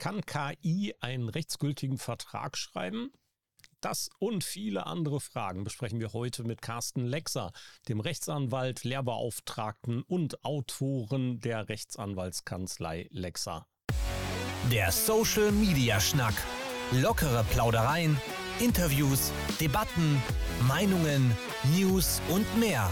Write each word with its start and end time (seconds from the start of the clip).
Kann 0.00 0.24
KI 0.24 0.94
einen 1.00 1.28
rechtsgültigen 1.28 1.98
Vertrag 1.98 2.56
schreiben? 2.56 3.12
Das 3.82 4.08
und 4.18 4.44
viele 4.44 4.86
andere 4.86 5.20
Fragen 5.20 5.62
besprechen 5.62 6.00
wir 6.00 6.14
heute 6.14 6.42
mit 6.42 6.62
Carsten 6.62 7.04
Lexer, 7.04 7.52
dem 7.86 8.00
Rechtsanwalt, 8.00 8.82
Lehrbeauftragten 8.82 10.02
und 10.02 10.42
Autoren 10.42 11.40
der 11.40 11.68
Rechtsanwaltskanzlei 11.68 13.08
Lexer. 13.10 13.66
Der 14.72 14.90
Social 14.90 15.52
Media 15.52 16.00
Schnack. 16.00 16.34
Lockere 16.92 17.44
Plaudereien, 17.50 18.18
Interviews, 18.58 19.32
Debatten, 19.60 20.22
Meinungen, 20.66 21.36
News 21.76 22.22
und 22.30 22.46
mehr. 22.58 22.90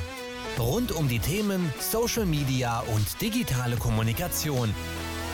Rund 0.58 0.92
um 0.92 1.08
die 1.08 1.20
Themen 1.20 1.72
Social 1.80 2.26
Media 2.26 2.80
und 2.80 3.18
digitale 3.22 3.76
Kommunikation. 3.76 4.74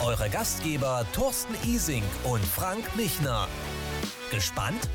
Eure 0.05 0.29
Gastgeber 0.29 1.07
Thorsten 1.15 1.55
Ising 1.65 2.05
und 2.25 2.45
Frank 2.45 2.95
Michner. 2.95 3.49
Gespannt? 4.31 4.91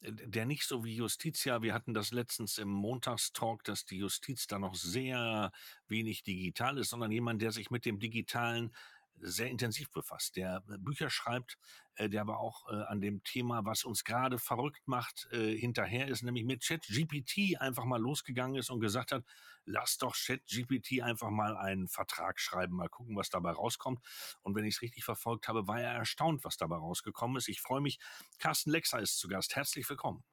äh, 0.00 0.12
der 0.12 0.46
nicht 0.46 0.64
so 0.64 0.84
wie 0.84 0.96
Justitia, 0.96 1.62
wir 1.62 1.74
hatten 1.74 1.94
das 1.94 2.12
letztens 2.12 2.58
im 2.58 2.68
Montagstalk, 2.68 3.64
dass 3.64 3.84
die 3.84 3.98
Justiz 3.98 4.46
da 4.46 4.58
noch 4.58 4.74
sehr 4.74 5.52
wenig 5.88 6.22
digital 6.22 6.78
ist, 6.78 6.90
sondern 6.90 7.12
jemand, 7.12 7.42
der 7.42 7.52
sich 7.52 7.70
mit 7.70 7.84
dem 7.84 7.98
Digitalen 7.98 8.72
sehr 9.20 9.48
intensiv 9.48 9.90
befasst, 9.90 10.36
der 10.36 10.62
äh, 10.68 10.78
Bücher 10.78 11.10
schreibt, 11.10 11.58
äh, 11.96 12.08
der 12.08 12.22
aber 12.22 12.38
auch 12.40 12.68
äh, 12.70 12.82
an 12.84 13.00
dem 13.00 13.22
Thema, 13.22 13.64
was 13.64 13.84
uns 13.84 14.04
gerade 14.04 14.38
verrückt 14.38 14.82
macht, 14.86 15.28
hinterher 15.30 16.08
ist, 16.08 16.22
nämlich 16.22 16.44
mit 16.44 16.64
ChatGPT 16.64 17.60
einfach 17.60 17.84
mal 17.84 18.00
losgegangen 18.00 18.56
ist 18.56 18.70
und 18.70 18.80
gesagt 18.80 19.12
hat, 19.12 19.24
lass 19.64 19.96
doch 19.98 20.14
ChatGPT 20.14 21.02
einfach 21.02 21.30
mal 21.30 21.56
einen 21.56 21.88
Vertrag 21.88 22.40
schreiben, 22.40 22.76
mal 22.76 22.88
gucken, 22.88 23.16
was 23.16 23.30
dabei 23.30 23.52
rauskommt. 23.52 24.00
Und 24.42 24.54
wenn 24.54 24.64
ich 24.64 24.76
es 24.76 24.82
richtig 24.82 25.04
verfolgt 25.04 25.48
habe, 25.48 25.66
war 25.66 25.80
er 25.80 25.92
erstaunt, 25.92 26.44
was 26.44 26.56
dabei 26.56 26.76
rausgekommen 26.76 27.36
ist. 27.36 27.48
Ich 27.48 27.60
freue 27.60 27.80
mich. 27.80 27.98
Carsten 28.38 28.70
Lexer 28.70 29.00
ist 29.00 29.18
zu 29.18 29.28
Gast. 29.28 29.56
Herzlich 29.56 29.88
willkommen. 29.88 30.24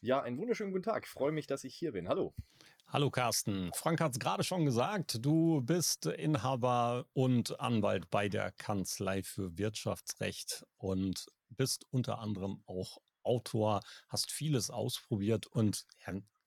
Ja, 0.00 0.22
einen 0.22 0.38
wunderschönen 0.38 0.72
guten 0.72 0.84
Tag. 0.84 1.06
Freue 1.08 1.32
mich, 1.32 1.46
dass 1.46 1.64
ich 1.64 1.74
hier 1.74 1.92
bin. 1.92 2.08
Hallo. 2.08 2.34
Hallo 2.90 3.10
Carsten. 3.10 3.70
Frank 3.74 4.00
hat 4.00 4.12
es 4.12 4.18
gerade 4.18 4.42
schon 4.42 4.64
gesagt, 4.64 5.22
du 5.22 5.60
bist 5.60 6.06
Inhaber 6.06 7.04
und 7.12 7.60
Anwalt 7.60 8.08
bei 8.08 8.30
der 8.30 8.50
Kanzlei 8.52 9.22
für 9.22 9.58
Wirtschaftsrecht 9.58 10.64
und 10.78 11.26
bist 11.50 11.84
unter 11.90 12.18
anderem 12.18 12.62
auch 12.64 12.96
Autor, 13.22 13.82
hast 14.08 14.32
vieles 14.32 14.70
ausprobiert 14.70 15.46
und 15.46 15.84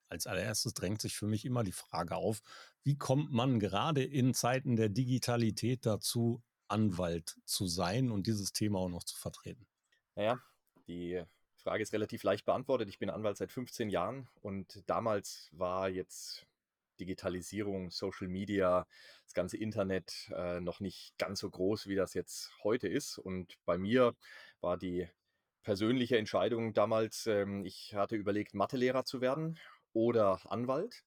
als 0.10 0.26
allererstes 0.26 0.74
drängt 0.74 1.00
sich 1.00 1.16
für 1.16 1.28
mich 1.28 1.46
immer 1.46 1.64
die 1.64 1.72
Frage 1.72 2.16
auf, 2.16 2.42
wie 2.82 2.98
kommt 2.98 3.32
man 3.32 3.60
gerade 3.60 4.04
in 4.04 4.34
Zeiten 4.34 4.76
der 4.76 4.90
Digitalität 4.90 5.86
dazu, 5.86 6.42
Anwalt 6.68 7.38
zu 7.46 7.68
sein 7.68 8.10
und 8.10 8.26
dieses 8.26 8.52
Thema 8.52 8.80
auch 8.80 8.90
noch 8.90 9.04
zu 9.04 9.16
vertreten? 9.16 9.68
Naja, 10.16 10.40
die 10.88 11.24
Frage 11.62 11.84
ist 11.84 11.94
relativ 11.94 12.24
leicht 12.24 12.46
beantwortet. 12.46 12.90
Ich 12.90 13.00
bin 13.00 13.10
Anwalt 13.10 13.38
seit 13.38 13.52
15 13.52 13.90
Jahren 13.90 14.28
und 14.42 14.84
damals 14.88 15.50
war 15.52 15.90
jetzt 15.90 16.46
Digitalisierung, 17.00 17.92
Social 17.92 18.28
Media, 18.28 18.88
das 19.26 19.34
ganze 19.34 19.58
Internet 19.58 20.32
äh, 20.36 20.60
noch 20.60 20.80
nicht 20.80 21.18
ganz 21.18 21.40
so 21.40 21.50
groß, 21.50 21.88
wie 21.88 21.96
das 21.96 22.14
jetzt 22.14 22.52
heute 22.64 22.88
ist. 22.88 23.18
Und 23.18 23.58
bei 23.66 23.78
mir 23.78 24.16
war 24.60 24.78
die 24.78 25.08
persönliche 25.64 26.18
Entscheidung 26.18 26.74
damals, 26.74 27.28
ähm, 27.28 27.66
ich 27.66 27.94
hatte 27.96 28.16
überlegt, 28.16 28.54
Mathelehrer 28.54 29.06
zu 29.06 29.22
werden 29.22 29.60
oder 29.94 30.40
Anwalt. 30.46 31.04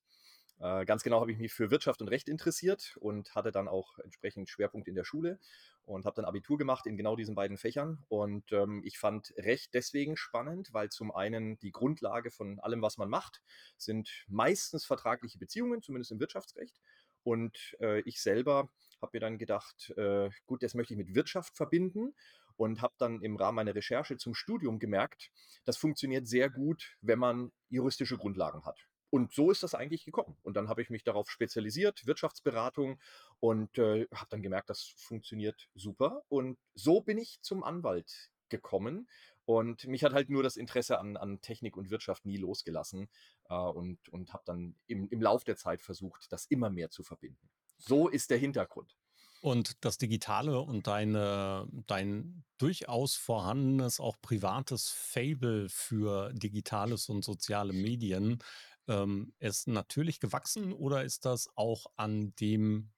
Äh, 0.65 0.87
ganz 0.87 1.03
genau 1.03 1.21
habe 1.21 1.31
ich 1.31 1.37
mich 1.37 1.53
für 1.53 1.71
Wirtschaft 1.71 2.01
und 2.01 2.09
Recht 2.09 2.27
interessiert 2.27 2.97
und 2.99 3.35
hatte 3.35 3.53
dann 3.53 3.69
auch 3.69 3.99
entsprechend 3.99 4.49
Schwerpunkt 4.49 4.89
in 4.89 4.95
der 4.95 5.05
Schule 5.05 5.39
und 5.85 6.07
habe 6.07 6.17
dann 6.17 6.25
Abitur 6.25 6.57
gemacht 6.57 6.87
in 6.87 6.97
genau 6.97 7.17
diesen 7.17 7.35
beiden 7.35 7.59
Fächern. 7.59 8.03
Und 8.09 8.51
ähm, 8.51 8.81
ich 8.83 8.99
fand 8.99 9.35
Recht 9.37 9.75
deswegen 9.75 10.17
spannend, 10.17 10.71
weil 10.73 10.89
zum 10.89 11.13
einen 11.15 11.59
die 11.59 11.71
Grundlage 11.71 12.31
von 12.31 12.61
allem, 12.61 12.81
was 12.81 12.97
man 12.97 13.11
macht, 13.11 13.43
sind 13.77 14.09
meistens 14.27 14.87
vertragliche 14.87 15.39
Beziehungen, 15.39 15.83
zumindest 15.83 16.13
im 16.13 16.21
Wirtschaftsrecht. 16.21 16.81
Und 17.25 17.77
äh, 17.81 18.01
ich 18.07 18.23
selber 18.23 18.71
habe 19.03 19.11
mir 19.13 19.21
dann 19.21 19.37
gedacht, 19.37 19.93
äh, 19.99 20.31
gut, 20.47 20.63
das 20.63 20.73
möchte 20.73 20.95
ich 20.95 20.99
mit 20.99 21.15
Wirtschaft 21.15 21.59
verbinden 21.59 22.15
und 22.57 22.81
habe 22.81 22.95
dann 22.97 23.21
im 23.21 23.37
Rahmen 23.37 23.57
meiner 23.57 23.75
Recherche 23.75 24.17
zum 24.17 24.35
Studium 24.35 24.79
gemerkt, 24.79 25.31
das 25.67 25.77
funktioniert 25.77 26.27
sehr 26.27 26.49
gut, 26.49 26.97
wenn 27.03 27.19
man 27.19 27.53
juristische 27.69 28.17
Grundlagen 28.17 28.65
hat. 28.65 28.87
Und 29.15 29.33
so 29.33 29.53
ist 29.53 29.63
das 29.63 29.77
eigentlich 29.77 30.05
gekommen. 30.05 30.37
Und 30.43 30.57
dann 30.57 30.69
habe 30.69 30.83
ich 30.83 30.91
mich 30.91 31.05
darauf 31.05 31.31
spezialisiert, 31.31 32.05
Wirtschaftsberatung, 32.05 32.99
und 33.39 33.79
äh, 33.79 34.09
habe 34.13 34.27
dann 34.31 34.43
gemerkt, 34.43 34.71
das 34.71 34.93
funktioniert 34.97 35.69
super. 35.77 36.25
Und 36.29 36.59
so 36.75 37.01
bin 37.01 37.19
ich 37.19 37.41
zum 37.41 37.63
Anwalt 37.63 38.33
gekommen. 38.49 39.09
Und 39.45 39.87
mich 39.87 40.03
hat 40.03 40.15
halt 40.15 40.31
nur 40.31 40.43
das 40.43 40.57
Interesse 40.57 40.99
an, 40.99 41.17
an 41.17 41.41
Technik 41.43 41.77
und 41.77 41.91
Wirtschaft 41.91 42.27
nie 42.27 42.39
losgelassen 42.39 43.09
äh, 43.49 43.55
und, 43.55 44.09
und 44.09 44.33
habe 44.33 44.43
dann 44.47 44.75
im, 44.89 45.09
im 45.09 45.23
Lauf 45.23 45.45
der 45.45 45.57
Zeit 45.57 45.81
versucht, 45.81 46.33
das 46.33 46.47
immer 46.47 46.69
mehr 46.69 46.91
zu 46.91 47.05
verbinden. 47.05 47.49
So 47.79 48.09
ist 48.09 48.31
der 48.31 48.39
Hintergrund. 48.39 48.97
Und 49.45 49.85
das 49.85 49.99
Digitale 49.99 50.59
und 50.59 50.87
deine, 50.87 51.69
dein 51.87 52.45
durchaus 52.57 53.15
vorhandenes, 53.15 54.01
auch 54.01 54.17
privates 54.23 54.89
Fable 54.89 55.69
für 55.69 56.33
Digitales 56.33 57.11
und 57.11 57.23
soziale 57.23 57.75
Medien 57.75 58.43
ähm, 58.89 59.35
ist 59.39 59.69
natürlich 59.69 60.21
gewachsen 60.21 60.73
oder 60.73 61.05
ist 61.05 61.25
das 61.25 61.49
auch 61.57 61.87
an 61.97 62.35
dem, 62.37 62.93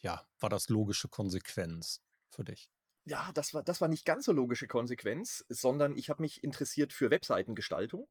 ja, 0.00 0.26
war 0.38 0.50
das 0.50 0.68
logische 0.68 1.08
Konsequenz 1.08 2.00
für 2.30 2.44
dich? 2.44 2.70
Ja, 3.06 3.30
das 3.32 3.54
war, 3.54 3.62
das 3.62 3.80
war 3.80 3.88
nicht 3.88 4.04
ganz 4.04 4.26
so 4.26 4.32
logische 4.32 4.68
Konsequenz, 4.68 5.44
sondern 5.48 5.96
ich 5.96 6.10
habe 6.10 6.22
mich 6.22 6.44
interessiert 6.44 6.92
für 6.92 7.10
Webseitengestaltung. 7.10 8.06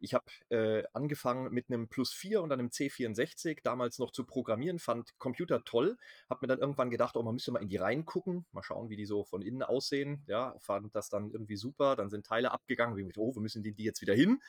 Ich 0.00 0.14
habe 0.14 0.24
äh, 0.48 0.82
angefangen 0.92 1.52
mit 1.52 1.70
einem 1.70 1.88
Plus 1.88 2.12
4 2.12 2.42
und 2.42 2.50
einem 2.52 2.68
C64, 2.68 3.60
damals 3.62 3.98
noch 3.98 4.10
zu 4.10 4.24
programmieren, 4.26 4.80
fand 4.80 5.16
Computer 5.18 5.62
toll, 5.64 5.96
habe 6.28 6.40
mir 6.42 6.48
dann 6.48 6.58
irgendwann 6.58 6.90
gedacht, 6.90 7.16
oh, 7.16 7.22
man 7.22 7.34
müsste 7.34 7.52
mal 7.52 7.62
in 7.62 7.68
die 7.68 7.76
Reihen 7.76 8.04
gucken, 8.04 8.44
mal 8.50 8.64
schauen, 8.64 8.90
wie 8.90 8.96
die 8.96 9.06
so 9.06 9.24
von 9.24 9.42
innen 9.42 9.62
aussehen. 9.62 10.24
Ja, 10.26 10.56
fand 10.58 10.94
das 10.96 11.08
dann 11.08 11.30
irgendwie 11.30 11.56
super, 11.56 11.94
dann 11.94 12.10
sind 12.10 12.26
Teile 12.26 12.50
abgegangen, 12.50 12.96
wie 12.96 13.04
mit, 13.04 13.16
oh, 13.18 13.34
wo 13.36 13.40
müssen 13.40 13.62
die, 13.62 13.72
die 13.72 13.84
jetzt 13.84 14.00
wieder 14.00 14.14
hin? 14.14 14.40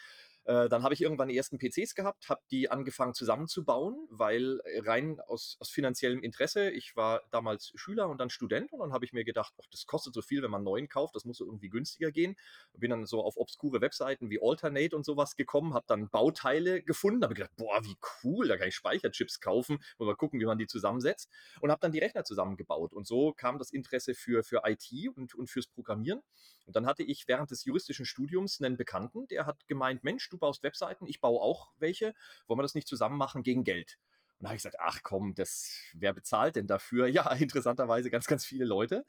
Äh, 0.45 0.67
dann 0.67 0.83
habe 0.83 0.93
ich 0.93 1.01
irgendwann 1.01 1.29
die 1.29 1.37
ersten 1.37 1.57
PCs 1.57 1.95
gehabt, 1.95 2.27
habe 2.29 2.41
die 2.51 2.69
angefangen 2.69 3.13
zusammenzubauen, 3.13 4.07
weil 4.09 4.59
äh, 4.65 4.81
rein 4.81 5.19
aus, 5.27 5.55
aus 5.59 5.69
finanziellem 5.69 6.21
Interesse, 6.21 6.69
ich 6.69 6.95
war 6.95 7.21
damals 7.31 7.71
Schüler 7.75 8.09
und 8.09 8.17
dann 8.19 8.29
Student 8.29 8.73
und 8.73 8.79
dann 8.79 8.91
habe 8.91 9.05
ich 9.05 9.13
mir 9.13 9.23
gedacht, 9.23 9.53
ach, 9.61 9.65
das 9.71 9.85
kostet 9.85 10.13
so 10.13 10.21
viel, 10.21 10.43
wenn 10.43 10.51
man 10.51 10.59
einen 10.59 10.65
neuen 10.65 10.89
kauft, 10.89 11.15
das 11.15 11.23
muss 11.23 11.39
irgendwie 11.39 11.69
günstiger 11.69 12.11
gehen. 12.11 12.35
Bin 12.73 12.89
dann 12.89 13.05
so 13.05 13.23
auf 13.23 13.37
obskure 13.37 13.79
Webseiten 13.79 14.29
wie 14.29 14.39
Alternate 14.41 14.95
und 14.95 15.05
sowas 15.05 15.35
gekommen, 15.37 15.73
habe 15.73 15.85
dann 15.87 16.09
Bauteile 16.09 16.81
gefunden, 16.81 17.23
habe 17.23 17.35
gedacht, 17.35 17.55
boah, 17.55 17.83
wie 17.85 17.95
cool, 18.23 18.47
da 18.47 18.57
kann 18.57 18.67
ich 18.67 18.75
Speicherchips 18.75 19.39
kaufen 19.39 19.79
und 19.97 20.07
mal 20.07 20.15
gucken, 20.15 20.41
wie 20.41 20.45
man 20.45 20.57
die 20.57 20.67
zusammensetzt 20.67 21.29
und 21.61 21.71
habe 21.71 21.79
dann 21.79 21.93
die 21.93 21.99
Rechner 21.99 22.25
zusammengebaut 22.25 22.91
und 22.91 23.07
so 23.07 23.31
kam 23.31 23.59
das 23.59 23.71
Interesse 23.71 24.13
für, 24.13 24.43
für 24.43 24.63
IT 24.65 24.89
und, 25.15 25.35
und 25.35 25.49
fürs 25.49 25.67
Programmieren. 25.67 26.21
Und 26.65 26.75
dann 26.75 26.85
hatte 26.85 27.03
ich 27.03 27.27
während 27.27 27.51
des 27.51 27.65
juristischen 27.65 28.05
Studiums 28.05 28.61
einen 28.61 28.77
Bekannten, 28.77 29.27
der 29.27 29.45
hat 29.45 29.67
gemeint, 29.67 30.03
Mensch, 30.03 30.29
du 30.33 30.37
baust 30.37 30.63
Webseiten, 30.63 31.07
ich 31.07 31.21
baue 31.21 31.41
auch 31.41 31.71
welche, 31.77 32.13
wollen 32.47 32.59
wir 32.59 32.63
das 32.63 32.75
nicht 32.75 32.87
zusammen 32.87 33.17
machen 33.17 33.43
gegen 33.43 33.63
Geld? 33.63 33.99
Und 34.39 34.45
da 34.45 34.49
habe 34.49 34.57
ich 34.57 34.63
gesagt, 34.63 34.79
ach 34.79 34.99
komm, 35.03 35.35
das, 35.35 35.79
wer 35.93 36.13
bezahlt 36.13 36.55
denn 36.55 36.67
dafür? 36.67 37.07
Ja, 37.13 37.31
interessanterweise 37.33 38.09
ganz, 38.09 38.27
ganz 38.27 38.45
viele 38.45 38.65
Leute. 38.65 39.05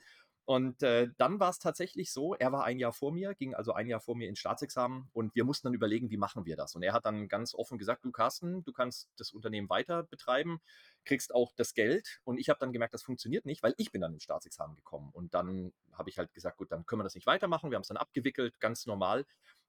Und 0.46 0.82
äh, 0.82 1.08
dann 1.16 1.40
war 1.40 1.48
es 1.48 1.58
tatsächlich 1.58 2.12
so, 2.12 2.34
er 2.34 2.52
war 2.52 2.64
ein 2.64 2.78
Jahr 2.78 2.92
vor 2.92 3.12
mir, 3.12 3.34
ging 3.34 3.54
also 3.54 3.72
ein 3.72 3.86
Jahr 3.86 4.00
vor 4.00 4.14
mir 4.14 4.28
ins 4.28 4.40
Staatsexamen 4.40 5.08
und 5.14 5.34
wir 5.34 5.42
mussten 5.44 5.68
dann 5.68 5.74
überlegen, 5.74 6.10
wie 6.10 6.18
machen 6.18 6.44
wir 6.44 6.54
das. 6.54 6.74
Und 6.74 6.82
er 6.82 6.92
hat 6.92 7.06
dann 7.06 7.28
ganz 7.28 7.54
offen 7.54 7.78
gesagt, 7.78 8.04
du 8.04 8.12
Carsten, 8.12 8.62
du 8.62 8.72
kannst 8.72 9.08
das 9.16 9.32
Unternehmen 9.32 9.70
weiter 9.70 10.02
betreiben, 10.02 10.60
kriegst 11.06 11.34
auch 11.34 11.52
das 11.56 11.72
Geld. 11.72 12.20
Und 12.24 12.36
ich 12.38 12.50
habe 12.50 12.58
dann 12.60 12.72
gemerkt, 12.72 12.92
das 12.92 13.02
funktioniert 13.02 13.46
nicht, 13.46 13.62
weil 13.62 13.74
ich 13.78 13.90
bin 13.90 14.02
dann 14.02 14.12
ins 14.12 14.24
Staatsexamen 14.24 14.76
gekommen. 14.76 15.10
Und 15.14 15.32
dann 15.32 15.72
habe 15.92 16.10
ich 16.10 16.18
halt 16.18 16.34
gesagt, 16.34 16.58
gut, 16.58 16.70
dann 16.70 16.84
können 16.84 17.00
wir 17.00 17.04
das 17.04 17.14
nicht 17.14 17.26
weitermachen. 17.26 17.70
Wir 17.70 17.76
haben 17.76 17.82
es 17.82 17.88
dann 17.88 17.96
abgewickelt, 17.96 18.60
ganz 18.60 18.84
normal 18.84 19.24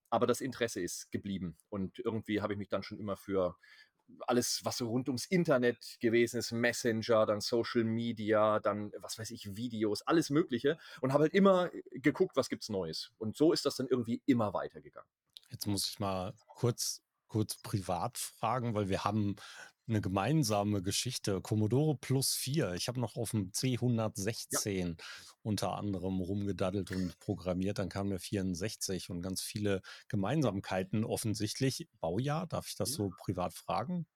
aber 0.10 0.28
das 0.28 0.42
Interesse 0.42 0.82
ist 0.82 1.12
geblieben. 1.12 1.58
Und 1.70 2.00
irgendwie 2.00 2.42
habe 2.42 2.54
ich 2.54 2.60
mich 2.60 2.70
dann 2.70 2.84
schon 2.84 3.00
immer 3.00 3.18
für 3.18 3.56
alles, 4.28 4.62
was 4.64 4.78
so 4.78 4.88
rund 4.88 5.08
ums 5.10 5.26
Internet 5.26 5.98
gewesen 6.00 6.38
ist, 6.38 6.52
Messenger, 6.52 7.26
dann 7.26 7.42
Social 7.42 7.84
Media, 7.84 8.60
dann, 8.60 8.92
was 9.00 9.18
weiß 9.18 9.32
ich, 9.32 9.56
Videos, 9.56 10.04
alles 10.04 10.30
Mögliche 10.30 10.78
und 11.02 11.14
habe 11.14 11.24
halt 11.24 11.34
immer 11.34 11.72
geguckt, 11.92 12.36
was 12.36 12.50
gibt's 12.50 12.70
Neues. 12.70 13.12
Und 13.18 13.36
so 13.36 13.52
ist 13.52 13.66
das 13.66 13.76
dann 13.76 13.88
irgendwie 13.88 14.22
immer 14.26 14.54
weitergegangen. 14.54 15.10
Jetzt 15.50 15.66
muss 15.66 15.90
ich 15.90 16.00
mal 16.00 16.34
kurz, 16.48 17.02
kurz 17.28 17.58
privat 17.58 18.18
fragen, 18.18 18.76
weil 18.76 18.90
wir 18.90 19.04
haben 19.04 19.36
eine 19.88 20.02
gemeinsame 20.02 20.82
Geschichte. 20.82 21.42
Commodore 21.42 21.98
Plus 21.98 22.34
4. 22.34 22.74
Ich 22.74 22.88
habe 22.88 23.00
noch 23.00 23.16
auf 23.16 23.32
dem 23.32 23.52
C116 23.52 24.88
ja. 24.88 24.96
unter 25.44 25.74
anderem 25.74 26.22
rumgedaddelt 26.22 26.92
und 26.92 27.18
programmiert. 27.20 27.80
Dann 27.80 27.90
kam 27.90 28.10
der 28.10 28.20
64 28.20 29.10
und 29.10 29.22
ganz 29.22 29.42
viele 29.42 29.82
Gemeinsamkeiten 30.08 31.04
offensichtlich. 31.04 31.88
Baujahr, 32.00 32.48
darf 32.48 32.68
ich 32.68 32.76
das 32.76 32.92
ja. 32.92 32.96
so 32.96 33.10
privat 33.18 33.54
fragen? 33.54 34.08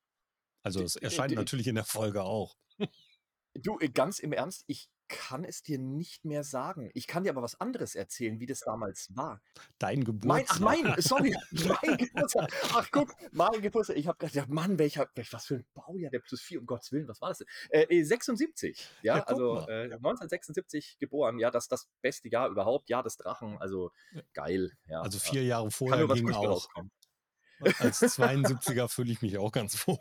Also 0.64 0.84
es 0.84 0.96
erscheint 0.96 1.34
natürlich 1.34 1.68
in 1.68 1.76
der 1.76 1.86
Folge 1.86 2.24
auch. 2.24 2.58
Du, 3.56 3.80
äh, 3.80 3.90
ganz 3.90 4.20
im 4.20 4.32
Ernst, 4.32 4.64
ich 4.68 4.90
kann 5.10 5.44
es 5.44 5.64
dir 5.64 5.80
nicht 5.80 6.24
mehr 6.24 6.44
sagen. 6.44 6.90
Ich 6.94 7.08
kann 7.08 7.24
dir 7.24 7.32
aber 7.32 7.42
was 7.42 7.60
anderes 7.60 7.96
erzählen, 7.96 8.40
wie 8.40 8.46
das 8.46 8.62
damals 8.62 9.10
war. 9.16 9.42
Dein 9.80 10.06
Mein, 10.24 10.46
ach, 10.48 10.60
mein, 10.60 10.96
sorry, 11.00 11.36
mein 11.52 11.98
Geburtstag. 11.98 12.54
Ach, 12.74 12.88
guck, 12.92 13.10
mein 13.32 13.62
Geburtstag. 13.62 13.98
Ich 13.98 14.08
habe 14.08 14.18
gedacht, 14.18 14.50
Mann, 14.50 14.80
welcher, 14.80 15.10
was 15.32 15.46
für 15.46 15.56
ein 15.56 15.66
Baujahr, 15.74 16.12
der 16.12 16.20
plus 16.20 16.42
vier, 16.42 16.60
um 16.60 16.66
Gottes 16.66 16.92
Willen, 16.92 17.08
was 17.08 17.20
war 17.22 17.30
das 17.30 17.40
denn? 17.40 17.48
Äh, 17.70 18.04
76, 18.04 18.80
äh, 18.80 19.08
ja, 19.08 19.18
ja 19.18 19.24
also 19.24 19.58
äh, 19.68 19.86
1976 19.86 20.98
geboren, 21.00 21.40
ja, 21.40 21.52
das 21.52 21.68
das 21.68 21.90
beste 22.02 22.30
Jahr 22.30 22.50
überhaupt, 22.50 22.90
Jahr 22.90 23.04
des 23.04 23.18
Drachen, 23.18 23.58
also 23.60 23.92
geil, 24.34 24.72
ja. 24.88 25.02
Also 25.02 25.20
vier 25.20 25.44
Jahre 25.44 25.72
vorher 25.72 26.08
ging 26.08 26.32
auch. 26.32 26.50
Rauskommen. 26.50 26.92
Als 27.80 28.02
72er 28.02 28.88
fühle 28.88 29.12
ich 29.12 29.22
mich 29.22 29.38
auch 29.38 29.52
ganz 29.52 29.88
wohl. 29.88 30.00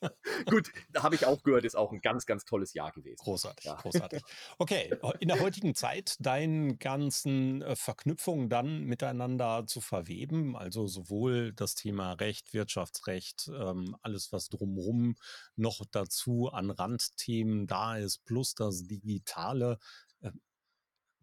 Gut, 0.46 0.70
da 0.90 1.02
habe 1.02 1.14
ich 1.14 1.26
auch 1.26 1.42
gehört, 1.42 1.64
ist 1.64 1.76
auch 1.76 1.92
ein 1.92 2.00
ganz, 2.00 2.26
ganz 2.26 2.44
tolles 2.44 2.74
Jahr 2.74 2.92
gewesen. 2.92 3.16
Großartig, 3.22 3.64
ja. 3.64 3.74
großartig. 3.76 4.22
Okay, 4.58 4.94
in 5.20 5.28
der 5.28 5.40
heutigen 5.40 5.74
Zeit 5.74 6.16
deinen 6.20 6.78
ganzen 6.78 7.62
äh, 7.62 7.76
Verknüpfungen 7.76 8.48
dann 8.48 8.84
miteinander 8.84 9.66
zu 9.66 9.80
verweben, 9.80 10.56
also 10.56 10.86
sowohl 10.86 11.52
das 11.52 11.74
Thema 11.74 12.12
Recht, 12.12 12.52
Wirtschaftsrecht, 12.52 13.48
ähm, 13.48 13.96
alles, 14.02 14.32
was 14.32 14.48
drumherum 14.48 15.16
noch 15.56 15.84
dazu 15.90 16.50
an 16.52 16.70
Randthemen 16.70 17.66
da 17.66 17.96
ist, 17.96 18.24
plus 18.24 18.54
das 18.54 18.86
Digitale. 18.86 19.78
Äh, 20.20 20.32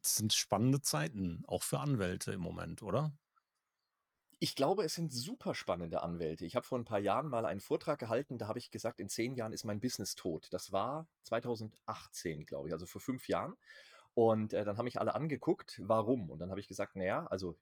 das 0.02 0.16
sind 0.16 0.34
spannende 0.34 0.82
Zeiten, 0.82 1.44
auch 1.48 1.64
für 1.64 1.80
Anwälte 1.80 2.32
im 2.32 2.42
Moment, 2.42 2.82
oder? 2.82 3.12
Ich 4.42 4.56
glaube, 4.56 4.86
es 4.86 4.96
sind 4.96 5.12
super 5.12 5.54
spannende 5.54 6.02
Anwälte. 6.02 6.46
Ich 6.46 6.56
habe 6.56 6.66
vor 6.66 6.80
ein 6.80 6.86
paar 6.86 7.00
Jahren 7.00 7.28
mal 7.28 7.46
einen 7.46 7.60
Vortrag 7.60 8.00
gehalten, 8.00 8.38
da 8.38 8.48
habe 8.48 8.58
ich 8.58 8.72
gesagt, 8.72 9.02
in 9.02 9.10
zehn 9.10 9.36
Jahren 9.36 9.52
ist 9.52 9.66
mein 9.66 9.82
Business 9.82 10.16
tot. 10.16 10.48
Das 10.52 10.72
war 10.72 11.10
2018, 11.24 12.46
glaube 12.46 12.70
ich, 12.70 12.74
also 12.74 12.86
vor 12.86 13.02
fünf 13.02 13.28
Jahren. 13.28 13.58
Und 14.14 14.54
äh, 14.54 14.64
dann 14.64 14.78
haben 14.78 14.86
mich 14.86 15.00
alle 15.00 15.14
angeguckt, 15.14 15.82
warum? 15.84 16.30
Und 16.30 16.40
dann 16.40 16.52
habe 16.52 16.62
ich 16.62 16.70
gesagt, 16.70 16.96
naja, 16.96 17.28
also, 17.28 17.58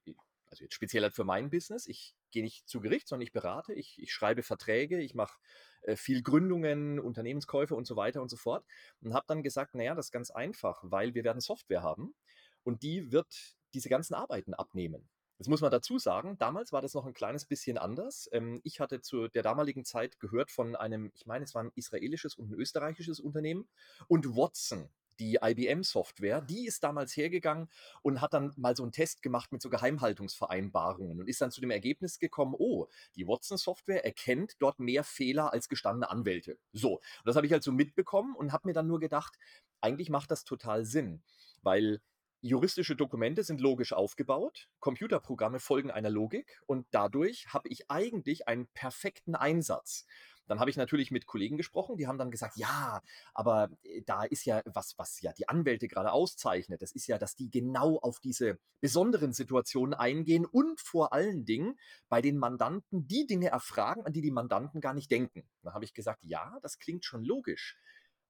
also 0.46 0.62
jetzt 0.62 0.74
speziell 0.74 1.02
halt 1.02 1.14
für 1.16 1.24
mein 1.24 1.50
Business, 1.50 1.88
ich 1.88 2.14
gehe 2.30 2.44
nicht 2.44 2.68
zu 2.68 2.80
Gericht, 2.80 3.08
sondern 3.08 3.26
ich 3.26 3.32
berate, 3.32 3.74
ich, 3.74 4.00
ich 4.00 4.12
schreibe 4.12 4.44
Verträge, 4.44 5.00
ich 5.00 5.16
mache 5.16 5.36
äh, 5.82 5.96
viel 5.96 6.22
Gründungen, 6.22 7.00
Unternehmenskäufe 7.00 7.74
und 7.74 7.88
so 7.88 7.96
weiter 7.96 8.22
und 8.22 8.28
so 8.28 8.36
fort. 8.36 8.64
Und 9.00 9.14
habe 9.14 9.26
dann 9.26 9.42
gesagt, 9.42 9.74
naja, 9.74 9.96
das 9.96 10.06
ist 10.06 10.12
ganz 10.12 10.30
einfach, 10.30 10.80
weil 10.84 11.14
wir 11.14 11.24
werden 11.24 11.40
Software 11.40 11.82
haben 11.82 12.14
und 12.62 12.84
die 12.84 13.10
wird 13.10 13.56
diese 13.74 13.88
ganzen 13.88 14.14
Arbeiten 14.14 14.54
abnehmen. 14.54 15.08
Jetzt 15.38 15.48
muss 15.48 15.60
man 15.60 15.70
dazu 15.70 15.98
sagen, 15.98 16.36
damals 16.38 16.72
war 16.72 16.82
das 16.82 16.94
noch 16.94 17.06
ein 17.06 17.14
kleines 17.14 17.44
bisschen 17.44 17.78
anders. 17.78 18.28
Ähm, 18.32 18.60
ich 18.64 18.80
hatte 18.80 19.00
zu 19.00 19.28
der 19.28 19.44
damaligen 19.44 19.84
Zeit 19.84 20.18
gehört 20.18 20.50
von 20.50 20.74
einem, 20.74 21.12
ich 21.14 21.26
meine, 21.26 21.44
es 21.44 21.54
war 21.54 21.62
ein 21.62 21.70
israelisches 21.76 22.34
und 22.34 22.50
ein 22.50 22.54
österreichisches 22.54 23.20
Unternehmen 23.20 23.68
und 24.08 24.36
Watson, 24.36 24.90
die 25.20 25.38
IBM-Software, 25.40 26.40
die 26.40 26.66
ist 26.66 26.82
damals 26.82 27.16
hergegangen 27.16 27.68
und 28.02 28.20
hat 28.20 28.34
dann 28.34 28.52
mal 28.56 28.74
so 28.76 28.82
einen 28.82 28.92
Test 28.92 29.22
gemacht 29.22 29.52
mit 29.52 29.62
so 29.62 29.70
Geheimhaltungsvereinbarungen 29.70 31.20
und 31.20 31.28
ist 31.28 31.40
dann 31.40 31.50
zu 31.50 31.60
dem 31.60 31.70
Ergebnis 31.70 32.18
gekommen, 32.18 32.54
oh, 32.58 32.86
die 33.16 33.26
Watson-Software 33.26 34.04
erkennt 34.04 34.54
dort 34.58 34.78
mehr 34.78 35.04
Fehler 35.04 35.52
als 35.52 35.68
gestandene 35.68 36.10
Anwälte. 36.10 36.58
So, 36.72 36.94
und 36.94 37.26
das 37.26 37.36
habe 37.36 37.46
ich 37.46 37.52
halt 37.52 37.62
so 37.62 37.72
mitbekommen 37.72 38.34
und 38.34 38.52
habe 38.52 38.68
mir 38.68 38.74
dann 38.74 38.86
nur 38.86 39.00
gedacht, 39.00 39.38
eigentlich 39.80 40.10
macht 40.10 40.30
das 40.30 40.44
total 40.44 40.84
Sinn, 40.84 41.22
weil 41.62 42.00
Juristische 42.40 42.94
Dokumente 42.94 43.42
sind 43.42 43.60
logisch 43.60 43.92
aufgebaut, 43.92 44.68
Computerprogramme 44.78 45.58
folgen 45.58 45.90
einer 45.90 46.10
Logik 46.10 46.60
und 46.66 46.86
dadurch 46.92 47.48
habe 47.48 47.68
ich 47.68 47.90
eigentlich 47.90 48.46
einen 48.46 48.68
perfekten 48.68 49.34
Einsatz. 49.34 50.06
Dann 50.46 50.60
habe 50.60 50.70
ich 50.70 50.76
natürlich 50.76 51.10
mit 51.10 51.26
Kollegen 51.26 51.56
gesprochen, 51.56 51.96
die 51.96 52.06
haben 52.06 52.16
dann 52.16 52.30
gesagt, 52.30 52.56
ja, 52.56 53.02
aber 53.34 53.70
äh, 53.82 54.02
da 54.06 54.22
ist 54.22 54.44
ja 54.44 54.62
was, 54.64 54.94
was 54.96 55.20
ja 55.20 55.32
die 55.32 55.48
Anwälte 55.48 55.88
gerade 55.88 56.12
auszeichnet. 56.12 56.80
Das 56.80 56.92
ist 56.92 57.06
ja, 57.06 57.18
dass 57.18 57.34
die 57.34 57.50
genau 57.50 57.98
auf 57.98 58.20
diese 58.20 58.58
besonderen 58.80 59.32
Situationen 59.32 59.94
eingehen 59.94 60.46
und 60.46 60.80
vor 60.80 61.12
allen 61.12 61.44
Dingen 61.44 61.76
bei 62.08 62.22
den 62.22 62.38
Mandanten 62.38 63.06
die 63.06 63.26
Dinge 63.26 63.48
erfragen, 63.48 64.06
an 64.06 64.12
die 64.12 64.22
die 64.22 64.30
Mandanten 64.30 64.80
gar 64.80 64.94
nicht 64.94 65.10
denken. 65.10 65.48
Dann 65.62 65.74
habe 65.74 65.84
ich 65.84 65.92
gesagt, 65.92 66.24
ja, 66.24 66.58
das 66.62 66.78
klingt 66.78 67.04
schon 67.04 67.24
logisch. 67.24 67.76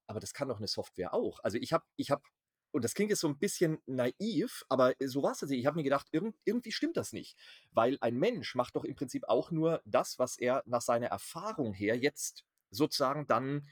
Aber 0.07 0.19
das 0.19 0.33
kann 0.33 0.49
doch 0.49 0.57
eine 0.57 0.69
Software 0.69 1.13
auch. 1.13 1.39
Also 1.43 1.59
ich 1.59 1.73
habe 1.73 1.85
ich 1.97 2.11
hab 2.11 2.23
und 2.71 2.85
das 2.85 2.95
klingt 2.95 3.11
jetzt 3.11 3.21
so 3.21 3.29
ein 3.29 3.39
bisschen 3.39 3.79
naiv, 3.87 4.65
aber 4.69 4.95
so 5.05 5.23
war 5.23 5.33
es 5.33 5.39
tatsächlich. 5.39 5.63
Ich 5.63 5.67
habe 5.67 5.77
mir 5.77 5.85
gedacht, 5.85 6.07
irgend, 6.13 6.37
irgendwie 6.45 6.73
stimmt 6.73 6.97
das 6.97 7.13
nicht. 7.13 7.37
Weil 7.71 7.97
ein 8.01 8.17
Mensch 8.17 8.55
macht 8.55 8.77
doch 8.77 8.85
im 8.85 8.95
Prinzip 8.95 9.25
auch 9.29 9.51
nur 9.51 9.81
das, 9.85 10.19
was 10.19 10.37
er 10.37 10.63
nach 10.67 10.83
seiner 10.83 11.07
Erfahrung 11.07 11.73
her 11.73 11.97
jetzt 11.97 12.45
sozusagen 12.71 13.27
dann 13.27 13.67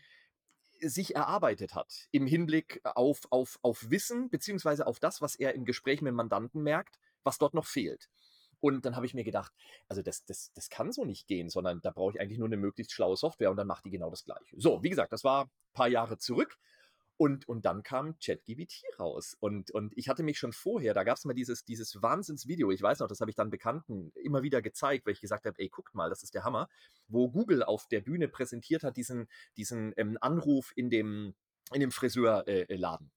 sich 0.80 1.14
erarbeitet 1.14 1.74
hat 1.74 2.06
im 2.10 2.26
Hinblick 2.26 2.80
auf, 2.84 3.20
auf, 3.30 3.58
auf 3.62 3.90
Wissen, 3.90 4.28
beziehungsweise 4.30 4.86
auf 4.86 5.00
das, 5.00 5.22
was 5.22 5.34
er 5.34 5.54
im 5.54 5.64
Gespräch 5.64 6.02
mit 6.02 6.10
dem 6.10 6.16
Mandanten 6.16 6.62
merkt, 6.62 6.98
was 7.24 7.38
dort 7.38 7.54
noch 7.54 7.66
fehlt. 7.66 8.08
Und 8.60 8.84
dann 8.86 8.96
habe 8.96 9.06
ich 9.06 9.14
mir 9.14 9.24
gedacht, 9.24 9.52
also 9.88 10.02
das, 10.02 10.24
das, 10.24 10.52
das 10.54 10.70
kann 10.70 10.92
so 10.92 11.04
nicht 11.04 11.26
gehen, 11.26 11.50
sondern 11.50 11.80
da 11.82 11.90
brauche 11.90 12.12
ich 12.12 12.20
eigentlich 12.20 12.38
nur 12.38 12.48
eine 12.48 12.56
möglichst 12.56 12.92
schlaue 12.92 13.16
Software 13.16 13.50
und 13.50 13.56
dann 13.56 13.66
macht 13.66 13.84
die 13.84 13.90
genau 13.90 14.10
das 14.10 14.24
Gleiche. 14.24 14.56
So, 14.58 14.82
wie 14.82 14.90
gesagt, 14.90 15.12
das 15.12 15.24
war 15.24 15.44
ein 15.44 15.50
paar 15.74 15.88
Jahre 15.88 16.18
zurück. 16.18 16.58
Und, 17.18 17.48
und 17.48 17.64
dann 17.64 17.82
kam 17.82 18.18
ChatGBT 18.18 18.82
raus. 18.98 19.36
Und, 19.40 19.70
und 19.70 19.96
ich 19.96 20.08
hatte 20.08 20.22
mich 20.22 20.38
schon 20.38 20.52
vorher, 20.52 20.92
da 20.92 21.04
gab 21.04 21.16
es 21.16 21.24
mal 21.24 21.34
dieses, 21.34 21.64
dieses 21.64 22.02
Wahnsinnsvideo, 22.02 22.70
ich 22.70 22.82
weiß 22.82 22.98
noch, 22.98 23.08
das 23.08 23.20
habe 23.20 23.30
ich 23.30 23.36
dann 23.36 23.50
Bekannten 23.50 24.12
immer 24.14 24.42
wieder 24.42 24.60
gezeigt, 24.60 25.06
weil 25.06 25.14
ich 25.14 25.20
gesagt 25.20 25.46
habe, 25.46 25.58
ey, 25.58 25.68
guckt 25.68 25.94
mal, 25.94 26.10
das 26.10 26.22
ist 26.22 26.34
der 26.34 26.44
Hammer, 26.44 26.68
wo 27.08 27.30
Google 27.30 27.62
auf 27.62 27.86
der 27.88 28.00
Bühne 28.00 28.28
präsentiert 28.28 28.82
hat, 28.82 28.96
diesen, 28.96 29.28
diesen 29.56 29.94
ähm, 29.96 30.18
Anruf 30.20 30.72
in 30.76 30.90
dem, 30.90 31.34
in 31.72 31.80
dem 31.80 31.90
Friseurladen. 31.90 32.46
Äh, 32.46 33.16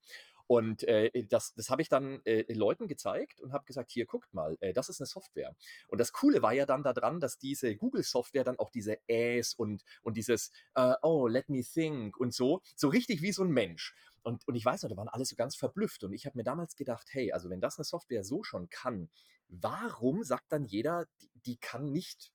und 0.50 0.84
äh, 0.86 1.12
das, 1.26 1.54
das 1.54 1.70
habe 1.70 1.84
ich 1.84 1.90
dann 1.90 2.26
äh, 2.26 2.52
Leuten 2.52 2.88
gezeigt 2.88 3.40
und 3.40 3.54
habe 3.54 3.66
gesagt, 3.66 3.92
hier 3.92 4.08
guckt 4.08 4.34
mal, 4.34 4.58
äh, 4.62 4.74
das 4.74 4.90
ist 4.90 5.00
eine 5.00 5.06
Software. 5.06 5.56
Und 5.88 6.00
das 6.00 6.12
Coole 6.12 6.42
war 6.42 6.54
ja 6.54 6.66
dann 6.66 6.82
daran, 6.82 7.20
dass 7.20 7.38
diese 7.38 7.76
Google-Software 7.76 8.44
dann 8.44 8.58
auch 8.58 8.72
diese 8.72 8.98
Äs 9.08 9.54
und, 9.54 9.84
und 10.02 10.18
dieses, 10.18 10.52
uh, 10.76 10.96
oh, 11.04 11.28
let 11.28 11.50
me 11.50 11.62
think 11.62 12.18
und 12.20 12.34
so, 12.34 12.64
so 12.76 12.88
richtig 12.88 13.22
wie 13.22 13.32
so 13.32 13.44
ein 13.44 13.52
Mensch. 13.52 13.94
Und, 14.24 14.48
und 14.48 14.56
ich 14.56 14.66
weiß 14.66 14.82
noch, 14.82 14.90
da 14.90 14.98
waren 14.98 15.08
alle 15.08 15.24
so 15.24 15.36
ganz 15.36 15.56
verblüfft. 15.56 16.04
Und 16.04 16.14
ich 16.14 16.26
habe 16.26 16.36
mir 16.36 16.44
damals 16.44 16.76
gedacht, 16.76 17.06
hey, 17.12 17.32
also 17.32 17.52
wenn 17.52 17.62
das 17.62 17.78
eine 17.78 17.86
Software 17.86 18.24
so 18.24 18.42
schon 18.42 18.72
kann, 18.72 19.12
warum 19.50 20.24
sagt 20.24 20.52
dann 20.52 20.66
jeder, 20.66 21.06
die, 21.22 21.30
die 21.46 21.58
kann 21.58 21.92
nicht 21.92 22.34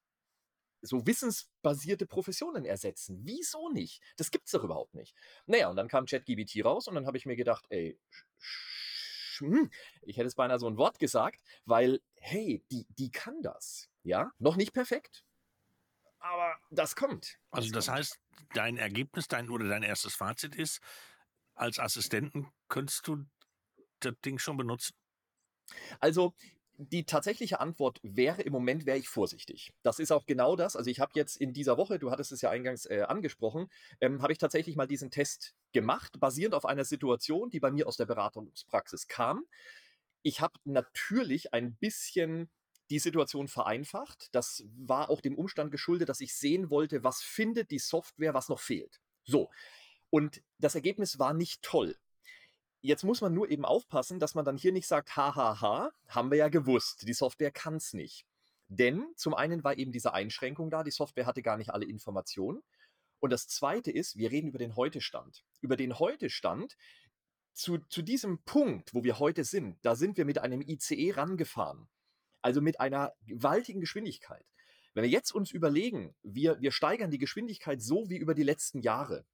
so 0.84 1.06
wissensbasierte 1.06 2.06
Professionen 2.06 2.64
ersetzen. 2.64 3.20
Wieso 3.22 3.70
nicht? 3.70 4.02
Das 4.16 4.30
gibt 4.30 4.46
es 4.46 4.52
doch 4.52 4.64
überhaupt 4.64 4.94
nicht. 4.94 5.14
Naja, 5.46 5.68
und 5.68 5.76
dann 5.76 5.88
kam 5.88 6.06
ChatGBT 6.06 6.64
raus 6.64 6.88
und 6.88 6.94
dann 6.94 7.06
habe 7.06 7.16
ich 7.16 7.26
mir 7.26 7.36
gedacht, 7.36 7.64
ey, 7.70 7.98
hm, 9.38 9.70
ich 10.02 10.16
hätte 10.16 10.26
es 10.26 10.34
beinahe 10.34 10.58
so 10.58 10.68
ein 10.68 10.76
Wort 10.76 10.98
gesagt, 10.98 11.42
weil, 11.64 12.00
hey, 12.16 12.64
die, 12.70 12.86
die 12.90 13.10
kann 13.10 13.42
das. 13.42 13.88
Ja, 14.02 14.30
noch 14.38 14.56
nicht 14.56 14.72
perfekt, 14.74 15.24
aber 16.24 16.58
das 16.70 16.96
kommt. 16.96 17.38
Also 17.50 17.70
das 17.70 17.86
kommt. 17.86 17.98
heißt, 17.98 18.18
dein 18.54 18.78
Ergebnis, 18.78 19.28
dein 19.28 19.50
oder 19.50 19.68
dein 19.68 19.82
erstes 19.82 20.14
Fazit 20.14 20.54
ist, 20.54 20.80
als 21.54 21.78
Assistenten 21.78 22.50
könntest 22.68 23.06
du 23.06 23.26
das 24.00 24.14
Ding 24.24 24.38
schon 24.38 24.56
benutzen? 24.56 24.94
Also 26.00 26.34
die 26.76 27.04
tatsächliche 27.04 27.60
Antwort 27.60 28.00
wäre, 28.02 28.42
im 28.42 28.52
Moment 28.52 28.86
wäre 28.86 28.98
ich 28.98 29.08
vorsichtig. 29.08 29.72
Das 29.82 29.98
ist 29.98 30.10
auch 30.10 30.26
genau 30.26 30.56
das. 30.56 30.76
Also 30.76 30.90
ich 30.90 31.00
habe 31.00 31.12
jetzt 31.14 31.36
in 31.36 31.52
dieser 31.52 31.76
Woche, 31.76 31.98
du 31.98 32.10
hattest 32.10 32.32
es 32.32 32.40
ja 32.40 32.50
eingangs 32.50 32.86
äh, 32.86 33.02
angesprochen, 33.02 33.68
ähm, 34.00 34.22
habe 34.22 34.32
ich 34.32 34.38
tatsächlich 34.38 34.76
mal 34.76 34.86
diesen 34.86 35.10
Test 35.10 35.54
gemacht, 35.72 36.18
basierend 36.18 36.54
auf 36.54 36.64
einer 36.64 36.84
Situation, 36.84 37.50
die 37.50 37.60
bei 37.60 37.70
mir 37.70 37.86
aus 37.86 37.96
der 37.96 38.06
Beratungspraxis 38.06 39.06
kam. 39.06 39.44
Ich 40.22 40.40
habe 40.40 40.54
natürlich 40.64 41.54
ein 41.54 41.76
bisschen 41.76 42.50
die 42.90 42.98
Situation 42.98 43.48
vereinfacht. 43.48 44.28
Das 44.32 44.64
war 44.76 45.10
auch 45.10 45.20
dem 45.20 45.36
Umstand 45.36 45.70
geschuldet, 45.70 46.08
dass 46.08 46.20
ich 46.20 46.34
sehen 46.34 46.70
wollte, 46.70 47.04
was 47.04 47.22
findet 47.22 47.70
die 47.70 47.78
Software, 47.78 48.34
was 48.34 48.48
noch 48.48 48.60
fehlt. 48.60 49.00
So. 49.24 49.50
Und 50.10 50.42
das 50.58 50.74
Ergebnis 50.74 51.18
war 51.18 51.34
nicht 51.34 51.62
toll. 51.62 51.96
Jetzt 52.86 53.02
muss 53.02 53.22
man 53.22 53.32
nur 53.32 53.48
eben 53.48 53.64
aufpassen, 53.64 54.20
dass 54.20 54.34
man 54.34 54.44
dann 54.44 54.58
hier 54.58 54.70
nicht 54.70 54.86
sagt, 54.86 55.16
hahaha, 55.16 55.90
haben 56.06 56.30
wir 56.30 56.36
ja 56.36 56.48
gewusst, 56.50 57.08
die 57.08 57.14
Software 57.14 57.50
kann 57.50 57.76
es 57.76 57.94
nicht. 57.94 58.26
Denn 58.68 59.06
zum 59.16 59.32
einen 59.32 59.64
war 59.64 59.78
eben 59.78 59.90
diese 59.90 60.12
Einschränkung 60.12 60.68
da, 60.68 60.84
die 60.84 60.90
Software 60.90 61.24
hatte 61.24 61.40
gar 61.40 61.56
nicht 61.56 61.70
alle 61.70 61.86
Informationen. 61.86 62.62
Und 63.20 63.30
das 63.30 63.48
Zweite 63.48 63.90
ist, 63.90 64.18
wir 64.18 64.30
reden 64.30 64.48
über 64.48 64.58
den 64.58 64.76
Heute-Stand. 64.76 65.46
Über 65.62 65.76
den 65.76 65.98
Heute-Stand, 65.98 66.76
zu, 67.54 67.78
zu 67.88 68.02
diesem 68.02 68.42
Punkt, 68.44 68.92
wo 68.92 69.02
wir 69.02 69.18
heute 69.18 69.44
sind, 69.44 69.78
da 69.80 69.96
sind 69.96 70.18
wir 70.18 70.26
mit 70.26 70.36
einem 70.36 70.60
ICE 70.60 71.12
rangefahren. 71.12 71.88
Also 72.42 72.60
mit 72.60 72.80
einer 72.80 73.14
gewaltigen 73.26 73.80
Geschwindigkeit. 73.80 74.44
Wenn 74.92 75.04
wir 75.04 75.10
jetzt 75.10 75.32
uns 75.32 75.52
überlegen, 75.52 76.14
wir, 76.22 76.60
wir 76.60 76.70
steigern 76.70 77.10
die 77.10 77.16
Geschwindigkeit 77.16 77.80
so 77.80 78.10
wie 78.10 78.18
über 78.18 78.34
die 78.34 78.42
letzten 78.42 78.80
Jahre, 78.80 79.24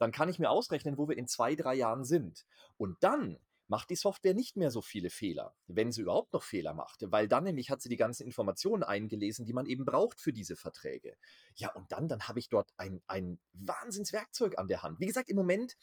dann 0.00 0.12
kann 0.12 0.28
ich 0.28 0.38
mir 0.38 0.50
ausrechnen, 0.50 0.98
wo 0.98 1.08
wir 1.08 1.16
in 1.16 1.28
zwei, 1.28 1.54
drei 1.54 1.74
Jahren 1.74 2.04
sind. 2.04 2.46
Und 2.78 2.96
dann 3.02 3.38
macht 3.68 3.90
die 3.90 3.96
Software 3.96 4.34
nicht 4.34 4.56
mehr 4.56 4.72
so 4.72 4.82
viele 4.82 5.10
Fehler, 5.10 5.54
wenn 5.68 5.92
sie 5.92 6.00
überhaupt 6.00 6.32
noch 6.32 6.42
Fehler 6.42 6.74
macht, 6.74 7.04
weil 7.12 7.28
dann 7.28 7.44
nämlich 7.44 7.70
hat 7.70 7.80
sie 7.80 7.88
die 7.88 7.96
ganzen 7.96 8.24
Informationen 8.24 8.82
eingelesen, 8.82 9.46
die 9.46 9.52
man 9.52 9.66
eben 9.66 9.84
braucht 9.84 10.20
für 10.20 10.32
diese 10.32 10.56
Verträge. 10.56 11.16
Ja, 11.54 11.72
und 11.74 11.92
dann, 11.92 12.08
dann 12.08 12.26
habe 12.26 12.40
ich 12.40 12.48
dort 12.48 12.72
ein, 12.78 13.00
ein 13.06 13.38
Wahnsinnswerkzeug 13.52 14.58
an 14.58 14.66
der 14.66 14.82
Hand. 14.82 14.98
Wie 14.98 15.06
gesagt, 15.06 15.28
im 15.28 15.36
Moment 15.36 15.76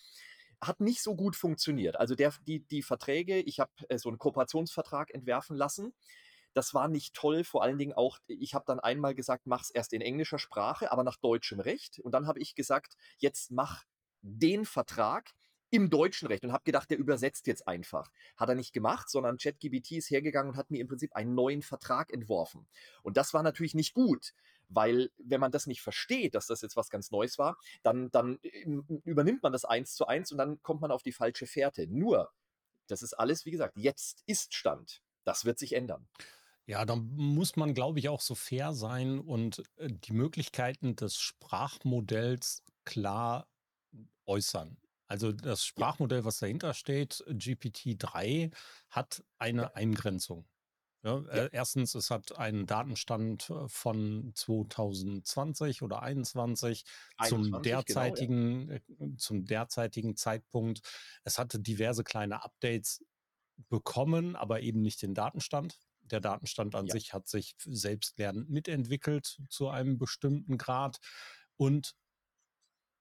hat 0.60 0.82
nicht 0.82 1.02
so 1.02 1.16
gut 1.16 1.38
funktioniert. 1.38 1.96
Also 1.96 2.16
der, 2.16 2.34
die, 2.46 2.60
die 2.68 2.82
Verträge, 2.82 3.40
ich 3.40 3.62
habe 3.62 3.72
äh, 3.88 3.98
so 3.98 4.10
einen 4.10 4.18
Kooperationsvertrag 4.18 5.14
entwerfen 5.14 5.56
lassen. 5.56 5.94
Das 6.54 6.74
war 6.74 6.90
nicht 6.90 7.14
toll, 7.14 7.44
vor 7.44 7.64
allen 7.64 7.78
Dingen 7.78 7.94
auch, 7.94 8.18
ich 8.28 8.54
habe 8.54 8.66
dann 8.68 8.80
einmal 8.80 9.16
gesagt, 9.16 9.46
mach 9.46 9.62
es 9.62 9.70
erst 9.70 9.94
in 9.94 10.02
englischer 10.02 10.40
Sprache, 10.40 10.92
aber 10.92 11.04
nach 11.04 11.18
deutschem 11.18 11.60
Recht. 11.60 12.00
Und 12.00 12.12
dann 12.12 12.28
habe 12.28 12.40
ich 12.40 12.56
gesagt, 12.56 12.98
jetzt 13.20 13.52
mach 13.52 13.86
den 14.28 14.66
Vertrag 14.66 15.34
im 15.70 15.90
deutschen 15.90 16.28
Recht 16.28 16.44
und 16.44 16.54
habe 16.54 16.64
gedacht, 16.64 16.90
der 16.90 16.98
übersetzt 16.98 17.48
jetzt 17.48 17.68
einfach. 17.68 18.10
Hat 18.38 18.50
er 18.50 18.56
nicht 18.56 18.74
gemacht, 18.74 19.10
sondern 19.10 19.38
ChatGBT 19.38 19.92
ist 19.94 20.10
hergegangen 20.10 20.52
und 20.52 20.58
hat 20.58 20.72
mir 20.72 20.80
im 20.80 20.88
Prinzip 20.88 21.14
einen 21.16 21.36
neuen 21.36 21.62
Vertrag 21.62 22.12
entworfen. 22.12 22.68
Und 23.04 23.18
das 23.18 23.34
war 23.34 23.44
natürlich 23.44 23.74
nicht 23.74 23.94
gut, 23.94 24.34
weil 24.70 25.12
wenn 25.18 25.42
man 25.42 25.52
das 25.52 25.68
nicht 25.68 25.82
versteht, 25.82 26.36
dass 26.36 26.48
das 26.48 26.62
jetzt 26.62 26.78
was 26.78 26.90
ganz 26.90 27.12
Neues 27.12 27.38
war, 27.38 27.58
dann, 27.84 28.10
dann 28.12 28.40
ähm, 28.44 28.86
übernimmt 29.04 29.44
man 29.44 29.52
das 29.52 29.66
eins 29.66 29.94
zu 29.96 30.08
eins 30.08 30.32
und 30.32 30.38
dann 30.38 30.62
kommt 30.62 30.82
man 30.82 30.92
auf 30.92 31.04
die 31.04 31.12
falsche 31.12 31.48
Fährte. 31.48 31.88
Nur, 31.88 32.32
das 32.88 33.02
ist 33.02 33.14
alles, 33.14 33.46
wie 33.46 33.52
gesagt, 33.52 33.78
jetzt 33.78 34.24
ist 34.26 34.54
Stand. 34.54 35.02
Das 35.26 35.44
wird 35.44 35.60
sich 35.60 35.74
ändern. 35.74 36.08
Ja, 36.66 36.86
da 36.86 36.96
muss 36.96 37.56
man, 37.56 37.74
glaube 37.74 38.00
ich, 38.00 38.10
auch 38.10 38.22
so 38.22 38.36
fair 38.36 38.74
sein 38.74 39.20
und 39.20 39.64
äh, 39.78 39.90
die 39.90 40.14
Möglichkeiten 40.14 40.96
des 40.96 41.18
Sprachmodells 41.18 42.64
klar 42.84 43.48
äußern. 44.28 44.78
Also 45.08 45.32
das 45.32 45.66
Sprachmodell, 45.66 46.26
was 46.26 46.40
dahinter 46.40 46.74
steht, 46.74 47.24
GPT-3, 47.28 48.54
hat 48.90 49.24
eine. 49.38 49.76
Eingrenzung. 49.76 50.46
Ja, 51.04 51.20
ja. 51.20 51.28
Äh, 51.28 51.50
erstens, 51.54 51.96
es 51.96 52.10
hat 52.10 52.38
einen 52.38 52.66
Datenstand 52.66 53.50
äh, 53.50 53.68
von 53.70 54.32
2020 54.36 55.82
oder 55.82 55.98
2021 55.98 56.84
zum 57.28 57.62
derzeitigen, 57.62 58.68
genau, 58.68 58.82
ja. 59.00 59.18
zum 59.18 59.46
derzeitigen 59.46 60.18
Zeitpunkt. 60.18 60.82
Es 61.24 61.40
hatte 61.40 61.60
diverse 61.60 62.04
kleine 62.04 62.44
Updates 62.44 63.06
bekommen, 63.70 64.36
aber 64.36 64.62
eben 64.62 64.82
nicht 64.82 65.02
den 65.02 65.14
Datenstand. 65.14 65.80
Der 66.02 66.20
Datenstand 66.20 66.76
an 66.76 66.88
sich 66.88 67.14
hat 67.14 67.28
sich 67.28 67.56
selbstlernend 67.60 68.50
mitentwickelt 68.50 69.40
zu 69.50 69.70
einem 69.70 69.98
bestimmten 69.98 70.58
Grad. 70.58 70.98
Und 71.58 71.96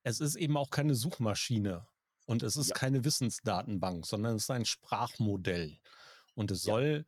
es 0.06 0.20
ist 0.20 0.36
eben 0.36 0.56
auch 0.56 0.70
keine 0.70 0.94
Suchmaschine 0.94 1.84
und 2.26 2.44
es 2.44 2.56
ist 2.56 2.68
ja. 2.68 2.74
keine 2.76 3.04
Wissensdatenbank, 3.04 4.06
sondern 4.06 4.36
es 4.36 4.44
ist 4.44 4.50
ein 4.50 4.64
Sprachmodell. 4.64 5.80
Und 6.36 6.52
es 6.52 6.62
soll 6.62 7.04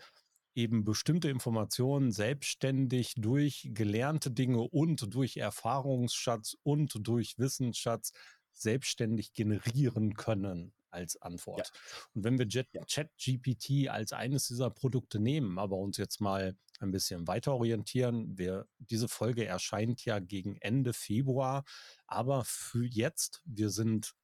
eben 0.57 0.83
bestimmte 0.83 1.29
Informationen 1.29 2.11
selbstständig 2.11 3.15
durch 3.17 3.71
gelernte 3.73 4.33
Dinge 4.33 4.63
und 4.63 5.15
durch 5.15 5.37
Erfahrungsschatz 5.37 6.57
und 6.65 7.07
durch 7.07 7.39
Wissensschatz 7.39 8.11
selbstständig 8.53 9.33
generieren 9.33 10.15
können 10.15 10.73
als 10.91 11.21
Antwort. 11.21 11.71
Ja. 11.73 11.81
Und 12.15 12.25
wenn 12.25 12.39
wir 12.39 12.47
ChatGPT 12.47 13.69
ja. 13.71 13.93
als 13.93 14.13
eines 14.13 14.49
dieser 14.49 14.71
Produkte 14.71 15.21
nehmen, 15.21 15.59
aber 15.59 15.77
uns 15.77 15.97
jetzt 15.97 16.21
mal 16.21 16.57
ein 16.81 16.91
bisschen 16.91 17.27
weiter 17.27 17.55
orientieren. 17.55 18.39
Wir, 18.39 18.67
diese 18.79 19.09
Folge 19.09 19.45
erscheint 19.45 20.05
ja 20.05 20.19
gegen 20.19 20.57
Ende 20.57 20.93
Februar, 20.93 21.65
aber 22.07 22.45
für 22.45 22.85
jetzt, 22.85 23.43
wir 23.45 23.71
sind 23.71 24.15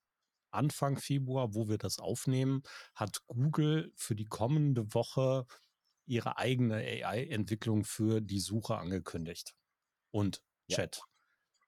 Anfang 0.51 0.99
Februar, 0.99 1.55
wo 1.55 1.69
wir 1.69 1.79
das 1.79 1.99
aufnehmen, 1.99 2.63
hat 2.95 3.23
Google 3.27 3.93
für 3.97 4.15
die 4.15 4.27
kommende 4.27 4.95
Woche 4.95 5.47
ihre 6.07 6.39
eigene 6.39 6.77
AI-Entwicklung 6.77 7.85
für 7.85 8.21
die 8.21 8.39
Suche 8.39 8.77
angekündigt. 8.77 9.55
Und 10.11 10.43
Chat. 10.71 10.97
Ja. 10.97 11.03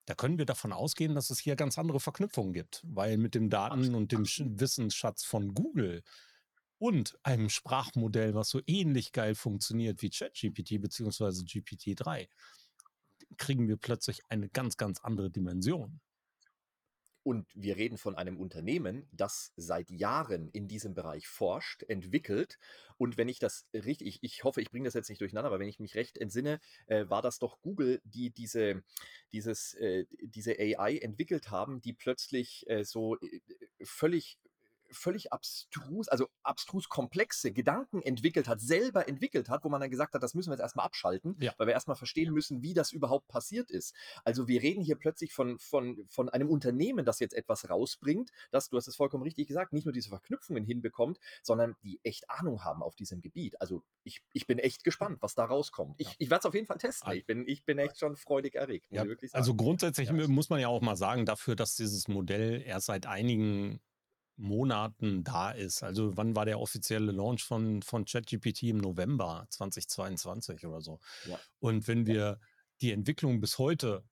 Da 0.07 0.15
können 0.15 0.39
wir 0.39 0.47
davon 0.47 0.73
ausgehen, 0.73 1.15
dass 1.15 1.31
es 1.31 1.41
hier 1.41 1.57
ganz 1.57 1.79
andere 1.79 1.99
Verknüpfungen 2.01 2.53
gibt, 2.53 2.83
weil 2.87 3.19
mit 3.19 3.35
dem 3.35 3.51
Daten- 3.51 3.95
und 3.95 4.13
dem 4.13 4.25
Wissensschatz 4.25 5.25
von 5.25 5.53
Google 5.53 6.03
und 6.79 7.19
einem 7.25 7.49
Sprachmodell, 7.49 8.35
was 8.35 8.49
so 8.49 8.61
ähnlich 8.67 9.13
geil 9.13 9.35
funktioniert 9.35 10.03
wie 10.03 10.11
ChatGPT 10.11 10.81
bzw. 10.81 11.43
GPT-3, 11.43 12.29
kriegen 13.37 13.67
wir 13.67 13.77
plötzlich 13.77 14.21
eine 14.29 14.49
ganz, 14.49 14.77
ganz 14.77 15.01
andere 15.01 15.31
Dimension. 15.31 16.01
Und 17.26 17.49
wir 17.56 17.76
reden 17.76 17.99
von 17.99 18.14
einem 18.14 18.38
Unternehmen, 18.38 19.09
das 19.11 19.52
seit 19.56 19.90
Jahren 19.90 20.49
in 20.50 20.68
diesem 20.68 20.95
Bereich 20.95 21.26
forscht, 21.26 21.83
entwickelt. 21.83 22.56
Und 22.99 23.16
wenn 23.16 23.28
ich 23.28 23.40
das 23.40 23.66
richtig, 23.75 24.06
ich, 24.06 24.18
ich 24.23 24.45
hoffe, 24.45 24.61
ich 24.61 24.71
bringe 24.71 24.85
das 24.85 24.95
jetzt 24.95 25.09
nicht 25.09 25.21
durcheinander, 25.21 25.49
aber 25.49 25.59
wenn 25.59 25.66
ich 25.66 25.80
mich 25.80 25.97
recht 25.97 26.18
entsinne, 26.18 26.61
äh, 26.87 27.09
war 27.09 27.23
das 27.23 27.40
doch 27.40 27.61
Google, 27.62 28.00
die 28.04 28.30
diese, 28.30 28.85
dieses, 29.33 29.75
äh, 29.75 30.06
diese 30.21 30.52
AI 30.52 30.99
entwickelt 30.99 31.50
haben, 31.50 31.80
die 31.80 31.95
plötzlich 31.95 32.64
äh, 32.68 32.85
so 32.85 33.16
äh, 33.16 33.40
völlig 33.83 34.38
völlig 34.90 35.33
abstrus, 35.33 36.09
also 36.09 36.28
abstrus 36.43 36.88
komplexe 36.88 37.52
Gedanken 37.52 38.02
entwickelt 38.02 38.49
hat, 38.49 38.61
selber 38.61 39.09
entwickelt 39.09 39.49
hat, 39.49 39.64
wo 39.64 39.69
man 39.69 39.81
dann 39.81 39.90
gesagt 39.90 40.14
hat, 40.14 40.23
das 40.23 40.35
müssen 40.35 40.50
wir 40.50 40.55
jetzt 40.55 40.62
erstmal 40.62 40.87
abschalten, 40.87 41.37
ja. 41.40 41.52
weil 41.59 41.66
wir 41.66 41.75
erstmal 41.75 41.97
verstehen 41.97 42.33
müssen, 42.33 42.62
wie 42.62 42.75
das 42.75 42.93
überhaupt 42.93 43.28
passiert 43.28 43.71
ist. 43.71 43.95
Also 44.25 44.49
wir 44.49 44.62
reden 44.62 44.83
hier 44.83 44.97
plötzlich 44.97 45.33
von, 45.33 45.59
von, 45.59 46.05
von 46.09 46.28
einem 46.28 46.49
Unternehmen, 46.49 47.05
das 47.05 47.21
jetzt 47.21 47.35
etwas 47.35 47.69
rausbringt, 47.69 48.31
das, 48.50 48.69
du 48.69 48.76
hast 48.76 48.88
es 48.88 48.97
vollkommen 48.97 49.23
richtig 49.23 49.49
gesagt, 49.49 49.73
nicht 49.73 49.85
nur 49.85 49.93
diese 49.93 50.09
Verknüpfungen 50.09 50.64
hinbekommt, 50.64 51.19
sondern 51.43 51.76
die 51.83 52.00
echt 52.02 52.28
Ahnung 52.31 52.64
haben 52.64 52.83
auf 52.83 52.97
diesem 52.97 53.21
Gebiet. 53.21 53.61
Also 53.61 53.83
ich, 54.05 54.23
ich 54.33 54.47
bin 54.47 54.59
echt 54.59 54.85
gespannt, 54.85 55.19
was 55.21 55.35
da 55.35 55.45
rauskommt. 55.45 55.95
Ich, 55.99 56.14
ich 56.19 56.31
werde 56.31 56.40
es 56.40 56.47
auf 56.47 56.55
jeden 56.55 56.66
Fall 56.66 56.78
testen. 56.78 57.12
Ich 57.12 57.26
bin, 57.26 57.47
ich 57.47 57.64
bin 57.64 57.78
echt 57.78 57.99
schon 57.99 58.16
freudig 58.16 58.55
erregt. 58.55 58.87
Ja, 58.90 59.05
also 59.33 59.55
grundsätzlich 59.55 60.09
ja. 60.09 60.28
muss 60.28 60.50
man 60.50 60.61
ja 60.61 60.69
auch 60.69 60.81
mal 60.81 60.97
sagen, 60.97 61.26
dafür, 61.26 61.57
dass 61.57 61.76
dieses 61.76 62.09
Modell 62.09 62.62
erst 62.62 62.87
seit 62.87 63.07
einigen 63.07 63.81
Monaten 64.37 65.25
da 65.25 65.50
ist. 65.50 65.83
Also 65.83 66.16
wann 66.16 66.37
war 66.37 66.45
der 66.45 66.61
offizielle 66.61 67.12
Launch 67.12 67.45
von, 67.45 67.83
von 67.83 68.05
ChatGPT 68.05 68.64
im 68.64 68.78
November 68.78 69.47
2022 69.50 70.66
oder 70.66 70.81
so? 70.81 71.00
Ja. 71.26 71.38
Und 71.59 71.88
wenn 71.88 72.07
wir 72.07 72.40
die 72.81 72.93
Entwicklung 72.93 73.40
bis 73.40 73.59
heute 73.59 74.05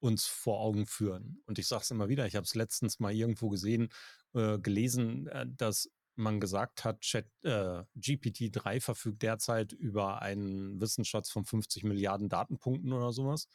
uns 0.00 0.26
vor 0.26 0.60
Augen 0.60 0.86
führen, 0.86 1.42
und 1.46 1.58
ich 1.58 1.66
sage 1.66 1.82
es 1.82 1.90
immer 1.90 2.08
wieder, 2.08 2.26
ich 2.26 2.36
habe 2.36 2.44
es 2.44 2.54
letztens 2.54 3.00
mal 3.00 3.12
irgendwo 3.12 3.48
gesehen, 3.48 3.88
äh, 4.34 4.58
gelesen, 4.58 5.26
äh, 5.28 5.46
dass 5.48 5.90
man 6.16 6.40
gesagt 6.40 6.84
hat, 6.84 7.00
Chat, 7.00 7.26
äh, 7.42 7.82
GPT-3 7.96 8.80
verfügt 8.80 9.22
derzeit 9.22 9.72
über 9.72 10.22
einen 10.22 10.80
Wissensschatz 10.80 11.30
von 11.30 11.44
50 11.44 11.84
Milliarden 11.84 12.28
Datenpunkten 12.28 12.92
oder 12.92 13.12
sowas. 13.12 13.48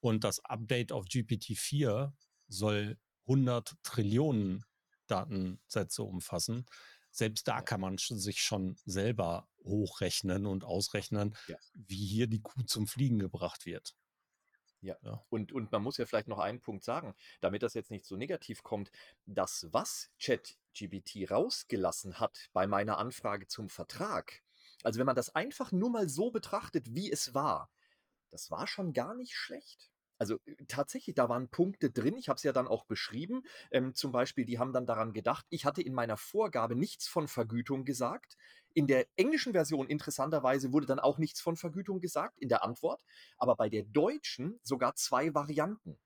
Und 0.00 0.24
das 0.24 0.44
Update 0.44 0.92
auf 0.92 1.04
GPT-4 1.06 2.12
soll 2.48 2.98
100 3.26 3.74
Trillionen 3.82 4.64
Datensätze 5.12 6.02
umfassen. 6.02 6.66
Selbst 7.10 7.46
da 7.46 7.60
kann 7.60 7.80
man 7.80 7.98
sich 7.98 8.40
schon 8.40 8.76
selber 8.86 9.48
hochrechnen 9.64 10.46
und 10.46 10.64
ausrechnen, 10.64 11.36
ja. 11.46 11.56
wie 11.74 12.06
hier 12.06 12.26
die 12.26 12.40
Kuh 12.40 12.62
zum 12.62 12.86
Fliegen 12.86 13.18
gebracht 13.18 13.66
wird. 13.66 13.94
Ja. 14.80 14.96
ja. 15.02 15.24
Und, 15.28 15.52
und 15.52 15.70
man 15.70 15.82
muss 15.82 15.98
ja 15.98 16.06
vielleicht 16.06 16.28
noch 16.28 16.38
einen 16.38 16.60
Punkt 16.60 16.84
sagen, 16.84 17.14
damit 17.40 17.62
das 17.62 17.74
jetzt 17.74 17.90
nicht 17.90 18.04
so 18.04 18.16
negativ 18.16 18.62
kommt. 18.62 18.90
Das, 19.26 19.68
was 19.70 20.10
ChatGBT 20.20 21.30
rausgelassen 21.30 22.18
hat 22.18 22.48
bei 22.52 22.66
meiner 22.66 22.98
Anfrage 22.98 23.46
zum 23.46 23.68
Vertrag, 23.68 24.42
also 24.82 24.98
wenn 24.98 25.06
man 25.06 25.16
das 25.16 25.34
einfach 25.34 25.70
nur 25.70 25.90
mal 25.90 26.08
so 26.08 26.30
betrachtet, 26.30 26.94
wie 26.94 27.12
es 27.12 27.34
war, 27.34 27.70
das 28.30 28.50
war 28.50 28.66
schon 28.66 28.92
gar 28.92 29.14
nicht 29.14 29.34
schlecht. 29.34 29.91
Also 30.22 30.36
äh, 30.46 30.54
tatsächlich, 30.68 31.16
da 31.16 31.28
waren 31.28 31.48
Punkte 31.48 31.90
drin, 31.90 32.16
ich 32.16 32.28
habe 32.28 32.36
es 32.36 32.44
ja 32.44 32.52
dann 32.52 32.68
auch 32.68 32.84
beschrieben. 32.84 33.42
Ähm, 33.72 33.92
zum 33.92 34.12
Beispiel, 34.12 34.44
die 34.44 34.60
haben 34.60 34.72
dann 34.72 34.86
daran 34.86 35.12
gedacht, 35.12 35.44
ich 35.50 35.64
hatte 35.64 35.82
in 35.82 35.94
meiner 35.94 36.16
Vorgabe 36.16 36.76
nichts 36.76 37.08
von 37.08 37.26
Vergütung 37.26 37.84
gesagt. 37.84 38.36
In 38.72 38.86
der 38.86 39.08
englischen 39.16 39.52
Version 39.52 39.88
interessanterweise 39.88 40.72
wurde 40.72 40.86
dann 40.86 41.00
auch 41.00 41.18
nichts 41.18 41.40
von 41.40 41.56
Vergütung 41.56 41.98
gesagt 41.98 42.38
in 42.38 42.48
der 42.48 42.62
Antwort, 42.62 43.02
aber 43.36 43.56
bei 43.56 43.68
der 43.68 43.82
deutschen 43.82 44.60
sogar 44.62 44.94
zwei 44.94 45.34
Varianten. 45.34 45.98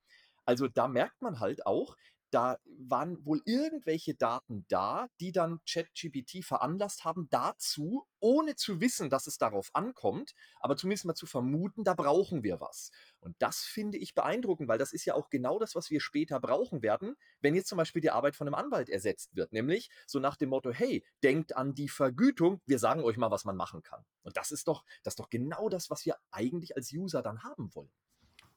Also 0.47 0.67
da 0.67 0.89
merkt 0.89 1.21
man 1.21 1.39
halt 1.39 1.67
auch, 1.67 1.95
da 2.37 2.59
waren 2.67 3.25
wohl 3.25 3.41
irgendwelche 3.47 4.15
Daten 4.15 4.67
da, 4.69 5.09
die 5.21 5.33
dann 5.33 5.59
ChatGPT 5.67 6.45
veranlasst 6.45 7.03
haben, 7.03 7.29
dazu, 7.31 8.07
ohne 8.21 8.57
zu 8.57 8.83
wissen, 8.83 9.09
dass 9.09 9.27
es 9.27 9.39
darauf 9.39 9.71
ankommt, 9.73 10.35
aber 10.61 10.77
zumindest 10.77 11.07
mal 11.07 11.15
zu 11.15 11.25
vermuten, 11.25 11.83
da 11.83 11.95
brauchen 11.95 12.43
wir 12.43 12.61
was. 12.61 12.91
Und 13.21 13.37
das 13.39 13.61
finde 13.61 13.97
ich 13.97 14.15
beeindruckend, 14.15 14.69
weil 14.69 14.77
das 14.77 14.93
ist 14.93 15.07
ja 15.07 15.15
auch 15.15 15.31
genau 15.31 15.59
das, 15.59 15.75
was 15.75 15.89
wir 15.89 16.03
später 16.03 16.39
brauchen 16.39 16.83
werden, 16.83 17.17
wenn 17.41 17.55
jetzt 17.55 17.69
zum 17.69 17.79
Beispiel 17.79 18.03
die 18.03 18.11
Arbeit 18.11 18.37
von 18.37 18.47
einem 18.47 18.55
Anwalt 18.55 18.91
ersetzt 18.91 19.35
wird. 19.35 19.55
Nämlich 19.55 19.89
so 20.07 20.19
nach 20.19 20.37
dem 20.37 20.51
Motto, 20.51 20.71
hey, 20.71 21.07
denkt 21.23 21.57
an 21.57 21.73
die 21.73 21.89
Vergütung, 21.89 22.61
wir 22.67 22.79
sagen 22.79 23.03
euch 23.03 23.17
mal, 23.17 23.31
was 23.31 23.47
man 23.47 23.57
machen 23.57 23.83
kann. 23.83 24.05
Und 24.25 24.37
das 24.37 24.51
ist 24.51 24.69
doch, 24.69 24.85
das 25.05 25.13
ist 25.13 25.21
doch 25.21 25.31
genau 25.31 25.71
das, 25.71 25.89
was 25.89 26.05
wir 26.05 26.19
eigentlich 26.31 26.77
als 26.77 26.93
User 26.93 27.23
dann 27.23 27.45
haben 27.45 27.75
wollen. 27.75 27.91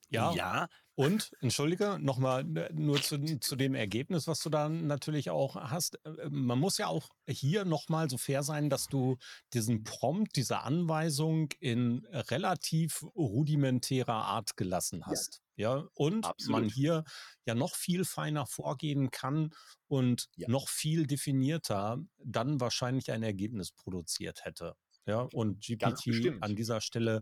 Ja. 0.09 0.33
ja. 0.33 0.67
Und, 0.95 1.31
entschuldige, 1.39 1.97
nochmal 1.97 2.43
ne, 2.43 2.69
nur 2.73 3.01
zu, 3.01 3.39
zu 3.39 3.55
dem 3.55 3.73
Ergebnis, 3.73 4.27
was 4.27 4.41
du 4.41 4.49
da 4.49 4.67
natürlich 4.67 5.29
auch 5.29 5.55
hast. 5.55 5.97
Äh, 6.03 6.09
äh, 6.09 6.29
man 6.29 6.59
muss 6.59 6.77
ja 6.77 6.87
auch 6.87 7.07
hier 7.25 7.63
nochmal 7.63 8.09
so 8.09 8.17
fair 8.17 8.43
sein, 8.43 8.69
dass 8.69 8.87
du 8.87 9.15
diesen 9.53 9.85
Prompt, 9.85 10.35
diese 10.35 10.59
Anweisung 10.59 11.51
in 11.61 12.05
relativ 12.11 13.01
rudimentärer 13.15 14.25
Art 14.25 14.57
gelassen 14.57 15.05
hast. 15.05 15.41
Ja, 15.55 15.77
ja? 15.77 15.87
und 15.93 16.25
Absolut. 16.25 16.61
man 16.61 16.69
hier 16.69 17.05
ja 17.45 17.55
noch 17.55 17.75
viel 17.75 18.03
feiner 18.03 18.45
vorgehen 18.45 19.09
kann 19.09 19.51
und 19.87 20.27
ja. 20.35 20.49
noch 20.49 20.67
viel 20.67 21.07
definierter 21.07 21.99
dann 22.17 22.59
wahrscheinlich 22.59 23.09
ein 23.11 23.23
Ergebnis 23.23 23.71
produziert 23.71 24.43
hätte. 24.43 24.75
Ja, 25.05 25.21
und 25.33 25.65
GPT 25.65 26.33
an 26.41 26.55
dieser 26.55 26.81
Stelle 26.81 27.21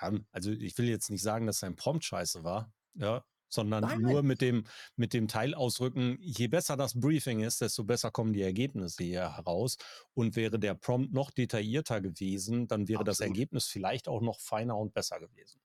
ja, 0.00 0.12
also 0.30 0.50
ich 0.50 0.76
will 0.78 0.88
jetzt 0.88 1.10
nicht 1.10 1.22
sagen, 1.22 1.46
dass 1.46 1.58
sein 1.60 1.76
Prompt 1.76 2.04
scheiße 2.04 2.44
war, 2.44 2.72
ja, 2.94 3.24
sondern 3.54 3.84
nein, 3.84 4.00
nur 4.00 4.14
nein. 4.14 4.26
mit 4.26 4.40
dem, 4.40 4.64
mit 4.96 5.12
dem 5.14 5.28
Teil 5.28 5.54
ausrücken, 5.54 6.18
je 6.20 6.48
besser 6.48 6.76
das 6.76 6.98
Briefing 6.98 7.40
ist, 7.40 7.60
desto 7.60 7.84
besser 7.84 8.10
kommen 8.10 8.32
die 8.32 8.42
Ergebnisse 8.42 9.04
hier 9.04 9.36
heraus. 9.36 9.76
Und 10.12 10.36
wäre 10.36 10.58
der 10.58 10.74
Prompt 10.74 11.12
noch 11.12 11.30
detaillierter 11.30 12.00
gewesen, 12.00 12.66
dann 12.66 12.88
wäre 12.88 13.00
Absolut. 13.00 13.08
das 13.08 13.20
Ergebnis 13.20 13.66
vielleicht 13.66 14.08
auch 14.08 14.20
noch 14.20 14.40
feiner 14.40 14.76
und 14.76 14.92
besser 14.92 15.20
gewesen. 15.20 15.60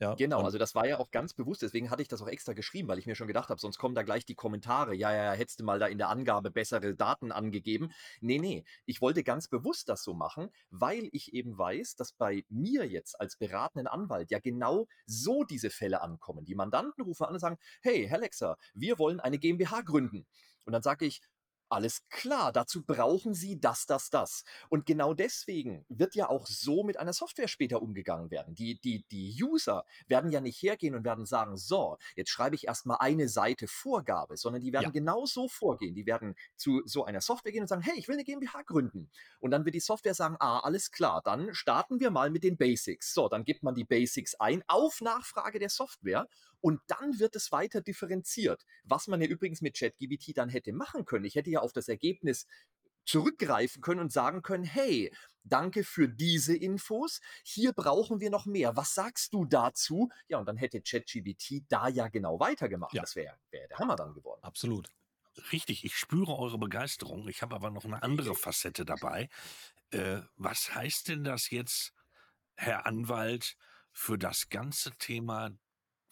Ja, 0.00 0.14
genau, 0.14 0.40
also 0.40 0.56
das 0.56 0.74
war 0.74 0.86
ja 0.86 0.98
auch 0.98 1.10
ganz 1.10 1.34
bewusst, 1.34 1.60
deswegen 1.60 1.90
hatte 1.90 2.00
ich 2.00 2.08
das 2.08 2.22
auch 2.22 2.26
extra 2.26 2.54
geschrieben, 2.54 2.88
weil 2.88 2.98
ich 2.98 3.06
mir 3.06 3.14
schon 3.14 3.26
gedacht 3.26 3.50
habe, 3.50 3.60
sonst 3.60 3.76
kommen 3.76 3.94
da 3.94 4.02
gleich 4.02 4.24
die 4.24 4.34
Kommentare, 4.34 4.94
ja, 4.94 5.12
ja, 5.14 5.32
hättest 5.32 5.60
du 5.60 5.64
mal 5.64 5.78
da 5.78 5.88
in 5.88 5.98
der 5.98 6.08
Angabe 6.08 6.50
bessere 6.50 6.94
Daten 6.94 7.32
angegeben. 7.32 7.92
Nee, 8.22 8.38
nee, 8.38 8.64
ich 8.86 9.02
wollte 9.02 9.22
ganz 9.22 9.48
bewusst 9.48 9.90
das 9.90 10.02
so 10.02 10.14
machen, 10.14 10.48
weil 10.70 11.10
ich 11.12 11.34
eben 11.34 11.58
weiß, 11.58 11.96
dass 11.96 12.14
bei 12.14 12.46
mir 12.48 12.86
jetzt 12.88 13.20
als 13.20 13.36
beratenden 13.36 13.88
Anwalt 13.88 14.30
ja 14.30 14.38
genau 14.38 14.86
so 15.04 15.44
diese 15.44 15.68
Fälle 15.68 16.00
ankommen. 16.00 16.46
Die 16.46 16.54
Mandanten 16.54 17.04
rufen 17.04 17.26
an 17.26 17.34
und 17.34 17.40
sagen, 17.40 17.58
hey, 17.82 18.06
Herr 18.08 18.20
Lexer, 18.20 18.56
wir 18.72 18.98
wollen 18.98 19.20
eine 19.20 19.38
GmbH 19.38 19.82
gründen. 19.82 20.26
Und 20.64 20.72
dann 20.72 20.82
sage 20.82 21.04
ich, 21.04 21.20
alles 21.70 22.06
klar, 22.08 22.52
dazu 22.52 22.82
brauchen 22.82 23.34
Sie 23.34 23.60
das, 23.60 23.86
das, 23.86 24.10
das. 24.10 24.44
Und 24.68 24.86
genau 24.86 25.14
deswegen 25.14 25.84
wird 25.88 26.14
ja 26.14 26.28
auch 26.28 26.46
so 26.46 26.82
mit 26.82 26.98
einer 26.98 27.12
Software 27.12 27.48
später 27.48 27.82
umgegangen 27.82 28.30
werden. 28.30 28.54
Die, 28.54 28.80
die, 28.80 29.04
die 29.10 29.36
User 29.42 29.84
werden 30.06 30.30
ja 30.30 30.40
nicht 30.40 30.60
hergehen 30.62 30.94
und 30.94 31.04
werden 31.04 31.26
sagen, 31.26 31.56
so, 31.56 31.98
jetzt 32.16 32.30
schreibe 32.30 32.56
ich 32.56 32.66
erstmal 32.66 32.98
eine 33.00 33.28
Seite 33.28 33.68
Vorgabe, 33.68 34.36
sondern 34.36 34.62
die 34.62 34.72
werden 34.72 34.84
ja. 34.84 34.90
genau 34.90 35.26
so 35.26 35.48
vorgehen. 35.48 35.94
Die 35.94 36.06
werden 36.06 36.34
zu 36.56 36.82
so 36.84 37.04
einer 37.04 37.20
Software 37.20 37.52
gehen 37.52 37.62
und 37.62 37.68
sagen, 37.68 37.82
hey, 37.82 37.94
ich 37.96 38.08
will 38.08 38.14
eine 38.14 38.24
GmbH 38.24 38.62
gründen. 38.62 39.10
Und 39.38 39.50
dann 39.50 39.64
wird 39.64 39.74
die 39.74 39.80
Software 39.80 40.14
sagen, 40.14 40.36
ah, 40.40 40.60
alles 40.60 40.90
klar, 40.90 41.22
dann 41.24 41.54
starten 41.54 42.00
wir 42.00 42.10
mal 42.10 42.30
mit 42.30 42.44
den 42.44 42.56
Basics. 42.56 43.14
So, 43.14 43.28
dann 43.28 43.44
gibt 43.44 43.62
man 43.62 43.74
die 43.74 43.84
Basics 43.84 44.34
ein 44.34 44.62
auf 44.66 45.00
Nachfrage 45.00 45.58
der 45.58 45.70
Software 45.70 46.28
und 46.60 46.80
dann 46.86 47.18
wird 47.18 47.36
es 47.36 47.52
weiter 47.52 47.80
differenziert. 47.80 48.64
Was 48.84 49.06
man 49.08 49.20
ja 49.20 49.28
übrigens 49.28 49.60
mit 49.60 49.76
ChatGBT 49.76 50.36
dann 50.36 50.48
hätte 50.48 50.72
machen 50.72 51.04
können. 51.04 51.24
Ich 51.24 51.34
hätte 51.34 51.50
ja 51.50 51.60
auf 51.60 51.72
das 51.72 51.88
Ergebnis 51.88 52.46
zurückgreifen 53.04 53.82
können 53.82 54.00
und 54.00 54.12
sagen 54.12 54.42
können, 54.42 54.64
hey, 54.64 55.12
danke 55.42 55.84
für 55.84 56.08
diese 56.08 56.56
Infos, 56.56 57.20
hier 57.42 57.72
brauchen 57.72 58.20
wir 58.20 58.30
noch 58.30 58.46
mehr. 58.46 58.76
Was 58.76 58.94
sagst 58.94 59.32
du 59.32 59.44
dazu? 59.44 60.10
Ja, 60.28 60.38
und 60.38 60.46
dann 60.46 60.56
hätte 60.56 60.80
ChatGBT 60.80 61.64
da 61.68 61.88
ja 61.88 62.08
genau 62.08 62.38
weitergemacht. 62.40 62.94
Ja. 62.94 63.02
Das 63.02 63.16
wäre 63.16 63.36
wär 63.50 63.66
der 63.68 63.78
Hammer 63.78 63.96
dann 63.96 64.14
geworden. 64.14 64.40
Absolut. 64.42 64.88
Richtig, 65.52 65.84
ich 65.84 65.96
spüre 65.96 66.36
eure 66.36 66.58
Begeisterung. 66.58 67.28
Ich 67.28 67.42
habe 67.42 67.54
aber 67.54 67.70
noch 67.70 67.84
eine 67.84 68.02
andere 68.02 68.34
Facette 68.34 68.84
dabei. 68.84 69.28
Äh, 69.90 70.20
was 70.36 70.74
heißt 70.74 71.08
denn 71.08 71.24
das 71.24 71.50
jetzt, 71.50 71.92
Herr 72.54 72.86
Anwalt, 72.86 73.56
für 73.92 74.18
das 74.18 74.48
ganze 74.50 74.92
Thema 74.98 75.50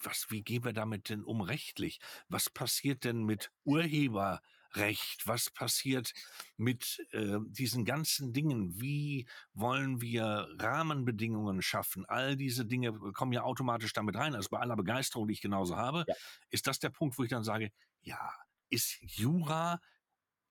was, 0.03 0.27
wie 0.29 0.41
gehen 0.41 0.63
wir 0.63 0.73
damit 0.73 1.09
denn 1.09 1.23
um 1.23 1.41
rechtlich? 1.41 1.99
Was 2.27 2.49
passiert 2.49 3.03
denn 3.03 3.23
mit 3.23 3.51
Urheberrecht? 3.63 5.25
Was 5.25 5.49
passiert 5.49 6.13
mit 6.57 7.05
äh, 7.11 7.37
diesen 7.47 7.85
ganzen 7.85 8.33
Dingen? 8.33 8.79
Wie 8.79 9.27
wollen 9.53 10.01
wir 10.01 10.47
Rahmenbedingungen 10.59 11.61
schaffen? 11.61 12.05
All 12.05 12.35
diese 12.35 12.65
Dinge 12.65 12.93
kommen 13.13 13.33
ja 13.33 13.43
automatisch 13.43 13.93
damit 13.93 14.15
rein. 14.15 14.35
Also 14.35 14.49
bei 14.49 14.59
aller 14.59 14.75
Begeisterung, 14.75 15.27
die 15.27 15.33
ich 15.33 15.41
genauso 15.41 15.75
habe, 15.75 16.05
ja. 16.07 16.15
ist 16.49 16.67
das 16.67 16.79
der 16.79 16.89
Punkt, 16.89 17.17
wo 17.17 17.23
ich 17.23 17.29
dann 17.29 17.43
sage, 17.43 17.71
ja, 18.01 18.33
ist 18.69 18.97
Jura 19.01 19.79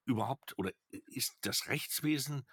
überhaupt 0.04 0.58
oder 0.58 0.72
ist 1.06 1.36
das 1.42 1.68
Rechtswesen 1.68 2.46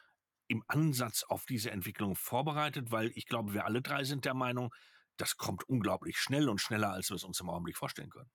im 0.47 0.63
Ansatz 0.67 1.23
auf 1.23 1.45
diese 1.45 1.71
Entwicklung 1.71 2.15
vorbereitet? 2.15 2.91
Weil 2.91 3.11
ich 3.15 3.25
glaube, 3.25 3.53
wir 3.53 3.65
alle 3.65 3.81
drei 3.81 4.03
sind 4.03 4.25
der 4.25 4.33
Meinung, 4.33 4.73
das 5.17 5.37
kommt 5.37 5.67
unglaublich 5.67 6.17
schnell 6.17 6.49
und 6.49 6.59
schneller, 6.59 6.91
als 6.91 7.09
wir 7.09 7.15
es 7.15 7.23
uns 7.23 7.39
im 7.39 7.49
Augenblick 7.49 7.77
vorstellen 7.77 8.09
können. 8.09 8.29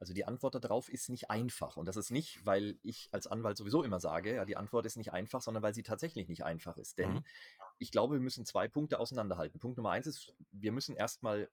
Also 0.00 0.14
die 0.14 0.24
Antwort 0.24 0.54
darauf 0.54 0.88
ist 0.88 1.10
nicht 1.10 1.28
einfach. 1.28 1.76
Und 1.76 1.84
das 1.86 1.96
ist 1.96 2.10
nicht, 2.10 2.44
weil 2.46 2.78
ich 2.82 3.10
als 3.12 3.26
Anwalt 3.26 3.58
sowieso 3.58 3.82
immer 3.82 4.00
sage, 4.00 4.34
ja, 4.36 4.46
die 4.46 4.56
Antwort 4.56 4.86
ist 4.86 4.96
nicht 4.96 5.12
einfach, 5.12 5.42
sondern 5.42 5.62
weil 5.62 5.74
sie 5.74 5.82
tatsächlich 5.82 6.26
nicht 6.26 6.42
einfach 6.42 6.78
ist. 6.78 6.96
Denn 6.96 7.12
mhm. 7.12 7.24
ich 7.78 7.92
glaube, 7.92 8.14
wir 8.14 8.20
müssen 8.20 8.46
zwei 8.46 8.66
Punkte 8.66 8.98
auseinanderhalten. 8.98 9.60
Punkt 9.60 9.76
Nummer 9.76 9.90
eins 9.90 10.06
ist, 10.06 10.32
wir 10.52 10.72
müssen 10.72 10.96
erstmal 10.96 11.50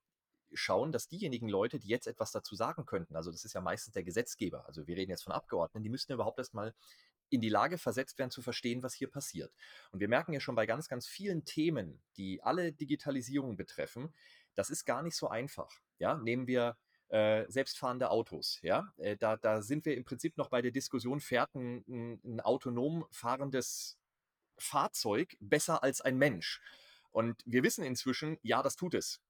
schauen, 0.53 0.93
dass 0.93 1.09
diejenigen 1.09 1.49
Leute, 1.49 1.77
die 1.77 1.89
jetzt 1.89 2.07
etwas 2.07 2.31
dazu 2.31 2.55
sagen 2.55 2.85
könnten, 2.85 3.17
also 3.17 3.31
das 3.31 3.43
ist 3.43 3.53
ja 3.53 3.59
meistens 3.59 3.93
der 3.93 4.05
Gesetzgeber, 4.05 4.65
also 4.65 4.87
wir 4.87 4.95
reden 4.95 5.11
jetzt 5.11 5.23
von 5.23 5.33
Abgeordneten, 5.33 5.83
die 5.83 5.89
müssten 5.89 6.13
überhaupt 6.13 6.37
erstmal 6.37 6.73
in 7.29 7.41
die 7.41 7.49
Lage 7.49 7.77
versetzt 7.77 8.17
werden 8.17 8.31
zu 8.31 8.41
verstehen, 8.41 8.83
was 8.83 8.93
hier 8.93 9.09
passiert. 9.09 9.53
Und 9.91 9.99
wir 9.99 10.07
merken 10.07 10.33
ja 10.33 10.39
schon 10.39 10.55
bei 10.55 10.65
ganz, 10.65 10.87
ganz 10.87 11.07
vielen 11.07 11.45
Themen, 11.45 12.01
die 12.15 12.41
alle 12.43 12.71
Digitalisierung 12.71 13.57
betreffen, 13.57 14.13
das 14.55 14.69
ist 14.69 14.85
gar 14.85 15.03
nicht 15.03 15.15
so 15.15 15.27
einfach. 15.27 15.71
Ja, 15.99 16.17
nehmen 16.17 16.47
wir 16.47 16.77
äh, 17.09 17.45
selbstfahrende 17.49 18.09
Autos. 18.09 18.59
Ja, 18.61 18.93
äh, 18.97 19.17
da, 19.17 19.37
da 19.37 19.61
sind 19.61 19.85
wir 19.85 19.95
im 19.95 20.03
Prinzip 20.03 20.37
noch 20.37 20.49
bei 20.49 20.61
der 20.61 20.71
Diskussion, 20.71 21.19
fährt 21.19 21.53
ein, 21.55 21.83
ein, 21.87 22.21
ein 22.23 22.39
autonom 22.41 23.05
fahrendes 23.11 23.97
Fahrzeug 24.57 25.37
besser 25.39 25.83
als 25.83 26.01
ein 26.01 26.17
Mensch? 26.17 26.61
Und 27.11 27.41
wir 27.45 27.63
wissen 27.63 27.83
inzwischen, 27.83 28.37
ja, 28.41 28.61
das 28.61 28.75
tut 28.75 28.93
es. 28.93 29.21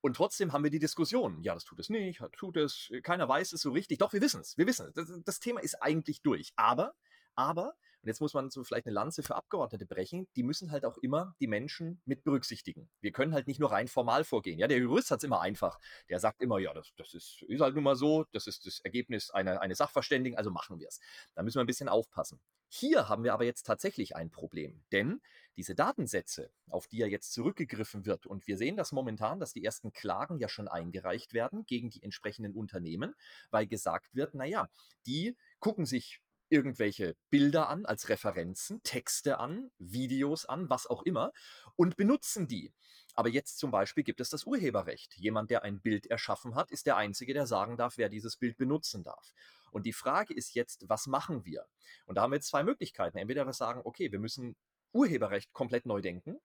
Und 0.00 0.16
trotzdem 0.16 0.52
haben 0.52 0.62
wir 0.62 0.70
die 0.70 0.78
Diskussion. 0.78 1.42
Ja, 1.42 1.54
das 1.54 1.64
tut 1.64 1.80
es 1.80 1.88
nicht, 1.88 2.20
tut 2.36 2.58
es, 2.58 2.92
keiner 3.02 3.26
weiß 3.26 3.54
es 3.54 3.62
so 3.62 3.70
richtig. 3.70 3.98
Doch, 3.98 4.12
wir 4.12 4.20
wissen 4.20 4.42
es, 4.42 4.58
wir 4.58 4.66
wissen 4.66 4.88
es. 4.88 4.92
Das, 4.92 5.08
das 5.24 5.40
Thema 5.40 5.60
ist 5.60 5.82
eigentlich 5.82 6.20
durch. 6.20 6.52
Aber 6.56 6.94
aber, 7.34 7.74
und 8.02 8.08
jetzt 8.08 8.20
muss 8.20 8.34
man 8.34 8.50
so 8.50 8.62
vielleicht 8.64 8.86
eine 8.86 8.94
Lanze 8.94 9.22
für 9.22 9.34
Abgeordnete 9.34 9.86
brechen, 9.86 10.28
die 10.36 10.42
müssen 10.42 10.70
halt 10.70 10.84
auch 10.84 10.98
immer 10.98 11.34
die 11.40 11.46
Menschen 11.46 12.02
mit 12.04 12.22
berücksichtigen. 12.22 12.90
Wir 13.00 13.12
können 13.12 13.32
halt 13.32 13.46
nicht 13.46 13.60
nur 13.60 13.72
rein 13.72 13.88
formal 13.88 14.24
vorgehen. 14.24 14.58
Ja, 14.58 14.68
der 14.68 14.78
Jurist 14.78 15.10
hat 15.10 15.20
es 15.20 15.24
immer 15.24 15.40
einfach. 15.40 15.78
Der 16.10 16.20
sagt 16.20 16.42
immer, 16.42 16.58
ja, 16.58 16.74
das, 16.74 16.92
das 16.96 17.14
ist, 17.14 17.42
ist 17.48 17.60
halt 17.60 17.74
nun 17.74 17.84
mal 17.84 17.96
so, 17.96 18.24
das 18.32 18.46
ist 18.46 18.66
das 18.66 18.80
Ergebnis 18.80 19.30
einer, 19.30 19.60
eines 19.60 19.78
Sachverständigen, 19.78 20.36
also 20.36 20.50
machen 20.50 20.78
wir 20.78 20.88
es. 20.88 21.00
Da 21.34 21.42
müssen 21.42 21.56
wir 21.56 21.64
ein 21.64 21.66
bisschen 21.66 21.88
aufpassen. 21.88 22.40
Hier 22.68 23.08
haben 23.08 23.24
wir 23.24 23.32
aber 23.32 23.44
jetzt 23.44 23.64
tatsächlich 23.64 24.16
ein 24.16 24.30
Problem, 24.30 24.82
denn 24.90 25.20
diese 25.56 25.74
Datensätze, 25.74 26.50
auf 26.68 26.88
die 26.88 26.98
ja 26.98 27.06
jetzt 27.06 27.32
zurückgegriffen 27.32 28.04
wird, 28.04 28.26
und 28.26 28.46
wir 28.48 28.58
sehen 28.58 28.76
das 28.76 28.90
momentan, 28.90 29.38
dass 29.38 29.52
die 29.52 29.64
ersten 29.64 29.92
Klagen 29.92 30.38
ja 30.38 30.48
schon 30.48 30.66
eingereicht 30.66 31.32
werden 31.32 31.64
gegen 31.66 31.90
die 31.90 32.02
entsprechenden 32.02 32.52
Unternehmen, 32.52 33.14
weil 33.50 33.66
gesagt 33.66 34.14
wird, 34.14 34.34
naja, 34.34 34.68
die 35.06 35.36
gucken 35.60 35.86
sich 35.86 36.20
irgendwelche 36.48 37.16
Bilder 37.30 37.68
an 37.68 37.86
als 37.86 38.08
Referenzen, 38.08 38.82
Texte 38.82 39.38
an, 39.38 39.70
Videos 39.78 40.44
an, 40.46 40.70
was 40.70 40.86
auch 40.86 41.02
immer 41.02 41.32
und 41.76 41.96
benutzen 41.96 42.46
die. 42.48 42.72
Aber 43.14 43.28
jetzt 43.28 43.58
zum 43.58 43.70
Beispiel 43.70 44.02
gibt 44.02 44.20
es 44.20 44.28
das 44.30 44.44
Urheberrecht. 44.44 45.14
Jemand, 45.16 45.50
der 45.50 45.62
ein 45.62 45.80
Bild 45.80 46.06
erschaffen 46.06 46.54
hat, 46.56 46.70
ist 46.72 46.86
der 46.86 46.96
Einzige, 46.96 47.32
der 47.32 47.46
sagen 47.46 47.76
darf, 47.76 47.96
wer 47.96 48.08
dieses 48.08 48.36
Bild 48.36 48.56
benutzen 48.56 49.04
darf. 49.04 49.32
Und 49.70 49.86
die 49.86 49.92
Frage 49.92 50.34
ist 50.34 50.54
jetzt, 50.54 50.88
was 50.88 51.06
machen 51.06 51.44
wir? 51.44 51.66
Und 52.06 52.16
da 52.16 52.22
haben 52.22 52.32
wir 52.32 52.36
jetzt 52.36 52.48
zwei 52.48 52.64
Möglichkeiten. 52.64 53.18
Entweder 53.18 53.46
wir 53.46 53.52
sagen, 53.52 53.80
okay, 53.84 54.10
wir 54.10 54.18
müssen 54.18 54.56
Urheberrecht 54.92 55.52
komplett 55.52 55.86
neu 55.86 56.00
denken. 56.00 56.38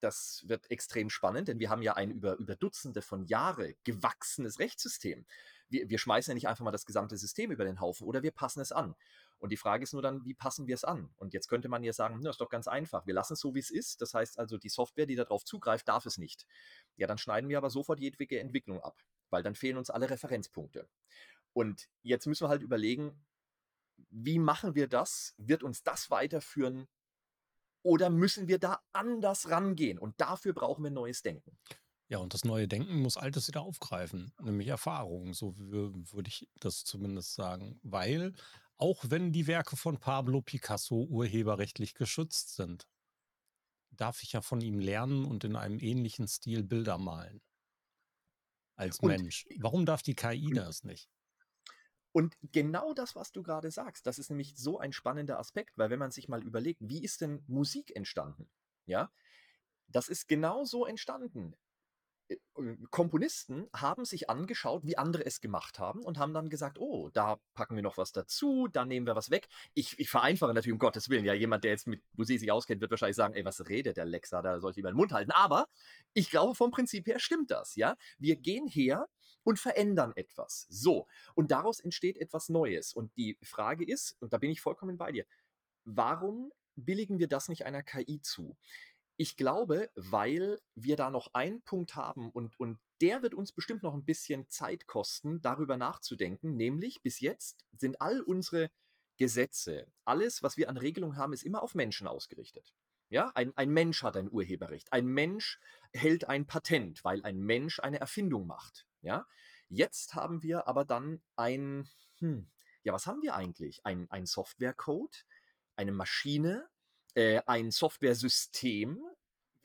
Das 0.00 0.44
wird 0.46 0.70
extrem 0.70 1.10
spannend, 1.10 1.48
denn 1.48 1.58
wir 1.58 1.68
haben 1.68 1.82
ja 1.82 1.94
ein 1.94 2.10
über, 2.10 2.36
über 2.36 2.56
Dutzende 2.56 3.02
von 3.02 3.26
Jahre 3.26 3.74
gewachsenes 3.84 4.58
Rechtssystem. 4.58 5.26
Wir, 5.68 5.90
wir 5.90 5.98
schmeißen 5.98 6.32
ja 6.32 6.34
nicht 6.34 6.48
einfach 6.48 6.64
mal 6.64 6.70
das 6.70 6.86
gesamte 6.86 7.18
System 7.18 7.50
über 7.50 7.64
den 7.64 7.80
Haufen 7.80 8.06
oder 8.06 8.22
wir 8.22 8.30
passen 8.30 8.60
es 8.60 8.72
an. 8.72 8.94
Und 9.40 9.50
die 9.50 9.56
Frage 9.56 9.82
ist 9.82 9.92
nur 9.92 10.02
dann, 10.02 10.24
wie 10.24 10.34
passen 10.34 10.66
wir 10.66 10.74
es 10.74 10.84
an? 10.84 11.10
Und 11.16 11.32
jetzt 11.32 11.48
könnte 11.48 11.68
man 11.68 11.82
ja 11.82 11.92
sagen, 11.92 12.22
das 12.22 12.34
ist 12.34 12.40
doch 12.40 12.50
ganz 12.50 12.68
einfach. 12.68 13.06
Wir 13.06 13.14
lassen 13.14 13.32
es 13.32 13.40
so, 13.40 13.54
wie 13.54 13.58
es 13.58 13.70
ist. 13.70 14.00
Das 14.02 14.14
heißt 14.14 14.38
also, 14.38 14.58
die 14.58 14.68
Software, 14.68 15.06
die 15.06 15.16
darauf 15.16 15.44
zugreift, 15.44 15.88
darf 15.88 16.06
es 16.06 16.18
nicht. 16.18 16.46
Ja, 16.96 17.06
dann 17.06 17.18
schneiden 17.18 17.48
wir 17.48 17.58
aber 17.58 17.70
sofort 17.70 18.00
jedwege 18.00 18.38
Entwicklung 18.38 18.80
ab, 18.80 19.02
weil 19.30 19.42
dann 19.42 19.54
fehlen 19.54 19.78
uns 19.78 19.90
alle 19.90 20.10
Referenzpunkte. 20.10 20.88
Und 21.52 21.88
jetzt 22.02 22.26
müssen 22.26 22.44
wir 22.44 22.50
halt 22.50 22.62
überlegen, 22.62 23.24
wie 24.10 24.38
machen 24.38 24.74
wir 24.74 24.88
das? 24.88 25.34
Wird 25.38 25.62
uns 25.62 25.82
das 25.82 26.10
weiterführen? 26.10 26.86
Oder 27.82 28.10
müssen 28.10 28.46
wir 28.46 28.58
da 28.58 28.82
anders 28.92 29.48
rangehen? 29.48 29.98
Und 29.98 30.20
dafür 30.20 30.52
brauchen 30.52 30.84
wir 30.84 30.90
neues 30.90 31.22
Denken. 31.22 31.58
Ja, 32.08 32.18
und 32.18 32.34
das 32.34 32.44
neue 32.44 32.66
Denken 32.66 33.00
muss 33.00 33.16
Altes 33.16 33.46
wieder 33.46 33.62
aufgreifen, 33.62 34.32
nämlich 34.42 34.66
Erfahrung, 34.66 35.32
so 35.32 35.56
würde 35.56 36.28
ich 36.28 36.48
das 36.58 36.84
zumindest 36.84 37.34
sagen. 37.34 37.78
Weil, 37.84 38.34
auch 38.80 39.04
wenn 39.08 39.32
die 39.32 39.46
Werke 39.46 39.76
von 39.76 39.98
Pablo 39.98 40.40
Picasso 40.40 41.06
urheberrechtlich 41.08 41.94
geschützt 41.94 42.54
sind, 42.56 42.86
darf 43.90 44.22
ich 44.22 44.32
ja 44.32 44.40
von 44.40 44.60
ihm 44.60 44.78
lernen 44.78 45.24
und 45.24 45.44
in 45.44 45.56
einem 45.56 45.78
ähnlichen 45.80 46.26
Stil 46.26 46.62
Bilder 46.62 46.96
malen. 46.96 47.42
Als 48.76 48.98
und, 49.00 49.08
Mensch. 49.08 49.46
Warum 49.58 49.84
darf 49.84 50.02
die 50.02 50.14
KI 50.14 50.50
das 50.54 50.84
nicht? 50.84 51.10
Und 52.12 52.36
genau 52.52 52.94
das, 52.94 53.14
was 53.14 53.30
du 53.32 53.42
gerade 53.42 53.70
sagst, 53.70 54.06
das 54.06 54.18
ist 54.18 54.30
nämlich 54.30 54.56
so 54.56 54.78
ein 54.78 54.92
spannender 54.92 55.38
Aspekt, 55.38 55.76
weil 55.76 55.90
wenn 55.90 55.98
man 55.98 56.10
sich 56.10 56.28
mal 56.28 56.42
überlegt, 56.42 56.80
wie 56.82 57.04
ist 57.04 57.20
denn 57.20 57.44
Musik 57.46 57.94
entstanden? 57.94 58.50
Ja, 58.86 59.12
das 59.88 60.08
ist 60.08 60.26
genau 60.26 60.64
so 60.64 60.86
entstanden. 60.86 61.54
Äh, 62.30 62.76
Komponisten 62.90 63.68
haben 63.74 64.04
sich 64.04 64.30
angeschaut, 64.30 64.84
wie 64.84 64.96
andere 64.96 65.24
es 65.24 65.40
gemacht 65.40 65.78
haben 65.78 66.02
und 66.02 66.18
haben 66.18 66.32
dann 66.32 66.48
gesagt, 66.48 66.78
oh, 66.78 67.10
da 67.10 67.38
packen 67.54 67.76
wir 67.76 67.82
noch 67.82 67.96
was 67.96 68.12
dazu, 68.12 68.68
da 68.68 68.84
nehmen 68.84 69.06
wir 69.06 69.16
was 69.16 69.30
weg. 69.30 69.48
Ich, 69.74 69.98
ich 69.98 70.10
vereinfache 70.10 70.54
natürlich 70.54 70.72
um 70.72 70.78
Gottes 70.78 71.08
Willen. 71.08 71.24
Ja, 71.24 71.34
jemand, 71.34 71.64
der 71.64 71.72
jetzt 71.72 71.86
mit 71.86 72.02
Musik 72.14 72.40
sich 72.40 72.52
auskennt, 72.52 72.80
wird 72.80 72.90
wahrscheinlich 72.90 73.16
sagen, 73.16 73.34
ey, 73.34 73.44
was 73.44 73.68
redet 73.68 73.96
der 73.96 74.04
Lexa, 74.04 74.42
da 74.42 74.60
soll 74.60 74.72
ich 74.76 74.82
den 74.82 74.94
Mund 74.94 75.12
halten. 75.12 75.32
Aber 75.32 75.66
ich 76.14 76.30
glaube, 76.30 76.54
vom 76.54 76.70
Prinzip 76.70 77.06
her 77.06 77.18
stimmt 77.18 77.50
das, 77.50 77.76
ja. 77.76 77.96
Wir 78.18 78.36
gehen 78.36 78.66
her 78.68 79.08
und 79.42 79.58
verändern 79.58 80.12
etwas. 80.16 80.66
So. 80.68 81.06
Und 81.34 81.50
daraus 81.50 81.80
entsteht 81.80 82.18
etwas 82.18 82.48
Neues. 82.48 82.92
Und 82.92 83.16
die 83.16 83.38
Frage 83.42 83.84
ist, 83.84 84.16
und 84.20 84.32
da 84.32 84.38
bin 84.38 84.50
ich 84.50 84.60
vollkommen 84.60 84.98
bei 84.98 85.12
dir, 85.12 85.24
warum 85.84 86.52
billigen 86.76 87.18
wir 87.18 87.28
das 87.28 87.48
nicht 87.48 87.66
einer 87.66 87.82
KI 87.82 88.20
zu? 88.22 88.56
Ich 89.20 89.36
glaube, 89.36 89.90
weil 89.96 90.62
wir 90.74 90.96
da 90.96 91.10
noch 91.10 91.34
einen 91.34 91.60
Punkt 91.60 91.94
haben 91.94 92.30
und, 92.30 92.58
und 92.58 92.78
der 93.02 93.20
wird 93.20 93.34
uns 93.34 93.52
bestimmt 93.52 93.82
noch 93.82 93.92
ein 93.92 94.06
bisschen 94.06 94.48
Zeit 94.48 94.86
kosten, 94.86 95.42
darüber 95.42 95.76
nachzudenken. 95.76 96.56
Nämlich 96.56 97.02
bis 97.02 97.20
jetzt 97.20 97.66
sind 97.72 98.00
all 98.00 98.22
unsere 98.22 98.70
Gesetze, 99.18 99.86
alles, 100.06 100.42
was 100.42 100.56
wir 100.56 100.70
an 100.70 100.78
Regelungen 100.78 101.18
haben, 101.18 101.34
ist 101.34 101.42
immer 101.42 101.62
auf 101.62 101.74
Menschen 101.74 102.06
ausgerichtet. 102.06 102.72
Ja, 103.10 103.30
ein, 103.34 103.54
ein 103.58 103.68
Mensch 103.68 104.02
hat 104.02 104.16
ein 104.16 104.32
Urheberrecht. 104.32 104.90
Ein 104.90 105.04
Mensch 105.04 105.60
hält 105.92 106.26
ein 106.26 106.46
Patent, 106.46 107.04
weil 107.04 107.22
ein 107.22 107.40
Mensch 107.40 107.78
eine 107.78 108.00
Erfindung 108.00 108.46
macht. 108.46 108.86
Ja, 109.02 109.26
jetzt 109.68 110.14
haben 110.14 110.42
wir 110.42 110.66
aber 110.66 110.86
dann 110.86 111.20
ein, 111.36 111.86
hm, 112.20 112.50
ja, 112.84 112.94
was 112.94 113.06
haben 113.06 113.20
wir 113.20 113.34
eigentlich? 113.34 113.84
Ein, 113.84 114.10
ein 114.10 114.24
Softwarecode, 114.24 115.26
eine 115.76 115.92
Maschine, 115.92 116.70
äh, 117.14 117.40
ein 117.46 117.70
Softwaresystem. 117.70 119.02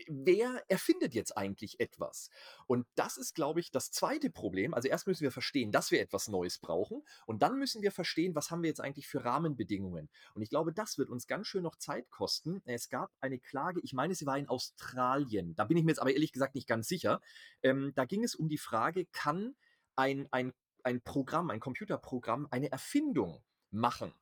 Wer 0.08 0.62
erfindet 0.67 1.13
jetzt 1.13 1.38
eigentlich 1.38 1.79
etwas? 1.79 2.29
Und 2.67 2.86
das 2.95 3.15
ist, 3.15 3.34
glaube 3.34 3.62
ich, 3.62 3.71
das 3.71 3.91
zweite 3.91 4.29
Problem. 4.29 4.73
Also 4.73 4.89
erst 4.89 5.08
müssen 5.08 5.23
wir 5.23 5.31
verstehen, 5.31 5.71
dass 5.71 5.89
wir 5.89 6.01
etwas 6.01 6.27
Neues 6.27 6.60
brauchen 6.60 7.01
und 7.25 7.41
dann 7.41 7.58
müssen 7.58 7.81
wir 7.81 7.93
verstehen, 7.93 8.36
was 8.36 8.51
haben 8.51 8.62
wir 8.62 8.67
jetzt 8.67 8.81
eigentlich 8.81 9.08
für 9.08 9.23
Rahmenbedingungen. 9.23 10.10
Und 10.34 10.41
ich 10.41 10.49
glaube, 10.49 10.73
das 10.73 10.97
wird 10.97 11.10
uns 11.10 11.27
ganz 11.27 11.47
schön 11.47 11.63
noch 11.63 11.77
Zeit 11.77 12.10
kosten. 12.12 12.62
Es 12.65 12.89
gab 12.89 13.10
eine 13.21 13.39
Klage, 13.39 13.79
ich 13.84 13.93
meine, 13.93 14.15
sie 14.15 14.25
war 14.25 14.38
in 14.38 14.49
Australien. 14.49 15.55
Da 15.55 15.63
bin 15.63 15.77
ich 15.77 15.86
mir 15.86 15.91
jetzt 15.91 16.01
aber 16.01 16.12
ehrlich 16.12 16.34
gesagt 16.34 16.55
nicht 16.55 16.67
ganz 16.67 16.89
sicher. 16.89 17.21
Ähm, 17.63 17.93
da 17.95 18.03
ging 18.03 18.23
es 18.25 18.36
um 18.36 18.49
die 18.49 18.58
Frage, 18.58 19.05
kann 19.13 19.55
ein, 19.95 20.27
ein, 20.31 20.53
ein 20.84 21.01
Programm, 21.01 21.49
ein 21.49 21.62
Computerprogramm 21.62 22.47
eine 22.51 22.69
Erfindung 22.69 23.41
machen? 23.71 24.13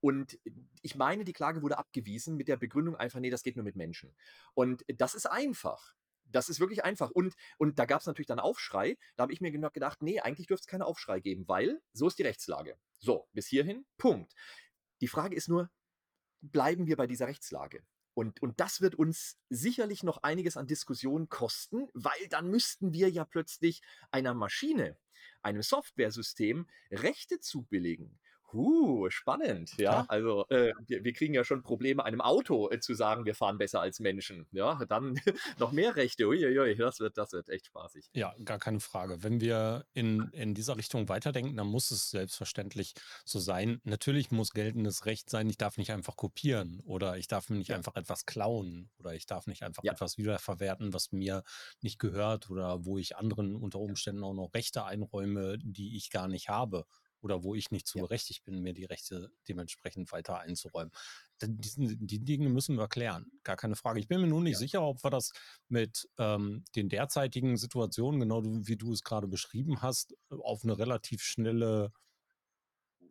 Und 0.00 0.38
ich 0.82 0.94
meine, 0.94 1.24
die 1.24 1.32
Klage 1.32 1.62
wurde 1.62 1.78
abgewiesen 1.78 2.36
mit 2.36 2.48
der 2.48 2.56
Begründung 2.56 2.96
einfach, 2.96 3.20
nee, 3.20 3.30
das 3.30 3.42
geht 3.42 3.56
nur 3.56 3.64
mit 3.64 3.76
Menschen. 3.76 4.14
Und 4.54 4.84
das 4.88 5.14
ist 5.14 5.26
einfach. 5.26 5.94
Das 6.24 6.48
ist 6.48 6.60
wirklich 6.60 6.84
einfach. 6.84 7.10
Und, 7.10 7.34
und 7.58 7.78
da 7.78 7.86
gab 7.86 8.00
es 8.00 8.06
natürlich 8.06 8.28
dann 8.28 8.38
Aufschrei. 8.38 8.96
Da 9.16 9.22
habe 9.22 9.32
ich 9.32 9.40
mir 9.40 9.50
gedacht, 9.50 10.02
nee, 10.02 10.20
eigentlich 10.20 10.46
dürfte 10.46 10.64
es 10.64 10.68
keinen 10.68 10.82
Aufschrei 10.82 11.20
geben, 11.20 11.46
weil 11.48 11.82
so 11.92 12.06
ist 12.06 12.18
die 12.18 12.22
Rechtslage. 12.22 12.78
So, 12.98 13.28
bis 13.32 13.46
hierhin, 13.46 13.84
Punkt. 13.98 14.34
Die 15.00 15.08
Frage 15.08 15.34
ist 15.34 15.48
nur, 15.48 15.70
bleiben 16.40 16.86
wir 16.86 16.96
bei 16.96 17.06
dieser 17.06 17.26
Rechtslage? 17.26 17.82
Und, 18.14 18.42
und 18.42 18.60
das 18.60 18.80
wird 18.80 18.94
uns 18.94 19.38
sicherlich 19.48 20.02
noch 20.02 20.18
einiges 20.22 20.56
an 20.56 20.66
Diskussionen 20.66 21.28
kosten, 21.28 21.88
weil 21.94 22.28
dann 22.28 22.50
müssten 22.50 22.92
wir 22.92 23.08
ja 23.08 23.24
plötzlich 23.24 23.82
einer 24.10 24.34
Maschine, 24.34 24.98
einem 25.42 25.62
Softwaresystem 25.62 26.66
Rechte 26.90 27.40
zubilligen. 27.40 28.18
Huh, 28.52 29.08
spannend, 29.10 29.76
ja. 29.78 30.04
Also 30.08 30.46
äh, 30.48 30.72
wir, 30.86 31.04
wir, 31.04 31.12
kriegen 31.12 31.34
ja 31.34 31.44
schon 31.44 31.62
Probleme, 31.62 32.04
einem 32.04 32.20
Auto 32.20 32.70
äh, 32.70 32.80
zu 32.80 32.94
sagen, 32.94 33.24
wir 33.24 33.34
fahren 33.34 33.58
besser 33.58 33.80
als 33.80 34.00
Menschen. 34.00 34.46
Ja, 34.50 34.84
dann 34.88 35.14
noch 35.58 35.72
mehr 35.72 35.94
Rechte. 35.96 36.26
Uiuiui, 36.26 36.74
das 36.74 37.00
wird, 37.00 37.16
das 37.16 37.32
wird 37.32 37.48
echt 37.48 37.66
spaßig. 37.66 38.10
Ja, 38.12 38.34
gar 38.44 38.58
keine 38.58 38.80
Frage. 38.80 39.22
Wenn 39.22 39.40
wir 39.40 39.84
in, 39.92 40.30
in 40.32 40.54
dieser 40.54 40.76
Richtung 40.76 41.08
weiterdenken, 41.08 41.56
dann 41.56 41.68
muss 41.68 41.90
es 41.90 42.10
selbstverständlich 42.10 42.94
so 43.24 43.38
sein. 43.38 43.80
Natürlich 43.84 44.30
muss 44.30 44.50
geltendes 44.50 45.06
Recht 45.06 45.30
sein, 45.30 45.48
ich 45.48 45.58
darf 45.58 45.76
nicht 45.76 45.92
einfach 45.92 46.16
kopieren 46.16 46.80
oder 46.84 47.16
ich 47.18 47.28
darf 47.28 47.50
nicht 47.50 47.68
ja. 47.68 47.76
einfach 47.76 47.94
etwas 47.94 48.26
klauen 48.26 48.90
oder 48.98 49.14
ich 49.14 49.26
darf 49.26 49.46
nicht 49.46 49.62
einfach 49.62 49.84
ja. 49.84 49.92
etwas 49.92 50.18
wiederverwerten, 50.18 50.92
was 50.92 51.12
mir 51.12 51.44
nicht 51.82 51.98
gehört 51.98 52.50
oder 52.50 52.84
wo 52.84 52.98
ich 52.98 53.16
anderen 53.16 53.54
unter 53.54 53.78
Umständen 53.78 54.24
auch 54.24 54.34
noch 54.34 54.54
Rechte 54.54 54.84
einräume, 54.84 55.58
die 55.58 55.96
ich 55.96 56.10
gar 56.10 56.26
nicht 56.26 56.48
habe 56.48 56.84
oder 57.22 57.42
wo 57.44 57.54
ich 57.54 57.70
nicht 57.70 57.86
zu 57.86 57.98
ja. 57.98 58.04
berechtigt 58.04 58.44
bin, 58.44 58.60
mir 58.62 58.72
die 58.72 58.84
Rechte 58.84 59.30
dementsprechend 59.48 60.10
weiter 60.12 60.38
einzuräumen. 60.38 60.92
Die, 61.42 61.96
die 61.98 62.24
Dinge 62.24 62.48
müssen 62.48 62.76
wir 62.76 62.88
klären, 62.88 63.30
gar 63.44 63.56
keine 63.56 63.76
Frage. 63.76 64.00
Ich 64.00 64.08
bin 64.08 64.20
mir 64.20 64.26
nur 64.26 64.42
nicht 64.42 64.54
ja. 64.54 64.58
sicher, 64.58 64.82
ob 64.82 65.02
wir 65.02 65.10
das 65.10 65.32
mit 65.68 66.08
ähm, 66.18 66.64
den 66.76 66.88
derzeitigen 66.88 67.56
Situationen, 67.56 68.20
genau 68.20 68.42
wie 68.44 68.76
du 68.76 68.92
es 68.92 69.02
gerade 69.02 69.28
beschrieben 69.28 69.82
hast, 69.82 70.14
auf 70.28 70.64
eine 70.64 70.78
relativ 70.78 71.22
schnelle 71.22 71.92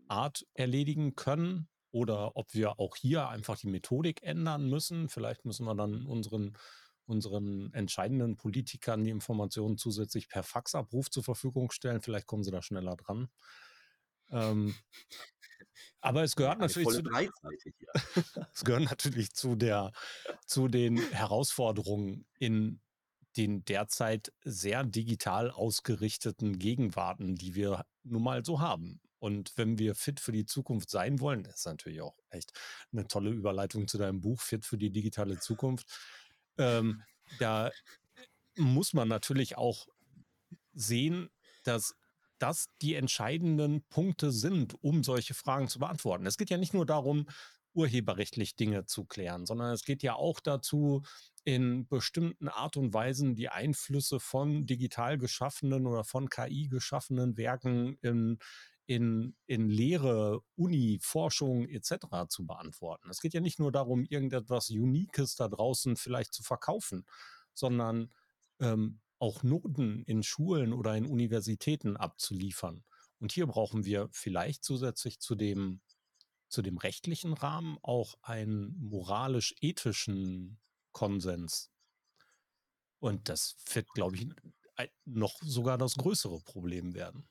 Art 0.08 0.46
erledigen 0.54 1.16
können 1.16 1.68
oder 1.92 2.36
ob 2.36 2.54
wir 2.54 2.80
auch 2.80 2.96
hier 2.96 3.30
einfach 3.30 3.58
die 3.58 3.68
Methodik 3.68 4.22
ändern 4.24 4.70
müssen. 4.70 5.10
Vielleicht 5.10 5.46
müssen 5.46 5.66
wir 5.66 5.76
dann 5.76 6.06
unseren 6.06 6.56
unseren 7.10 7.74
entscheidenden 7.74 8.38
Politikern 8.38 9.04
die 9.04 9.10
Informationen 9.10 9.78
zusätzlich 9.78 10.30
per 10.30 10.44
Faxabruf 10.44 11.10
zur 11.10 11.24
Verfügung 11.24 11.72
stellen. 11.72 12.02
Vielleicht 12.02 12.28
kommen 12.28 12.44
sie 12.44 12.52
da 12.52 12.62
schneller 12.62 12.96
dran. 12.96 13.30
Ähm, 14.32 14.76
aber 16.02 16.24
es 16.24 16.36
gehört 16.36 16.60
natürlich 16.60 16.90
zu, 16.90 17.04
es 18.54 18.64
gehört 18.64 18.84
natürlich 18.84 19.34
zu 19.34 19.56
der 19.56 19.92
zu 20.46 20.68
den 20.68 20.98
Herausforderungen 21.12 22.26
in 22.40 22.80
den 23.38 23.64
derzeit 23.66 24.34
sehr 24.44 24.84
digital 24.84 25.52
ausgerichteten 25.52 26.58
Gegenwarten, 26.58 27.36
die 27.36 27.56
wir 27.56 27.86
nun 28.04 28.24
mal 28.24 28.44
so 28.44 28.60
haben. 28.60 29.02
Und 29.20 29.52
wenn 29.58 29.78
wir 29.78 29.96
fit 29.96 30.20
für 30.20 30.32
die 30.32 30.46
Zukunft 30.46 30.90
sein 30.90 31.20
wollen, 31.20 31.44
das 31.44 31.58
ist 31.58 31.66
natürlich 31.66 32.02
auch 32.02 32.18
echt 32.30 32.54
eine 32.92 33.08
tolle 33.08 33.32
Überleitung 33.32 33.88
zu 33.88 33.98
deinem 33.98 34.22
Buch 34.22 34.40
Fit 34.40 34.66
für 34.66 34.78
die 34.78 34.92
digitale 34.92 35.40
Zukunft. 35.40 35.88
Ähm, 36.58 37.04
da 37.38 37.72
muss 38.56 38.94
man 38.94 39.08
natürlich 39.08 39.58
auch 39.58 39.88
sehen, 40.74 41.30
dass 41.64 41.96
das 42.40 42.68
die 42.82 42.96
entscheidenden 42.96 43.84
Punkte 43.90 44.32
sind, 44.32 44.76
um 44.82 45.04
solche 45.04 45.34
Fragen 45.34 45.68
zu 45.68 45.80
beantworten. 45.80 46.26
Es 46.26 46.38
geht 46.38 46.50
ja 46.50 46.58
nicht 46.58 46.74
nur 46.74 46.86
darum, 46.86 47.28
urheberrechtlich 47.74 48.56
Dinge 48.56 48.86
zu 48.86 49.06
klären, 49.06 49.46
sondern 49.46 49.72
es 49.74 49.84
geht 49.84 50.04
ja 50.04 50.16
auch 50.16 50.40
dazu, 50.40 51.04
in 51.44 51.88
bestimmten 51.88 52.48
Art 52.48 52.78
und 52.78 52.94
Weisen 52.94 53.36
die 53.36 53.50
Einflüsse 53.50 54.20
von 54.20 54.66
digital 54.66 55.18
geschaffenen 55.18 55.88
oder 55.88 56.04
von 56.04 56.30
KI 56.30 56.68
geschaffenen 56.68 57.38
Werken 57.38 57.98
in, 58.02 58.40
in, 58.86 59.36
in 59.46 59.70
Lehre, 59.70 60.42
Uni, 60.56 61.00
Forschung 61.02 61.68
etc. 61.68 62.28
zu 62.28 62.46
beantworten. 62.46 63.10
Es 63.10 63.22
geht 63.22 63.34
ja 63.34 63.42
nicht 63.42 63.60
nur 63.60 63.72
darum, 63.72 64.06
irgendetwas 64.06 64.70
Unikes 64.72 65.36
da 65.36 65.48
draußen 65.48 65.96
vielleicht 65.96 66.34
zu 66.34 66.44
verkaufen, 66.44 67.06
sondern 67.54 68.12
ähm, 68.60 69.00
auch 69.20 69.44
Noten 69.44 70.04
in 70.04 70.24
Schulen 70.24 70.74
oder 70.74 70.96
in 70.96 71.06
Universitäten 71.06 71.98
abzuliefern. 71.98 72.84
Und 73.20 73.32
hier 73.32 73.48
brauchen 73.48 73.86
wir 73.86 74.10
vielleicht 74.12 74.64
zusätzlich 74.64 75.20
zu 75.20 75.36
dem, 75.36 75.82
zu 76.48 76.62
dem 76.62 76.78
rechtlichen 76.78 77.34
Rahmen 77.34 77.78
auch 77.82 78.16
einen 78.22 78.76
moralisch-ethischen 78.80 80.60
Konsens. 80.92 81.70
Und 83.00 83.30
das 83.30 83.56
wird, 83.74 83.92
glaube 83.94 84.16
ich, 84.16 84.28
noch 85.06 85.38
sogar 85.42 85.78
das 85.78 85.96
größere 85.96 86.40
Problem 86.42 86.94
werden. 86.94 87.28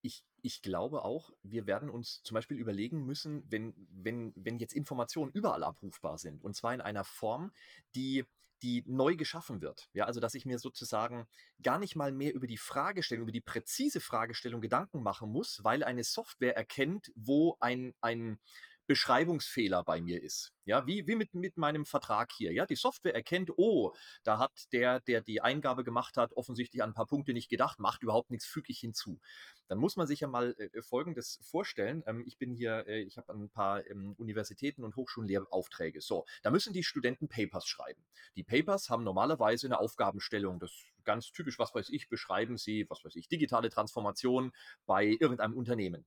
Ich, 0.00 0.24
ich 0.42 0.62
glaube 0.62 1.04
auch, 1.04 1.32
wir 1.42 1.66
werden 1.66 1.88
uns 1.88 2.22
zum 2.22 2.34
Beispiel 2.34 2.56
überlegen 2.56 3.04
müssen, 3.04 3.44
wenn, 3.50 3.74
wenn, 3.90 4.32
wenn 4.36 4.58
jetzt 4.58 4.74
Informationen 4.74 5.32
überall 5.32 5.62
abrufbar 5.62 6.18
sind, 6.18 6.42
und 6.42 6.54
zwar 6.54 6.74
in 6.74 6.80
einer 6.80 7.04
Form, 7.04 7.52
die, 7.94 8.24
die 8.62 8.84
neu 8.86 9.16
geschaffen 9.16 9.60
wird. 9.60 9.88
Ja, 9.92 10.04
also 10.04 10.20
dass 10.20 10.34
ich 10.34 10.46
mir 10.46 10.58
sozusagen 10.58 11.26
gar 11.62 11.78
nicht 11.78 11.96
mal 11.96 12.12
mehr 12.12 12.34
über 12.34 12.46
die 12.46 12.56
Fragestellung, 12.56 13.24
über 13.24 13.32
die 13.32 13.40
präzise 13.40 14.00
Fragestellung 14.00 14.60
Gedanken 14.60 15.02
machen 15.02 15.30
muss, 15.30 15.60
weil 15.64 15.82
eine 15.84 16.04
Software 16.04 16.56
erkennt, 16.56 17.12
wo 17.14 17.56
ein, 17.60 17.94
ein, 18.00 18.38
Beschreibungsfehler 18.86 19.84
bei 19.84 20.00
mir 20.00 20.22
ist. 20.22 20.52
Ja, 20.64 20.86
wie, 20.86 21.06
wie 21.06 21.16
mit, 21.16 21.34
mit 21.34 21.56
meinem 21.56 21.84
Vertrag 21.84 22.30
hier. 22.32 22.52
Ja, 22.52 22.66
die 22.66 22.76
Software 22.76 23.14
erkennt, 23.14 23.50
oh, 23.56 23.92
da 24.22 24.38
hat 24.38 24.52
der, 24.72 25.00
der 25.00 25.20
die 25.20 25.40
Eingabe 25.40 25.82
gemacht 25.82 26.16
hat, 26.16 26.32
offensichtlich 26.34 26.82
an 26.82 26.90
ein 26.90 26.94
paar 26.94 27.06
Punkte 27.06 27.32
nicht 27.32 27.48
gedacht, 27.48 27.80
macht 27.80 28.02
überhaupt 28.02 28.30
nichts, 28.30 28.46
füge 28.46 28.70
ich 28.70 28.78
hinzu. 28.78 29.20
Dann 29.68 29.78
muss 29.78 29.96
man 29.96 30.06
sich 30.06 30.20
ja 30.20 30.28
mal 30.28 30.54
äh, 30.58 30.82
Folgendes 30.82 31.40
vorstellen. 31.42 32.02
Ähm, 32.06 32.22
ich 32.26 32.38
bin 32.38 32.54
hier, 32.54 32.86
äh, 32.86 33.00
ich 33.02 33.16
habe 33.16 33.32
ein 33.32 33.50
paar 33.50 33.84
ähm, 33.86 34.14
Universitäten 34.18 34.84
und 34.84 34.96
Hochschulen 34.96 35.28
Lehraufträge. 35.28 36.00
So, 36.00 36.24
da 36.42 36.50
müssen 36.50 36.72
die 36.72 36.84
Studenten 36.84 37.28
Papers 37.28 37.66
schreiben. 37.66 38.04
Die 38.36 38.44
Papers 38.44 38.90
haben 38.90 39.04
normalerweise 39.04 39.66
eine 39.66 39.80
Aufgabenstellung. 39.80 40.60
Das 40.60 40.72
ganz 41.04 41.32
typisch, 41.32 41.58
was 41.58 41.74
weiß 41.74 41.88
ich, 41.90 42.08
beschreiben 42.08 42.56
sie, 42.56 42.86
was 42.88 43.04
weiß 43.04 43.16
ich, 43.16 43.28
digitale 43.28 43.70
Transformation 43.70 44.52
bei 44.86 45.06
irgendeinem 45.06 45.54
Unternehmen 45.54 46.06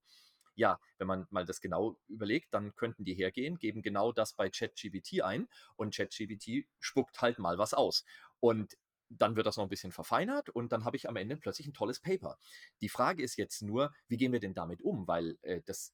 ja, 0.56 0.80
wenn 0.98 1.08
man 1.08 1.28
mal 1.30 1.46
das 1.46 1.62
genau 1.62 1.98
überlegt, 2.08 2.54
dann 2.54 2.76
könnten 2.76 3.04
die 3.04 3.14
hergehen, 3.14 3.58
geben 3.60 3.82
genau 3.82 4.12
das 4.12 4.34
bei 4.34 4.50
ChatGPT 4.50 5.22
ein 5.22 5.48
und 5.76 5.96
ChatGPT 5.96 6.68
spuckt 6.80 7.22
halt 7.22 7.40
mal 7.40 7.58
was 7.58 7.74
aus. 7.74 8.06
Und 8.40 8.76
dann 9.10 9.36
wird 9.36 9.46
das 9.46 9.58
noch 9.58 9.66
ein 9.66 9.70
bisschen 9.70 9.92
verfeinert 9.92 10.50
und 10.50 10.72
dann 10.72 10.84
habe 10.84 10.98
ich 10.98 11.08
am 11.08 11.16
Ende 11.16 11.38
plötzlich 11.38 11.68
ein 11.68 11.74
tolles 11.74 12.00
Paper. 12.00 12.40
Die 12.82 12.90
Frage 12.90 13.22
ist 13.24 13.38
jetzt 13.38 13.62
nur, 13.62 13.94
wie 14.08 14.18
gehen 14.18 14.32
wir 14.32 14.40
denn 14.40 14.54
damit 14.54 14.82
um? 14.82 15.08
Weil 15.08 15.38
äh, 15.42 15.62
das 15.66 15.94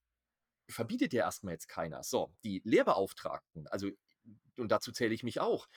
verbietet 0.69 1.12
ja 1.13 1.24
erstmal 1.24 1.54
jetzt 1.54 1.67
keiner. 1.67 2.04
So, 2.04 2.34
die 2.43 2.62
Lehrbeauftragten, 2.63 3.67
also 3.67 3.89
und 4.58 4.71
dazu 4.71 4.91
zähle 4.91 5.13
ich 5.13 5.24
mich 5.24 5.39
auch, 5.39 5.67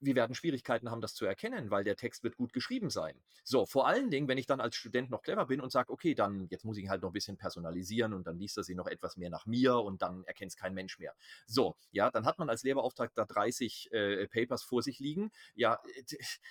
wir 0.00 0.14
werden 0.14 0.34
Schwierigkeiten 0.34 0.90
haben, 0.90 1.00
das 1.00 1.14
zu 1.14 1.24
erkennen, 1.26 1.70
weil 1.70 1.84
der 1.84 1.96
Text 1.96 2.22
wird 2.22 2.36
gut 2.36 2.52
geschrieben 2.52 2.90
sein. 2.90 3.20
So, 3.44 3.66
vor 3.66 3.86
allen 3.86 4.10
Dingen, 4.10 4.28
wenn 4.28 4.38
ich 4.38 4.46
dann 4.46 4.60
als 4.60 4.76
Student 4.76 5.10
noch 5.10 5.22
clever 5.22 5.46
bin 5.46 5.60
und 5.60 5.70
sage, 5.70 5.92
okay, 5.92 6.14
dann 6.14 6.46
jetzt 6.50 6.64
muss 6.64 6.76
ich 6.76 6.84
ihn 6.84 6.90
halt 6.90 7.02
noch 7.02 7.10
ein 7.10 7.14
bisschen 7.14 7.36
personalisieren 7.36 8.12
und 8.12 8.26
dann 8.26 8.38
liest 8.38 8.56
er 8.56 8.64
sie 8.64 8.74
noch 8.74 8.86
etwas 8.86 9.16
mehr 9.16 9.30
nach 9.30 9.46
mir 9.46 9.76
und 9.76 10.02
dann 10.02 10.24
erkennt 10.24 10.52
es 10.52 10.56
kein 10.56 10.74
Mensch 10.74 10.98
mehr. 10.98 11.14
So, 11.46 11.76
ja, 11.90 12.10
dann 12.10 12.26
hat 12.26 12.38
man 12.38 12.48
als 12.48 12.62
Lehrbeauftragter 12.62 13.26
30 13.26 13.92
äh, 13.92 14.28
Papers 14.28 14.62
vor 14.62 14.82
sich 14.82 14.98
liegen. 14.98 15.30
Ja, 15.54 15.80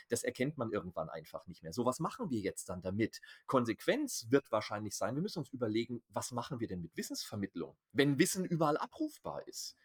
das 0.10 0.24
erkennt 0.24 0.58
man 0.58 0.72
irgendwann 0.72 1.10
einfach 1.10 1.46
nicht 1.48 1.64
mehr. 1.64 1.74
So, 1.74 1.86
was 1.86 2.00
machen 2.00 2.30
wir 2.30 2.40
jetzt 2.40 2.70
dann 2.70 2.82
damit? 2.82 3.22
Konsequenz 3.46 4.28
wird 4.30 4.52
wahrscheinlich 4.52 4.96
sein, 4.96 5.16
wir 5.16 5.22
müssen 5.22 5.40
uns 5.40 5.50
überlegen, 5.50 6.02
was 6.10 6.32
machen 6.32 6.60
wir 6.60 6.68
denn 6.68 6.82
mit 6.82 6.96
Wissensvermittlung, 6.98 7.76
wenn 7.94 8.20
Wissen 8.20 8.46
überall 8.46 8.78
abrufbar 8.78 9.48
ist 9.48 9.78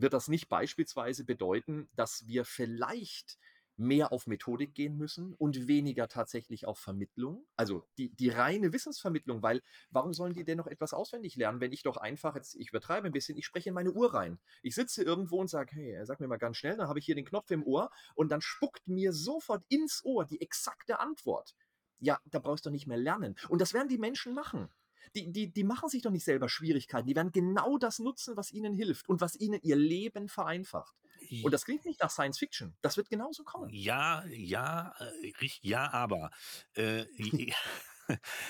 wird 0.00 0.12
das 0.12 0.28
nicht 0.28 0.48
beispielsweise 0.48 1.24
bedeuten, 1.24 1.88
dass 1.94 2.26
wir 2.26 2.44
vielleicht 2.44 3.38
mehr 3.78 4.12
auf 4.12 4.26
Methodik 4.26 4.74
gehen 4.74 4.96
müssen 4.96 5.34
und 5.34 5.68
weniger 5.68 6.08
tatsächlich 6.08 6.66
auf 6.66 6.78
Vermittlung. 6.78 7.46
Also 7.56 7.84
die, 7.96 8.10
die 8.10 8.28
reine 8.28 8.72
Wissensvermittlung, 8.72 9.42
weil 9.42 9.62
warum 9.90 10.12
sollen 10.12 10.34
die 10.34 10.44
denn 10.44 10.58
noch 10.58 10.66
etwas 10.66 10.92
auswendig 10.92 11.36
lernen, 11.36 11.60
wenn 11.60 11.72
ich 11.72 11.84
doch 11.84 11.96
einfach, 11.96 12.34
jetzt 12.34 12.56
ich 12.56 12.70
übertreibe 12.70 13.06
ein 13.06 13.12
bisschen, 13.12 13.38
ich 13.38 13.46
spreche 13.46 13.68
in 13.68 13.74
meine 13.74 13.92
Uhr 13.92 14.12
rein. 14.12 14.40
Ich 14.62 14.74
sitze 14.74 15.04
irgendwo 15.04 15.40
und 15.40 15.48
sage, 15.48 15.70
hey, 15.72 16.04
sag 16.04 16.18
mir 16.18 16.26
mal 16.26 16.38
ganz 16.38 16.56
schnell, 16.56 16.76
dann 16.76 16.88
habe 16.88 16.98
ich 16.98 17.06
hier 17.06 17.14
den 17.14 17.24
Knopf 17.24 17.50
im 17.52 17.64
Ohr 17.64 17.90
und 18.16 18.30
dann 18.32 18.40
spuckt 18.40 18.86
mir 18.88 19.12
sofort 19.12 19.64
ins 19.68 20.04
Ohr 20.04 20.24
die 20.24 20.40
exakte 20.40 20.98
Antwort. 20.98 21.54
Ja, 22.00 22.20
da 22.26 22.40
brauchst 22.40 22.66
du 22.66 22.70
nicht 22.70 22.86
mehr 22.86 22.98
lernen. 22.98 23.36
Und 23.48 23.60
das 23.60 23.74
werden 23.74 23.88
die 23.88 23.98
Menschen 23.98 24.34
machen. 24.34 24.68
Die, 25.14 25.32
die, 25.32 25.52
die 25.52 25.64
machen 25.64 25.88
sich 25.88 26.02
doch 26.02 26.10
nicht 26.10 26.24
selber 26.24 26.48
Schwierigkeiten. 26.48 27.06
Die 27.06 27.16
werden 27.16 27.32
genau 27.32 27.78
das 27.78 27.98
nutzen, 27.98 28.36
was 28.36 28.52
ihnen 28.52 28.74
hilft 28.74 29.08
und 29.08 29.20
was 29.20 29.36
ihnen 29.36 29.60
ihr 29.62 29.76
Leben 29.76 30.28
vereinfacht. 30.28 30.94
Und 31.42 31.52
das 31.52 31.64
klingt 31.64 31.84
nicht 31.84 32.00
nach 32.00 32.10
Science 32.10 32.38
Fiction. 32.38 32.74
Das 32.80 32.96
wird 32.96 33.08
genauso 33.08 33.44
kommen. 33.44 33.68
Ja, 33.70 34.24
ja, 34.26 34.94
äh, 34.98 35.32
ja, 35.60 35.92
aber. 35.92 36.30
Äh, 36.74 37.04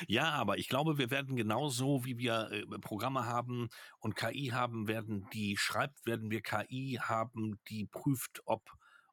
ja, 0.07 0.31
aber 0.31 0.59
ich 0.59 0.69
glaube, 0.69 0.99
wir 0.99 1.11
werden 1.11 1.37
genauso, 1.37 2.05
wie 2.05 2.19
wir 2.19 2.51
äh, 2.53 2.79
Programme 2.79 3.27
haben 3.27 3.69
und 3.99 4.17
KI 4.17 4.51
haben, 4.53 4.87
werden 4.87 5.27
die 5.33 5.57
schreibt, 5.57 6.07
werden 6.07 6.31
wir 6.31 6.43
KI 6.43 6.99
haben, 7.03 7.59
die 7.69 7.87
prüft, 7.87 8.43
ob 8.45 8.63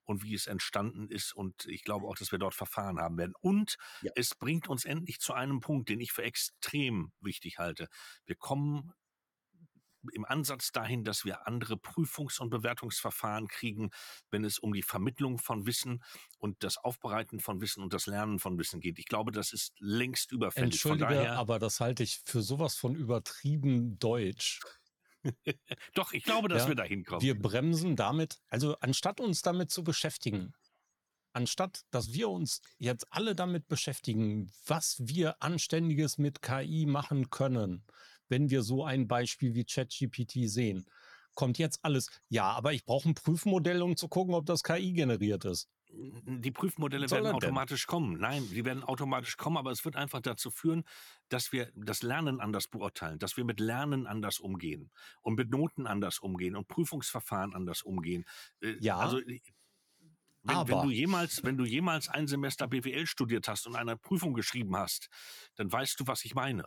und 0.06 0.24
wie 0.24 0.34
es 0.34 0.48
entstanden 0.48 1.10
ist. 1.10 1.34
Und 1.34 1.66
ich 1.66 1.84
glaube 1.84 2.08
auch, 2.08 2.16
dass 2.16 2.32
wir 2.32 2.40
dort 2.40 2.56
Verfahren 2.56 3.00
haben 3.00 3.18
werden. 3.18 3.34
Und 3.42 3.78
ja. 4.02 4.12
es 4.16 4.36
bringt 4.36 4.68
uns 4.68 4.86
endlich 4.86 5.20
zu 5.20 5.34
einem 5.34 5.60
Punkt, 5.60 5.90
den 5.90 6.00
ich 6.00 6.12
für 6.12 6.24
extrem 6.24 7.12
wichtig 7.20 7.58
halte. 7.58 7.88
Wir 8.26 8.36
kommen 8.36 8.94
im 10.14 10.26
Ansatz 10.26 10.72
dahin, 10.72 11.04
dass 11.04 11.26
wir 11.26 11.48
andere 11.48 11.76
Prüfungs- 11.76 12.40
und 12.40 12.50
Bewertungsverfahren 12.50 13.48
kriegen, 13.48 13.90
wenn 14.30 14.44
es 14.44 14.60
um 14.60 14.74
die 14.74 14.84
Vermittlung 14.84 15.38
von 15.38 15.66
Wissen 15.66 16.04
und 16.38 16.64
das 16.64 16.78
Aufbereiten 16.78 17.40
von 17.40 17.62
Wissen 17.62 17.82
und 17.84 17.94
das 17.94 18.06
Lernen 18.06 18.40
von 18.40 18.58
Wissen 18.58 18.80
geht. 18.80 19.00
Ich 19.00 19.06
glaube, 19.06 19.32
das 19.32 19.54
ist 19.54 19.74
längst 19.80 20.32
überfällig. 20.32 20.74
Entschuldige, 20.74 21.32
aber 21.32 21.60
das 21.60 21.80
halte 21.80 22.04
ich 22.04 22.22
für 22.26 22.42
sowas 22.42 22.76
von 22.76 22.96
übertrieben 22.96 23.98
deutsch. 24.00 24.60
Doch, 25.94 26.14
ich 26.14 26.24
glaube, 26.24 26.48
dass 26.48 26.64
ja, 26.64 26.70
wir 26.70 26.76
da 26.76 26.84
hinkommen. 26.84 27.22
Wir 27.22 27.40
bremsen 27.40 27.96
damit, 27.96 28.40
also 28.50 28.78
anstatt 28.80 29.20
uns 29.20 29.42
damit 29.42 29.72
zu 29.72 29.84
beschäftigen, 29.84 30.54
anstatt 31.34 31.86
dass 31.92 32.14
wir 32.14 32.30
uns 32.30 32.62
jetzt 32.78 33.12
alle 33.12 33.36
damit 33.36 33.68
beschäftigen, 33.68 34.52
was 34.66 34.98
wir 35.00 35.42
Anständiges 35.42 36.18
mit 36.18 36.42
KI 36.42 36.86
machen 36.86 37.30
können, 37.30 37.84
wenn 38.30 38.50
wir 38.50 38.64
so 38.64 38.84
ein 38.84 39.08
Beispiel 39.08 39.54
wie 39.54 39.66
ChatGPT 39.66 40.50
sehen, 40.50 40.86
kommt 41.34 41.58
jetzt 41.58 41.80
alles, 41.84 42.10
ja, 42.30 42.46
aber 42.52 42.74
ich 42.74 42.86
brauche 42.86 43.10
ein 43.10 43.14
Prüfmodell, 43.14 43.82
um 43.82 43.98
zu 43.98 44.08
gucken, 44.08 44.34
ob 44.34 44.46
das 44.46 44.64
KI 44.64 44.94
generiert 44.94 45.46
ist 45.46 45.70
die 45.98 46.52
Prüfmodelle 46.52 47.10
werden 47.10 47.34
automatisch 47.34 47.86
denn? 47.86 47.92
kommen. 47.92 48.20
Nein, 48.20 48.48
die 48.50 48.66
werden 48.66 48.84
automatisch 48.84 49.38
kommen, 49.38 49.58
aber 49.58 49.72
es 49.72 49.86
wird 49.86 49.96
einfach 49.96 50.22
dazu 50.22 50.52
führen, 50.52 50.84
dass 51.30 51.52
wir 51.52 51.72
das 51.76 52.04
Lernen 52.04 52.40
anders 52.40 52.68
beurteilen, 52.68 53.20
dass 53.20 53.38
wir 53.38 53.46
mit 53.46 53.60
Lernen 53.60 54.08
anders 54.08 54.40
umgehen 54.40 54.92
und 55.22 55.36
mit 55.36 55.50
Noten 55.50 55.88
anders 55.88 56.20
umgehen 56.20 56.56
und 56.56 56.68
Prüfungsverfahren 56.68 57.54
anders 57.54 57.82
umgehen. 57.82 58.26
Äh, 58.62 58.76
ja. 58.80 58.98
Also 58.98 59.20
wenn, 60.48 60.68
wenn, 60.68 60.82
du 60.84 60.92
jemals, 60.92 61.44
wenn 61.44 61.58
du 61.58 61.66
jemals 61.66 62.08
ein 62.08 62.28
Semester 62.28 62.68
BWL 62.68 63.08
studiert 63.08 63.48
hast 63.48 63.66
und 63.66 63.76
eine 63.76 63.98
Prüfung 63.98 64.34
geschrieben 64.34 64.76
hast, 64.76 65.10
dann 65.56 65.72
weißt 65.72 66.00
du, 66.00 66.08
was 66.08 66.24
ich 66.24 66.36
meine. 66.36 66.66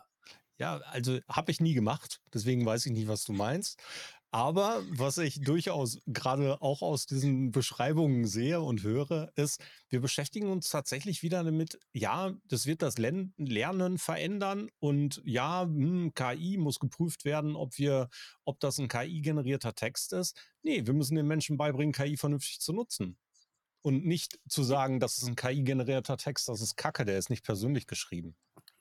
Ja, 0.59 0.79
also 0.79 1.21
habe 1.29 1.53
ich 1.53 1.61
nie 1.61 1.75
gemacht, 1.75 2.21
deswegen 2.35 2.67
weiß 2.67 2.87
ich 2.87 2.93
nicht, 2.93 3.07
was 3.07 3.23
du 3.23 3.33
meinst. 3.33 3.81
Aber 4.31 4.85
was 4.91 5.17
ich 5.17 5.41
durchaus 5.41 6.01
gerade 6.07 6.61
auch 6.61 6.83
aus 6.83 7.07
diesen 7.07 7.51
Beschreibungen 7.51 8.27
sehe 8.27 8.61
und 8.61 8.83
höre, 8.83 9.33
ist, 9.37 9.63
wir 9.89 10.03
beschäftigen 10.03 10.51
uns 10.51 10.69
tatsächlich 10.69 11.23
wieder 11.23 11.43
damit, 11.45 11.79
ja, 11.95 12.35
das 12.45 12.67
wird 12.67 12.83
das 12.83 12.99
Lernen 12.99 13.97
verändern 13.97 14.69
und 14.81 15.23
ja, 15.25 15.63
hm, 15.63 16.13
KI 16.15 16.59
muss 16.59 16.79
geprüft 16.79 17.25
werden, 17.25 17.57
ob 17.57 17.79
wir, 17.79 18.11
ob 18.45 18.61
das 18.61 18.79
ein 18.79 18.89
KI-generierter 18.89 19.75
Text 19.75 20.13
ist. 20.13 20.37
Nee, 20.63 20.87
wir 20.87 20.93
müssen 20.93 21.15
den 21.15 21.27
Menschen 21.27 21.57
beibringen, 21.57 21.95
KI 21.95 22.19
vernünftig 22.19 22.61
zu 22.61 22.75
nutzen. 22.75 23.17
Und 23.81 24.05
nicht 24.05 24.39
zu 24.49 24.63
sagen, 24.63 25.01
das 25.01 25.17
ist 25.17 25.29
ein 25.29 25.37
KI-generierter 25.37 26.19
Text, 26.19 26.49
das 26.49 26.61
ist 26.61 26.77
Kacke, 26.77 27.07
der 27.07 27.17
ist 27.17 27.31
nicht 27.31 27.45
persönlich 27.45 27.87
geschrieben. 27.87 28.37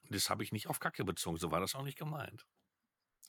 Das 0.09 0.29
habe 0.29 0.43
ich 0.43 0.51
nicht 0.51 0.67
auf 0.67 0.79
Kacke 0.79 1.05
bezogen, 1.05 1.37
so 1.37 1.51
war 1.51 1.61
das 1.61 1.75
auch 1.75 1.83
nicht 1.83 1.97
gemeint. 1.97 2.45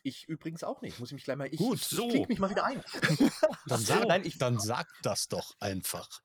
Ich 0.03 0.29
übrigens 0.29 0.65
auch 0.65 0.83
nicht. 0.83 0.99
Muss 1.01 1.11
ich 1.11 1.15
mich 1.15 1.25
gleich 1.25 1.37
mal. 1.37 1.53
Ich, 1.53 1.59
Gut, 1.59 1.81
so. 1.81 2.09
Ich 2.11 2.29
mich 2.29 2.39
mal 2.39 2.51
wieder 2.51 2.65
ein. 2.65 2.83
dann, 3.67 3.81
sag, 3.81 4.07
Nein, 4.07 4.25
ich, 4.25 4.39
dann 4.39 4.59
sag 4.59 4.89
das 5.03 5.29
doch 5.29 5.55
einfach. 5.61 6.23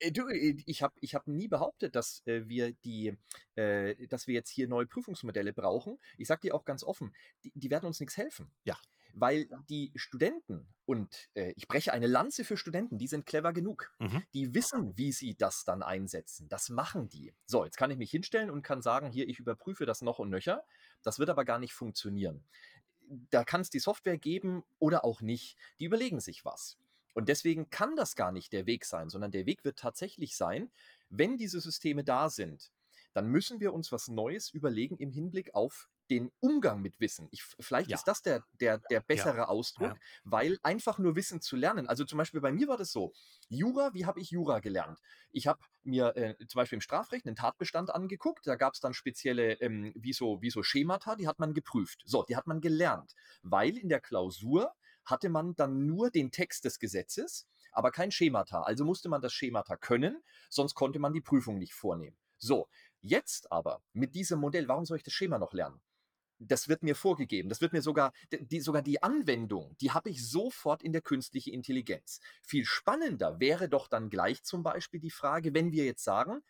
Äh, 0.00 0.12
du, 0.12 0.28
äh, 0.28 0.56
ich 0.66 0.82
habe 0.82 0.94
ich 1.00 1.14
hab 1.14 1.28
nie 1.28 1.48
behauptet, 1.48 1.94
dass 1.94 2.26
äh, 2.26 2.48
wir 2.48 2.72
die, 2.72 3.16
äh, 3.54 4.06
dass 4.08 4.26
wir 4.26 4.34
jetzt 4.34 4.50
hier 4.50 4.66
neue 4.66 4.86
Prüfungsmodelle 4.86 5.52
brauchen. 5.52 5.98
Ich 6.16 6.26
sage 6.26 6.40
dir 6.42 6.54
auch 6.54 6.64
ganz 6.64 6.82
offen, 6.82 7.14
die, 7.44 7.52
die 7.54 7.70
werden 7.70 7.86
uns 7.86 8.00
nichts 8.00 8.16
helfen. 8.16 8.50
Ja. 8.64 8.76
Weil 9.12 9.48
die 9.68 9.92
Studenten, 9.96 10.72
und 10.84 11.28
äh, 11.34 11.52
ich 11.56 11.66
breche 11.66 11.92
eine 11.92 12.06
Lanze 12.06 12.44
für 12.44 12.56
Studenten, 12.56 12.96
die 12.96 13.08
sind 13.08 13.26
clever 13.26 13.52
genug. 13.52 13.92
Mhm. 13.98 14.22
Die 14.34 14.54
wissen, 14.54 14.96
wie 14.96 15.10
sie 15.10 15.34
das 15.34 15.64
dann 15.64 15.82
einsetzen. 15.82 16.48
Das 16.48 16.68
machen 16.68 17.08
die. 17.08 17.34
So, 17.44 17.64
jetzt 17.64 17.76
kann 17.76 17.90
ich 17.90 17.98
mich 17.98 18.12
hinstellen 18.12 18.50
und 18.50 18.62
kann 18.62 18.82
sagen, 18.82 19.10
hier, 19.10 19.28
ich 19.28 19.40
überprüfe 19.40 19.84
das 19.84 20.00
noch 20.00 20.20
und 20.20 20.30
nöcher. 20.30 20.64
Das 21.02 21.18
wird 21.18 21.28
aber 21.28 21.44
gar 21.44 21.58
nicht 21.58 21.72
funktionieren 21.72 22.46
da 23.30 23.44
kann 23.44 23.60
es 23.60 23.70
die 23.70 23.78
Software 23.78 24.18
geben 24.18 24.62
oder 24.78 25.04
auch 25.04 25.20
nicht. 25.20 25.56
Die 25.78 25.84
überlegen 25.84 26.20
sich 26.20 26.44
was. 26.44 26.78
Und 27.14 27.28
deswegen 27.28 27.70
kann 27.70 27.96
das 27.96 28.14
gar 28.14 28.30
nicht 28.32 28.52
der 28.52 28.66
Weg 28.66 28.84
sein, 28.84 29.10
sondern 29.10 29.32
der 29.32 29.46
Weg 29.46 29.64
wird 29.64 29.78
tatsächlich 29.78 30.36
sein, 30.36 30.70
wenn 31.08 31.36
diese 31.36 31.60
Systeme 31.60 32.04
da 32.04 32.30
sind, 32.30 32.70
dann 33.12 33.26
müssen 33.26 33.58
wir 33.58 33.74
uns 33.74 33.90
was 33.90 34.08
Neues 34.08 34.50
überlegen 34.50 34.96
im 34.98 35.10
Hinblick 35.10 35.54
auf 35.54 35.88
den 36.10 36.30
Umgang 36.40 36.82
mit 36.82 36.98
Wissen. 37.00 37.28
Ich, 37.30 37.42
vielleicht 37.60 37.90
Ja. 37.90 37.96
ist 37.96 38.04
das 38.04 38.22
der, 38.22 38.44
der, 38.60 38.78
der 38.90 39.00
bessere 39.00 39.48
Ausdruck, 39.48 39.94
Ja. 39.94 39.96
weil 40.24 40.58
einfach 40.62 40.98
nur 40.98 41.16
Wissen 41.16 41.40
zu 41.40 41.56
lernen. 41.56 41.86
Also 41.88 42.04
zum 42.04 42.18
Beispiel 42.18 42.40
bei 42.40 42.52
mir 42.52 42.68
war 42.68 42.76
das 42.76 42.90
so. 42.90 43.12
Jura, 43.48 43.94
wie 43.94 44.06
habe 44.06 44.20
ich 44.20 44.30
Jura 44.30 44.58
gelernt? 44.58 44.98
Ich 45.30 45.46
habe 45.46 45.60
mir 45.84 46.16
äh, 46.16 46.36
zum 46.46 46.58
Beispiel 46.58 46.76
im 46.76 46.80
Strafrecht 46.82 47.26
einen 47.26 47.36
Tatbestand 47.36 47.94
angeguckt. 47.94 48.46
Da 48.46 48.56
gab 48.56 48.74
es 48.74 48.80
dann 48.80 48.92
spezielle, 48.92 49.54
ähm, 49.60 49.92
wie, 49.94 50.12
so, 50.12 50.42
wie 50.42 50.50
so 50.50 50.62
Schemata, 50.62 51.16
die 51.16 51.28
hat 51.28 51.38
man 51.38 51.54
geprüft. 51.54 52.02
So, 52.04 52.24
die 52.24 52.36
hat 52.36 52.46
man 52.46 52.60
gelernt. 52.60 53.14
Weil 53.42 53.78
in 53.78 53.88
der 53.88 54.00
Klausur 54.00 54.74
hatte 55.04 55.28
man 55.28 55.54
dann 55.56 55.86
nur 55.86 56.10
den 56.10 56.30
Text 56.30 56.64
des 56.64 56.78
Gesetzes, 56.78 57.48
aber 57.72 57.90
kein 57.90 58.10
Schemata. 58.10 58.62
Also 58.62 58.84
musste 58.84 59.08
man 59.08 59.20
das 59.20 59.32
Schemata 59.32 59.76
können, 59.76 60.22
sonst 60.48 60.74
konnte 60.74 60.98
man 60.98 61.12
die 61.12 61.20
Prüfung 61.20 61.58
nicht 61.58 61.74
vornehmen. 61.74 62.16
So, 62.38 62.68
jetzt 63.00 63.50
aber 63.52 63.82
mit 63.92 64.14
diesem 64.14 64.40
Modell, 64.40 64.68
warum 64.68 64.84
soll 64.84 64.96
ich 64.96 65.02
das 65.02 65.12
Schema 65.12 65.38
noch 65.38 65.52
lernen? 65.52 65.80
Das 66.42 66.68
wird 66.68 66.82
mir 66.82 66.94
vorgegeben. 66.94 67.50
Das 67.50 67.60
wird 67.60 67.72
mir 67.72 67.82
sogar, 67.82 68.12
die, 68.32 68.60
sogar 68.60 68.82
die 68.82 69.02
Anwendung, 69.02 69.76
die 69.80 69.90
habe 69.90 70.08
ich 70.08 70.26
sofort 70.26 70.82
in 70.82 70.92
der 70.92 71.02
künstlichen 71.02 71.52
Intelligenz. 71.52 72.20
Viel 72.42 72.64
spannender 72.64 73.38
wäre 73.40 73.68
doch 73.68 73.88
dann 73.88 74.08
gleich 74.08 74.42
zum 74.42 74.62
Beispiel 74.62 75.00
die 75.00 75.10
Frage, 75.10 75.52
wenn 75.54 75.70
wir 75.70 75.84
jetzt 75.84 76.02
sagen, 76.02 76.42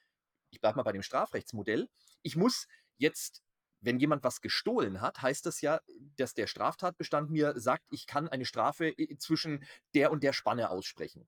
ich 0.51 0.61
bleibe 0.61 0.77
mal 0.77 0.85
bei 0.85 0.93
dem 0.93 1.03
Strafrechtsmodell, 1.03 1.89
ich 2.23 2.37
muss 2.37 2.69
jetzt 2.99 3.43
wenn 3.81 3.99
jemand 3.99 4.25
was 4.25 4.41
gestohlen 4.41 5.01
hat, 5.01 5.23
heißt 5.23 5.47
das 5.47 5.61
ja, 5.61 5.81
dass 6.17 6.35
der 6.35 6.47
Straftatbestand 6.47 7.31
mir 7.31 7.59
sagt, 7.59 7.85
ich 7.91 8.07
kann 8.07 8.29
eine 8.29 8.45
Strafe 8.45 8.89
äh, 8.89 9.17
zwischen 9.19 9.65
der 9.95 10.11
und 10.11 10.23
der 10.23 10.33
Spanne 10.33 10.71
aussprechen. 10.71 11.27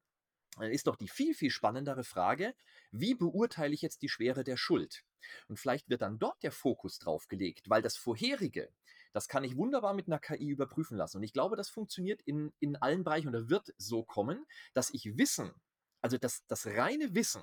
Dann 0.58 0.70
ist 0.70 0.86
doch 0.86 0.96
die 0.96 1.08
viel, 1.08 1.34
viel 1.34 1.50
spannendere 1.50 2.04
Frage, 2.04 2.54
wie 2.92 3.14
beurteile 3.14 3.74
ich 3.74 3.82
jetzt 3.82 4.02
die 4.02 4.08
Schwere 4.08 4.44
der 4.44 4.56
Schuld? 4.56 5.04
Und 5.48 5.58
vielleicht 5.58 5.88
wird 5.88 6.02
dann 6.02 6.18
dort 6.18 6.42
der 6.42 6.52
Fokus 6.52 6.98
drauf 6.98 7.26
gelegt, 7.28 7.68
weil 7.68 7.82
das 7.82 7.96
vorherige, 7.96 8.70
das 9.12 9.28
kann 9.28 9.44
ich 9.44 9.56
wunderbar 9.56 9.94
mit 9.94 10.06
einer 10.06 10.18
KI 10.18 10.48
überprüfen 10.48 10.96
lassen. 10.96 11.18
Und 11.18 11.22
ich 11.22 11.32
glaube, 11.32 11.56
das 11.56 11.68
funktioniert 11.68 12.22
in, 12.22 12.52
in 12.60 12.76
allen 12.76 13.04
Bereichen 13.04 13.28
oder 13.28 13.48
wird 13.48 13.74
so 13.78 14.02
kommen, 14.04 14.46
dass 14.74 14.90
ich 14.90 15.16
Wissen, 15.16 15.52
also 16.00 16.18
das, 16.18 16.46
das 16.46 16.66
reine 16.66 17.14
Wissen, 17.14 17.42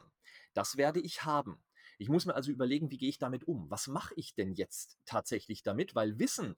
das 0.54 0.78
werde 0.78 1.00
ich 1.00 1.24
haben. 1.24 1.64
Ich 1.98 2.10
muss 2.10 2.26
mir 2.26 2.36
also 2.36 2.52
überlegen, 2.52 2.92
wie 2.92 2.98
gehe 2.98 3.10
ich 3.10 3.18
damit 3.18 3.44
um? 3.46 3.70
Was 3.70 3.88
mache 3.88 4.14
ich 4.16 4.34
denn 4.34 4.54
jetzt 4.54 4.98
tatsächlich 5.06 5.64
damit? 5.64 5.96
Weil 5.96 6.18
Wissen, 6.18 6.56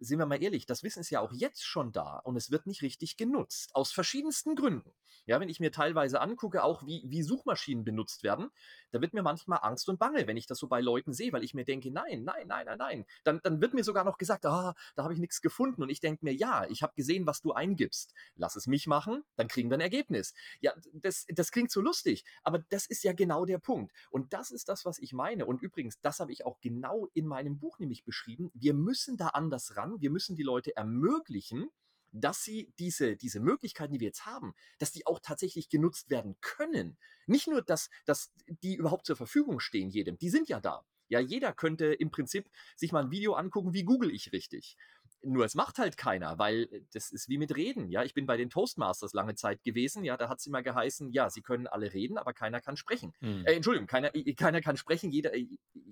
sind 0.00 0.18
wir 0.18 0.26
mal 0.26 0.42
ehrlich, 0.42 0.66
das 0.66 0.82
Wissen 0.82 1.00
ist 1.00 1.10
ja 1.10 1.20
auch 1.20 1.32
jetzt 1.32 1.64
schon 1.64 1.92
da 1.92 2.18
und 2.18 2.36
es 2.36 2.50
wird 2.50 2.66
nicht 2.66 2.82
richtig 2.82 3.16
genutzt. 3.16 3.74
Aus 3.74 3.92
verschiedensten 3.92 4.54
Gründen. 4.54 4.92
Ja, 5.26 5.40
wenn 5.40 5.48
ich 5.48 5.60
mir 5.60 5.70
teilweise 5.70 6.20
angucke, 6.20 6.64
auch 6.64 6.84
wie, 6.86 7.02
wie 7.06 7.22
Suchmaschinen 7.22 7.84
benutzt 7.84 8.22
werden, 8.22 8.50
da 8.90 9.00
wird 9.00 9.14
mir 9.14 9.22
manchmal 9.22 9.60
Angst 9.62 9.88
und 9.88 9.98
Bange, 9.98 10.26
wenn 10.26 10.36
ich 10.36 10.46
das 10.46 10.58
so 10.58 10.68
bei 10.68 10.80
Leuten 10.80 11.12
sehe, 11.12 11.32
weil 11.32 11.44
ich 11.44 11.54
mir 11.54 11.64
denke, 11.64 11.90
nein, 11.90 12.24
nein, 12.24 12.46
nein, 12.46 12.66
nein, 12.66 12.78
nein. 12.78 13.06
Dann, 13.24 13.40
dann 13.42 13.60
wird 13.60 13.74
mir 13.74 13.84
sogar 13.84 14.04
noch 14.04 14.18
gesagt, 14.18 14.46
ah, 14.46 14.74
da 14.96 15.04
habe 15.04 15.14
ich 15.14 15.20
nichts 15.20 15.40
gefunden. 15.40 15.82
Und 15.82 15.90
ich 15.90 16.00
denke 16.00 16.24
mir, 16.24 16.34
ja, 16.34 16.66
ich 16.68 16.82
habe 16.82 16.92
gesehen, 16.96 17.26
was 17.26 17.40
du 17.40 17.52
eingibst. 17.52 18.14
Lass 18.34 18.56
es 18.56 18.66
mich 18.66 18.86
machen, 18.86 19.22
dann 19.36 19.48
kriegen 19.48 19.70
wir 19.70 19.76
ein 19.76 19.80
Ergebnis. 19.80 20.34
Ja, 20.60 20.72
das, 20.92 21.26
das 21.28 21.50
klingt 21.50 21.70
so 21.70 21.80
lustig, 21.80 22.24
aber 22.42 22.58
das 22.70 22.86
ist 22.86 23.04
ja 23.04 23.12
genau 23.12 23.44
der 23.44 23.58
Punkt. 23.58 23.92
Und 24.10 24.32
das 24.32 24.50
ist 24.50 24.68
das, 24.68 24.84
was 24.84 24.98
ich 24.98 25.12
meine. 25.12 25.46
Und 25.46 25.62
übrigens, 25.62 26.00
das 26.00 26.20
habe 26.20 26.32
ich 26.32 26.44
auch 26.44 26.60
genau 26.60 27.08
in 27.14 27.26
meinem 27.26 27.58
Buch 27.58 27.78
nämlich 27.78 28.04
beschrieben. 28.04 28.50
Wir 28.54 28.74
müssen 28.74 29.16
da 29.16 29.28
anders 29.28 29.76
ran. 29.76 29.81
Wir 29.98 30.10
müssen 30.10 30.36
die 30.36 30.42
Leute 30.42 30.76
ermöglichen, 30.76 31.68
dass 32.12 32.42
sie 32.42 32.72
diese, 32.78 33.16
diese 33.16 33.40
Möglichkeiten, 33.40 33.92
die 33.94 34.00
wir 34.00 34.08
jetzt 34.08 34.26
haben, 34.26 34.54
dass 34.78 34.92
die 34.92 35.06
auch 35.06 35.18
tatsächlich 35.20 35.68
genutzt 35.68 36.10
werden 36.10 36.36
können. 36.40 36.98
Nicht 37.26 37.48
nur, 37.48 37.62
dass, 37.62 37.88
dass 38.04 38.32
die 38.46 38.76
überhaupt 38.76 39.06
zur 39.06 39.16
Verfügung 39.16 39.60
stehen 39.60 39.88
jedem, 39.88 40.18
die 40.18 40.30
sind 40.30 40.48
ja 40.48 40.60
da. 40.60 40.84
Ja, 41.08 41.20
jeder 41.20 41.52
könnte 41.52 41.86
im 41.92 42.10
Prinzip 42.10 42.48
sich 42.76 42.92
mal 42.92 43.04
ein 43.04 43.10
Video 43.10 43.34
angucken, 43.34 43.74
wie 43.74 43.84
google 43.84 44.10
ich 44.10 44.32
richtig. 44.32 44.76
Nur 45.24 45.44
es 45.44 45.54
macht 45.54 45.78
halt 45.78 45.96
keiner, 45.96 46.38
weil 46.38 46.68
äh, 46.70 46.82
das 46.92 47.10
ist 47.10 47.28
wie 47.28 47.38
mit 47.38 47.56
Reden. 47.56 47.88
Ja, 47.88 48.02
ich 48.02 48.14
bin 48.14 48.26
bei 48.26 48.36
den 48.36 48.50
Toastmasters 48.50 49.12
lange 49.12 49.34
Zeit 49.34 49.62
gewesen. 49.62 50.04
Ja, 50.04 50.16
da 50.16 50.28
hat 50.28 50.38
es 50.38 50.46
immer 50.46 50.62
geheißen, 50.62 51.10
ja, 51.12 51.30
sie 51.30 51.42
können 51.42 51.66
alle 51.66 51.92
reden, 51.92 52.18
aber 52.18 52.32
keiner 52.32 52.60
kann 52.60 52.76
sprechen. 52.76 53.12
Hm. 53.20 53.46
Äh, 53.46 53.54
Entschuldigung, 53.54 53.86
keiner, 53.86 54.10
keiner 54.36 54.60
kann 54.60 54.76
sprechen, 54.76 55.10
jeder, 55.10 55.32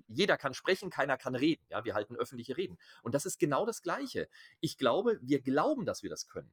jeder 0.07 0.37
kann 0.37 0.53
sprechen, 0.53 0.89
keiner 0.89 1.17
kann 1.17 1.35
reden. 1.35 1.63
Ja, 1.69 1.85
wir 1.85 1.93
halten 1.93 2.15
öffentliche 2.15 2.57
Reden. 2.57 2.77
Und 3.01 3.15
das 3.15 3.25
ist 3.25 3.39
genau 3.39 3.65
das 3.65 3.81
Gleiche. 3.81 4.27
Ich 4.59 4.77
glaube, 4.77 5.19
wir 5.21 5.41
glauben, 5.41 5.85
dass 5.85 6.03
wir 6.03 6.09
das 6.09 6.27
können. 6.27 6.51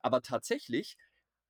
Aber 0.00 0.22
tatsächlich 0.22 0.96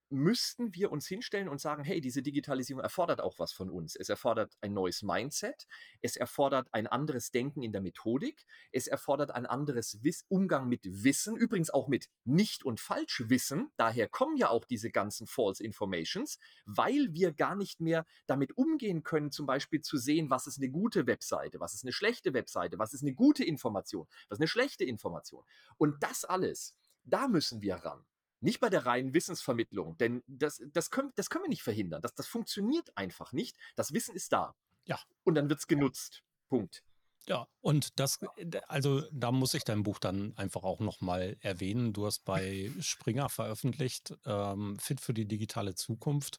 müssten 0.09 0.75
wir 0.75 0.93
uns 0.93 1.07
hinstellen 1.07 1.49
und 1.49 1.61
sagen, 1.61 1.85
hey, 1.85 2.01
diese 2.01 2.23
Digitalisierung 2.23 2.83
erfordert 2.83 3.21
auch 3.21 3.39
was 3.39 3.53
von 3.53 3.71
uns. 3.71 3.97
Es 3.97 4.09
erfordert 4.09 4.57
ein 4.61 4.73
neues 4.73 5.03
Mindset, 5.03 5.67
es 6.01 6.17
erfordert 6.17 6.69
ein 6.73 6.87
anderes 6.87 7.31
Denken 7.31 7.63
in 7.63 7.73
der 7.73 7.81
Methodik, 7.81 8.47
es 8.73 8.87
erfordert 8.87 9.31
ein 9.33 9.47
anderes 9.47 10.03
Wiss 10.03 10.25
Umgang 10.29 10.69
mit 10.69 10.83
Wissen, 10.85 11.37
übrigens 11.37 11.71
auch 11.71 11.89
mit 11.89 12.09
Nicht- 12.25 12.65
und 12.65 12.81
Falschwissen. 12.81 13.71
Daher 13.77 14.09
kommen 14.09 14.37
ja 14.37 14.49
auch 14.49 14.65
diese 14.65 14.91
ganzen 14.91 15.27
False 15.27 15.63
Informations, 15.63 16.39
weil 16.65 17.09
wir 17.13 17.33
gar 17.33 17.57
nicht 17.57 17.81
mehr 17.81 18.07
damit 18.27 18.57
umgehen 18.57 19.03
können, 19.03 19.31
zum 19.31 19.47
Beispiel 19.47 19.81
zu 19.81 19.97
sehen, 19.97 20.31
was 20.31 20.47
ist 20.47 20.59
eine 20.59 20.71
gute 20.71 21.07
Webseite, 21.07 21.61
was 21.61 21.75
ist 21.75 21.85
eine 21.85 21.93
schlechte 21.93 22.33
Webseite, 22.35 22.79
was 22.79 22.93
ist 22.93 23.03
eine 23.03 23.15
gute 23.15 23.45
Information, 23.45 24.07
was 24.29 24.39
ist 24.39 24.43
eine 24.43 24.49
schlechte 24.49 24.85
Information. 24.85 25.45
Und 25.79 26.03
das 26.03 26.25
alles, 26.25 26.77
da 27.05 27.29
müssen 27.29 27.61
wir 27.61 27.77
ran. 27.77 28.05
Nicht 28.41 28.61
bei 28.61 28.69
der 28.69 28.87
reinen 28.87 29.15
Wissensvermittlung, 29.15 29.97
denn 29.99 30.23
das, 30.27 30.63
das, 30.73 30.91
können, 30.91 31.13
das 31.17 31.31
können 31.31 31.45
wir 31.45 31.49
nicht 31.49 31.63
verhindern. 31.63 32.03
Das, 32.03 32.15
das 32.15 32.27
funktioniert 32.27 32.97
einfach 32.97 33.33
nicht. 33.33 33.57
Das 33.77 33.93
Wissen 33.93 34.15
ist 34.15 34.33
da. 34.33 34.55
Ja. 34.85 35.01
Und 35.25 35.35
dann 35.35 35.49
wird 35.49 35.61
es 35.61 35.67
genutzt. 35.67 36.23
Punkt. 36.49 36.83
Ja, 37.29 37.49
und 37.61 37.99
das, 37.99 38.21
also 38.69 39.03
da 39.11 39.33
muss 39.33 39.55
ich 39.55 39.65
dein 39.65 39.83
Buch 39.83 39.99
dann 39.99 40.37
einfach 40.37 40.63
auch 40.63 40.79
nochmal 40.79 41.37
erwähnen. 41.41 41.93
Du 41.93 42.07
hast 42.07 42.25
bei 42.25 42.71
Springer 42.81 43.29
veröffentlicht, 43.29 44.15
ähm, 44.25 44.79
Fit 44.79 45.01
für 45.01 45.13
die 45.13 45.27
digitale 45.27 45.75
Zukunft. 45.75 46.39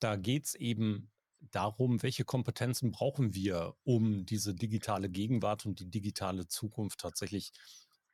Da 0.00 0.16
geht 0.16 0.46
es 0.46 0.54
eben 0.54 1.10
darum, 1.40 2.02
welche 2.02 2.24
Kompetenzen 2.24 2.90
brauchen 2.90 3.34
wir, 3.34 3.74
um 3.84 4.24
diese 4.24 4.54
digitale 4.54 5.10
Gegenwart 5.10 5.66
und 5.66 5.80
die 5.80 5.90
digitale 5.90 6.48
Zukunft 6.48 7.00
tatsächlich 7.00 7.52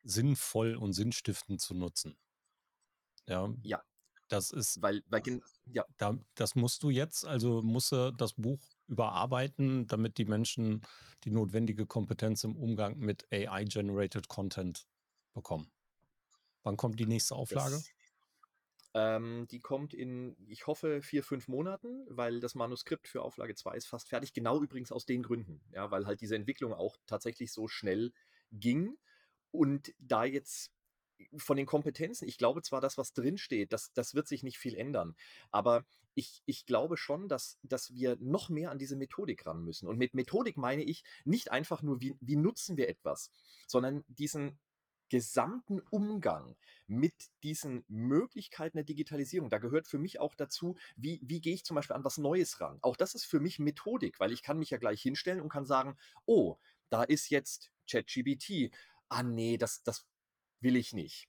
sinnvoll 0.03 0.75
und 0.75 0.95
sinnstiftend 0.95 1.61
zu 1.61 1.75
nutzen. 1.75 2.17
Ja, 3.31 3.55
Ja, 3.62 3.83
das 4.29 4.51
ist, 4.51 4.83
weil, 4.83 5.03
weil 5.09 5.23
ja, 5.73 5.85
da, 5.99 6.19
das 6.35 6.55
musst 6.55 6.83
du 6.83 6.90
jetzt, 6.90 7.27
also 7.27 7.62
musst 7.62 7.93
du 7.93 8.12
das 8.12 8.35
Buch 8.35 8.61
überarbeiten, 8.87 9.87
damit 9.87 10.19
die 10.19 10.25
Menschen 10.25 10.83
die 11.25 11.31
notwendige 11.31 11.87
Kompetenz 11.87 12.45
im 12.45 12.57
Umgang 12.57 12.99
mit 12.99 13.27
AI-generated 13.33 14.29
Content 14.29 14.87
bekommen. 15.33 15.71
Wann 16.62 16.77
kommt 16.77 16.99
die 16.99 17.07
nächste 17.07 17.37
Auflage? 17.37 17.77
das, 17.77 17.90
ähm, 18.95 19.47
die 19.51 19.61
kommt 19.61 19.95
in, 19.95 20.37
ich 20.49 20.66
hoffe, 20.66 21.03
vier, 21.03 21.23
fünf 21.23 21.47
Monaten, 21.47 22.05
weil 22.09 22.40
das 22.40 22.55
Manuskript 22.55 23.07
für 23.07 23.23
Auflage 23.23 23.55
2 23.55 23.77
ist 23.77 23.87
fast 23.87 24.09
fertig. 24.09 24.33
Genau 24.33 24.61
übrigens 24.61 24.90
aus 24.90 25.07
den 25.07 25.23
Gründen. 25.23 25.61
Ja, 25.73 25.90
weil 25.90 26.07
halt 26.07 26.21
diese 26.21 26.35
Entwicklung 26.35 26.73
auch 26.73 26.97
tatsächlich 27.07 27.53
so 27.53 27.69
schnell 27.69 28.12
ging. 28.51 28.97
Und 29.53 29.93
da 29.99 30.25
jetzt 30.25 30.73
von 31.37 31.57
den 31.57 31.67
Kompetenzen, 31.67 32.29
ich 32.29 32.39
glaube 32.39 32.63
zwar, 32.63 32.81
das, 32.81 32.99
was 32.99 33.13
drinsteht, 33.13 33.73
das, 33.73 33.93
das 33.93 34.15
wird 34.15 34.29
sich 34.29 34.43
nicht 34.43 34.59
viel 34.59 34.75
ändern, 34.75 35.15
aber 35.51 35.85
ich, 36.15 36.43
ich 36.47 36.67
glaube 36.67 36.97
schon, 36.97 37.29
dass, 37.29 37.59
dass 37.63 37.95
wir 37.95 38.17
noch 38.21 38.49
mehr 38.49 38.71
an 38.71 38.79
diese 38.79 38.97
Methodik 38.97 39.47
ran 39.47 39.63
müssen. 39.63 39.89
Und 39.89 39.99
mit 39.99 40.15
Methodik 40.15 40.57
meine 40.57 40.83
ich 40.83 41.05
nicht 41.25 41.51
einfach 41.53 41.83
nur, 41.83 42.01
wie, 42.01 42.15
wie 42.21 42.37
nutzen 42.37 42.77
wir 42.77 42.89
etwas, 42.89 43.31
sondern 43.67 44.05
diesen 44.09 44.59
gesamten 45.11 45.81
Umgang 45.91 46.57
mit 46.87 47.15
diesen 47.43 47.85
Möglichkeiten 47.89 48.79
der 48.79 48.85
Digitalisierung. 48.85 49.51
Da 49.51 49.59
gehört 49.59 49.89
für 49.89 49.99
mich 49.99 50.21
auch 50.21 50.35
dazu, 50.35 50.77
wie, 50.97 51.21
wie 51.23 51.41
gehe 51.41 51.55
ich 51.55 51.65
zum 51.65 51.75
Beispiel 51.75 51.97
an 51.97 52.05
was 52.05 52.17
Neues 52.17 52.61
ran. 52.61 52.79
Auch 52.81 52.97
das 52.97 53.15
ist 53.15 53.25
für 53.25 53.41
mich 53.41 53.59
Methodik, 53.59 54.19
weil 54.21 54.33
ich 54.33 54.43
kann 54.43 54.59
mich 54.59 54.71
ja 54.71 54.79
gleich 54.79 55.03
hinstellen 55.03 55.41
und 55.41 55.51
kann 55.51 55.67
sagen, 55.67 55.99
oh, 56.27 56.57
da 56.89 57.03
ist 57.03 57.29
jetzt 57.29 57.73
ChatGBT. 57.91 58.73
Ah 59.09 59.25
nee, 59.25 59.59
das, 59.59 59.83
das 59.83 60.07
will 60.61 60.77
ich 60.77 60.92
nicht. 60.92 61.29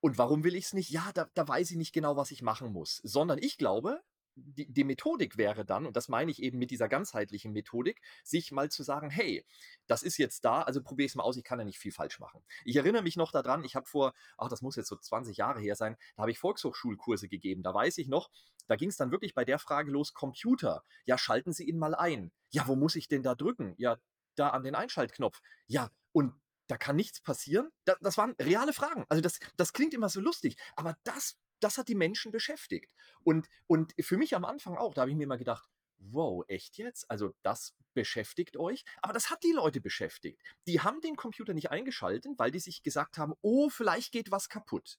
Und 0.00 0.18
warum 0.18 0.44
will 0.44 0.54
ich 0.54 0.66
es 0.66 0.72
nicht? 0.74 0.90
Ja, 0.90 1.10
da, 1.14 1.28
da 1.34 1.48
weiß 1.48 1.70
ich 1.70 1.76
nicht 1.76 1.92
genau, 1.92 2.16
was 2.16 2.30
ich 2.30 2.42
machen 2.42 2.72
muss. 2.72 3.00
Sondern 3.04 3.38
ich 3.40 3.56
glaube, 3.56 4.02
die, 4.36 4.70
die 4.70 4.84
Methodik 4.84 5.36
wäre 5.36 5.64
dann, 5.64 5.86
und 5.86 5.96
das 5.96 6.08
meine 6.08 6.30
ich 6.30 6.42
eben 6.42 6.58
mit 6.58 6.70
dieser 6.70 6.88
ganzheitlichen 6.88 7.52
Methodik, 7.52 8.00
sich 8.22 8.52
mal 8.52 8.70
zu 8.70 8.82
sagen, 8.82 9.10
hey, 9.10 9.46
das 9.86 10.02
ist 10.02 10.18
jetzt 10.18 10.44
da, 10.44 10.62
also 10.62 10.82
probiere 10.82 11.06
ich 11.06 11.12
es 11.12 11.16
mal 11.16 11.22
aus, 11.22 11.36
ich 11.36 11.44
kann 11.44 11.58
ja 11.58 11.64
nicht 11.64 11.78
viel 11.78 11.92
falsch 11.92 12.18
machen. 12.18 12.44
Ich 12.64 12.76
erinnere 12.76 13.02
mich 13.02 13.16
noch 13.16 13.32
daran, 13.32 13.64
ich 13.64 13.76
habe 13.76 13.86
vor, 13.86 14.12
ach, 14.36 14.48
das 14.48 14.62
muss 14.62 14.76
jetzt 14.76 14.88
so 14.88 14.96
20 14.96 15.36
Jahre 15.36 15.60
her 15.60 15.76
sein, 15.76 15.96
da 16.16 16.22
habe 16.22 16.30
ich 16.30 16.38
Volkshochschulkurse 16.38 17.28
gegeben. 17.28 17.62
Da 17.62 17.72
weiß 17.72 17.98
ich 17.98 18.08
noch, 18.08 18.30
da 18.66 18.76
ging 18.76 18.88
es 18.88 18.96
dann 18.96 19.10
wirklich 19.10 19.34
bei 19.34 19.44
der 19.44 19.58
Frage 19.58 19.90
los, 19.90 20.14
Computer, 20.14 20.84
ja, 21.04 21.18
schalten 21.18 21.52
Sie 21.52 21.64
ihn 21.64 21.78
mal 21.78 21.94
ein. 21.94 22.32
Ja, 22.50 22.66
wo 22.66 22.76
muss 22.76 22.96
ich 22.96 23.08
denn 23.08 23.22
da 23.22 23.34
drücken? 23.34 23.74
Ja, 23.78 23.98
da 24.36 24.50
an 24.50 24.64
den 24.64 24.74
Einschaltknopf. 24.74 25.40
Ja, 25.66 25.90
und 26.12 26.34
da 26.66 26.76
kann 26.76 26.96
nichts 26.96 27.20
passieren. 27.20 27.70
Das, 27.84 27.96
das 28.00 28.18
waren 28.18 28.34
reale 28.40 28.72
Fragen. 28.72 29.04
Also 29.08 29.20
das, 29.20 29.38
das 29.56 29.72
klingt 29.72 29.94
immer 29.94 30.08
so 30.08 30.20
lustig, 30.20 30.56
aber 30.76 30.96
das, 31.04 31.36
das 31.60 31.78
hat 31.78 31.88
die 31.88 31.94
Menschen 31.94 32.32
beschäftigt. 32.32 32.94
Und, 33.22 33.48
und 33.66 33.94
für 34.00 34.16
mich 34.16 34.34
am 34.34 34.44
Anfang 34.44 34.76
auch, 34.76 34.94
da 34.94 35.02
habe 35.02 35.10
ich 35.10 35.16
mir 35.16 35.24
immer 35.24 35.38
gedacht, 35.38 35.68
wow, 35.98 36.44
echt 36.48 36.76
jetzt? 36.76 37.10
Also 37.10 37.34
das 37.42 37.74
beschäftigt 37.94 38.56
euch? 38.56 38.84
Aber 39.00 39.12
das 39.12 39.30
hat 39.30 39.42
die 39.42 39.52
Leute 39.52 39.80
beschäftigt. 39.80 40.40
Die 40.66 40.80
haben 40.80 41.00
den 41.00 41.16
Computer 41.16 41.54
nicht 41.54 41.70
eingeschaltet, 41.70 42.32
weil 42.36 42.50
die 42.50 42.60
sich 42.60 42.82
gesagt 42.82 43.18
haben, 43.18 43.34
oh, 43.40 43.68
vielleicht 43.68 44.12
geht 44.12 44.30
was 44.30 44.48
kaputt. 44.48 44.98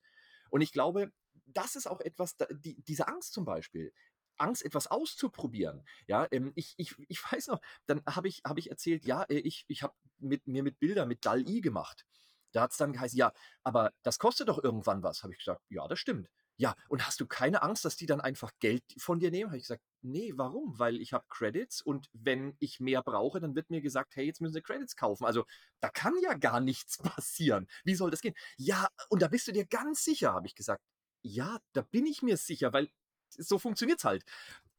Und 0.49 0.61
ich 0.61 0.71
glaube, 0.71 1.11
das 1.45 1.75
ist 1.75 1.87
auch 1.87 2.01
etwas, 2.01 2.35
die, 2.49 2.81
diese 2.83 3.07
Angst 3.07 3.33
zum 3.33 3.45
Beispiel, 3.45 3.93
Angst, 4.37 4.63
etwas 4.63 4.87
auszuprobieren. 4.87 5.85
Ja, 6.07 6.27
ähm, 6.31 6.51
ich, 6.55 6.73
ich, 6.77 6.95
ich 7.09 7.31
weiß 7.31 7.47
noch, 7.47 7.61
dann 7.85 8.01
habe 8.05 8.27
ich, 8.27 8.41
hab 8.45 8.57
ich 8.57 8.69
erzählt, 8.69 9.05
ja, 9.05 9.23
äh, 9.23 9.35
ich, 9.39 9.65
ich 9.67 9.83
habe 9.83 9.93
mit, 10.19 10.47
mir 10.47 10.63
mit 10.63 10.79
Bilder 10.79 11.05
mit 11.05 11.25
DAL-I 11.25 11.61
gemacht. 11.61 12.05
Da 12.51 12.61
hat 12.61 12.71
es 12.71 12.77
dann 12.77 12.93
geheißen, 12.93 13.17
ja, 13.17 13.33
aber 13.63 13.91
das 14.01 14.17
kostet 14.17 14.47
doch 14.47 14.63
irgendwann 14.63 15.03
was. 15.03 15.23
Habe 15.23 15.33
ich 15.33 15.39
gesagt, 15.39 15.61
ja, 15.69 15.87
das 15.87 15.99
stimmt. 15.99 16.29
Ja, 16.57 16.73
und 16.87 17.05
hast 17.05 17.19
du 17.19 17.27
keine 17.27 17.61
Angst, 17.63 17.83
dass 17.83 17.97
die 17.97 18.05
dann 18.05 18.21
einfach 18.21 18.51
Geld 18.59 18.83
von 18.97 19.19
dir 19.19 19.29
nehmen? 19.29 19.49
Habe 19.49 19.57
ich 19.57 19.63
gesagt, 19.63 19.83
nee, 20.01 20.31
warum? 20.37 20.79
Weil 20.79 21.01
ich 21.01 21.11
habe 21.11 21.25
Credits 21.27 21.81
und 21.81 22.07
wenn 22.13 22.55
ich 22.59 22.79
mehr 22.79 23.03
brauche, 23.03 23.41
dann 23.41 23.55
wird 23.55 23.69
mir 23.69 23.81
gesagt, 23.81 24.15
hey, 24.15 24.25
jetzt 24.25 24.39
müssen 24.39 24.53
Sie 24.53 24.61
Credits 24.61 24.95
kaufen. 24.95 25.25
Also 25.25 25.43
da 25.81 25.89
kann 25.89 26.13
ja 26.21 26.33
gar 26.33 26.61
nichts 26.61 26.97
passieren. 27.03 27.67
Wie 27.83 27.95
soll 27.95 28.09
das 28.09 28.21
gehen? 28.21 28.35
Ja, 28.57 28.87
und 29.09 29.21
da 29.21 29.27
bist 29.27 29.47
du 29.47 29.51
dir 29.51 29.65
ganz 29.65 30.03
sicher, 30.05 30.33
habe 30.33 30.47
ich 30.47 30.55
gesagt. 30.55 30.81
Ja, 31.23 31.59
da 31.73 31.81
bin 31.81 32.05
ich 32.05 32.21
mir 32.21 32.37
sicher, 32.37 32.71
weil 32.71 32.89
so 33.37 33.59
funktioniert 33.59 33.99
es 33.99 34.05
halt. 34.05 34.23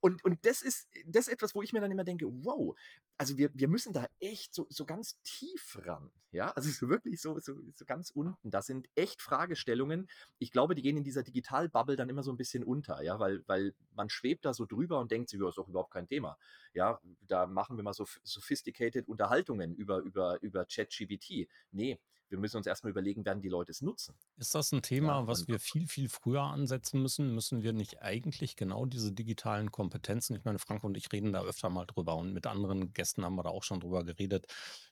Und, 0.00 0.24
und 0.24 0.44
das 0.44 0.62
ist 0.62 0.88
das 1.06 1.26
ist 1.26 1.32
etwas, 1.32 1.54
wo 1.54 1.62
ich 1.62 1.72
mir 1.72 1.80
dann 1.80 1.90
immer 1.90 2.04
denke, 2.04 2.26
wow, 2.44 2.76
also 3.18 3.38
wir, 3.38 3.50
wir 3.54 3.68
müssen 3.68 3.92
da 3.92 4.06
echt 4.20 4.54
so, 4.54 4.66
so 4.68 4.84
ganz 4.84 5.20
tief 5.22 5.78
ran. 5.84 6.10
Ja, 6.32 6.50
also 6.50 6.68
so 6.70 6.88
wirklich 6.88 7.20
so, 7.20 7.38
so, 7.40 7.54
so 7.74 7.84
ganz 7.86 8.10
unten. 8.10 8.50
Das 8.50 8.66
sind 8.66 8.88
echt 8.94 9.22
Fragestellungen. 9.22 10.08
Ich 10.38 10.52
glaube, 10.52 10.74
die 10.74 10.82
gehen 10.82 10.96
in 10.96 11.04
dieser 11.04 11.22
Digital-Bubble 11.22 11.96
dann 11.96 12.10
immer 12.10 12.22
so 12.22 12.30
ein 12.30 12.36
bisschen 12.36 12.62
unter, 12.62 13.02
ja, 13.02 13.18
weil, 13.18 13.42
weil 13.46 13.74
man 13.94 14.10
schwebt 14.10 14.44
da 14.44 14.52
so 14.52 14.66
drüber 14.66 15.00
und 15.00 15.10
denkt, 15.10 15.32
ja, 15.32 15.48
ist 15.48 15.56
doch 15.56 15.68
überhaupt 15.68 15.92
kein 15.92 16.06
Thema. 16.06 16.36
Ja, 16.74 17.00
da 17.22 17.46
machen 17.46 17.76
wir 17.76 17.84
mal 17.84 17.94
so 17.94 18.06
sophisticated 18.22 19.08
Unterhaltungen 19.08 19.74
über, 19.74 20.00
über, 20.00 20.42
über 20.42 20.66
ChatGPT. 20.66 21.48
Nee, 21.70 21.98
wir 22.28 22.38
müssen 22.38 22.56
uns 22.56 22.66
erstmal 22.66 22.90
überlegen, 22.90 23.24
werden 23.24 23.40
die 23.40 23.48
Leute 23.48 23.70
es 23.70 23.82
nutzen. 23.82 24.14
Ist 24.36 24.54
das 24.54 24.72
ein 24.72 24.82
Thema, 24.82 25.20
ja, 25.20 25.26
was 25.26 25.46
wir 25.46 25.60
viel, 25.60 25.86
viel 25.86 26.08
früher 26.08 26.42
ansetzen 26.42 27.00
müssen? 27.00 27.34
Müssen 27.34 27.62
wir 27.62 27.72
nicht 27.72 28.02
eigentlich 28.02 28.56
genau 28.56 28.84
diese 28.84 29.12
digitalen 29.12 29.70
Kompetenzen, 29.70 30.34
ich 30.34 30.44
meine, 30.44 30.58
Frank 30.58 30.82
und 30.82 30.96
ich 30.96 31.12
reden 31.12 31.32
da 31.32 31.42
öfter 31.42 31.70
mal 31.70 31.86
drüber 31.86 32.16
und 32.16 32.32
mit 32.32 32.46
anderen 32.46 32.92
Gästen 32.92 33.05
haben 33.18 33.36
wir 33.36 33.42
da 33.42 33.50
auch 33.50 33.62
schon 33.62 33.80
drüber 33.80 34.04
geredet, 34.04 34.46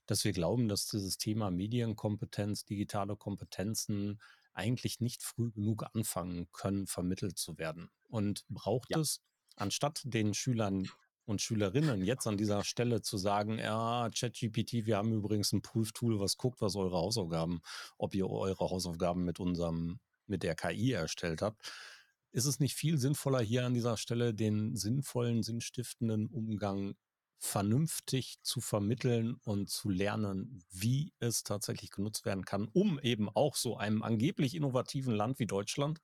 dass 0.07 0.25
wir 0.25 0.33
glauben, 0.33 0.69
dass 0.69 0.89
dieses 0.89 1.19
Thema 1.19 1.51
Medienkompetenz, 1.51 2.65
digitale 2.65 3.17
Kompetenzen 3.17 4.21
eigentlich 4.53 5.01
nicht 5.01 5.23
früh 5.23 5.51
genug 5.51 5.85
anfangen 5.95 6.49
können, 6.53 6.87
vermittelt 6.87 7.39
zu 7.39 7.59
werden. 7.59 7.91
Und 8.09 8.45
braucht 8.49 8.91
ja. 8.91 9.01
es 9.01 9.21
anstatt 9.57 10.03
den 10.05 10.35
Schülern 10.35 10.89
und 11.27 11.41
Schülerinnen 11.41 12.05
jetzt 12.05 12.27
an 12.27 12.37
dieser 12.37 12.65
Stelle 12.65 13.03
zu 13.03 13.17
sagen, 13.17 13.59
ja, 13.59 14.11
ChatGPT, 14.11 14.87
wir 14.87 14.97
haben 14.97 15.13
übrigens 15.13 15.53
ein 15.53 15.63
Prüftool, 15.63 16.21
was 16.21 16.37
guckt, 16.37 16.61
was 16.61 16.77
eure 16.77 16.97
Hausaufgaben, 16.97 17.61
ob 17.99 18.15
ihr 18.15 18.29
eure 18.29 18.71
Hausaufgaben 18.71 19.25
mit 19.25 19.41
unserem, 19.41 20.01
mit 20.27 20.43
der 20.43 20.55
KI 20.55 20.93
erstellt 20.93 21.43
habt. 21.43 21.73
Ist 22.33 22.47
es 22.47 22.61
nicht 22.61 22.75
viel 22.75 22.99
sinnvoller, 22.99 23.41
hier 23.41 23.65
an 23.65 23.75
dieser 23.75 23.97
Stelle 23.97 24.35
den 24.35 24.77
sinnvollen, 24.77 25.43
sinnstiftenden 25.43 26.27
Umgang 26.27 26.97
vernünftig 27.45 28.39
zu 28.43 28.61
vermitteln 28.61 29.35
und 29.45 29.69
zu 29.69 29.91
lernen, 29.91 30.65
wie 30.71 31.13
es 31.19 31.43
tatsächlich 31.45 31.91
genutzt 31.91 32.25
werden 32.25 32.45
kann, 32.47 32.69
um 32.73 32.99
eben 33.01 33.29
auch 33.29 33.55
so 33.57 33.77
einem 33.77 34.03
angeblich 34.03 34.55
innovativen 34.55 35.15
Land 35.15 35.39
wie 35.39 35.47
Deutschland 35.47 36.01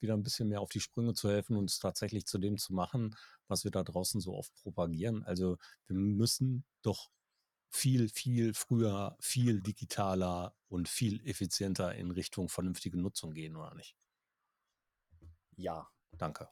wieder 0.00 0.14
ein 0.14 0.24
bisschen 0.24 0.48
mehr 0.48 0.60
auf 0.60 0.70
die 0.70 0.80
Sprünge 0.80 1.14
zu 1.14 1.30
helfen 1.30 1.56
und 1.56 1.70
es 1.70 1.78
tatsächlich 1.78 2.26
zu 2.26 2.38
dem 2.38 2.58
zu 2.58 2.74
machen, 2.74 3.14
was 3.46 3.62
wir 3.64 3.70
da 3.70 3.84
draußen 3.84 4.20
so 4.20 4.34
oft 4.34 4.52
propagieren. 4.56 5.22
Also 5.22 5.58
wir 5.86 5.96
müssen 5.96 6.64
doch 6.82 7.10
viel, 7.70 8.08
viel 8.08 8.54
früher, 8.54 9.16
viel 9.20 9.60
digitaler 9.62 10.56
und 10.68 10.88
viel 10.88 11.24
effizienter 11.26 11.94
in 11.94 12.10
Richtung 12.10 12.48
vernünftige 12.48 12.98
Nutzung 12.98 13.32
gehen, 13.34 13.56
oder 13.56 13.74
nicht? 13.76 13.96
Ja. 15.56 15.88
Danke. 16.16 16.48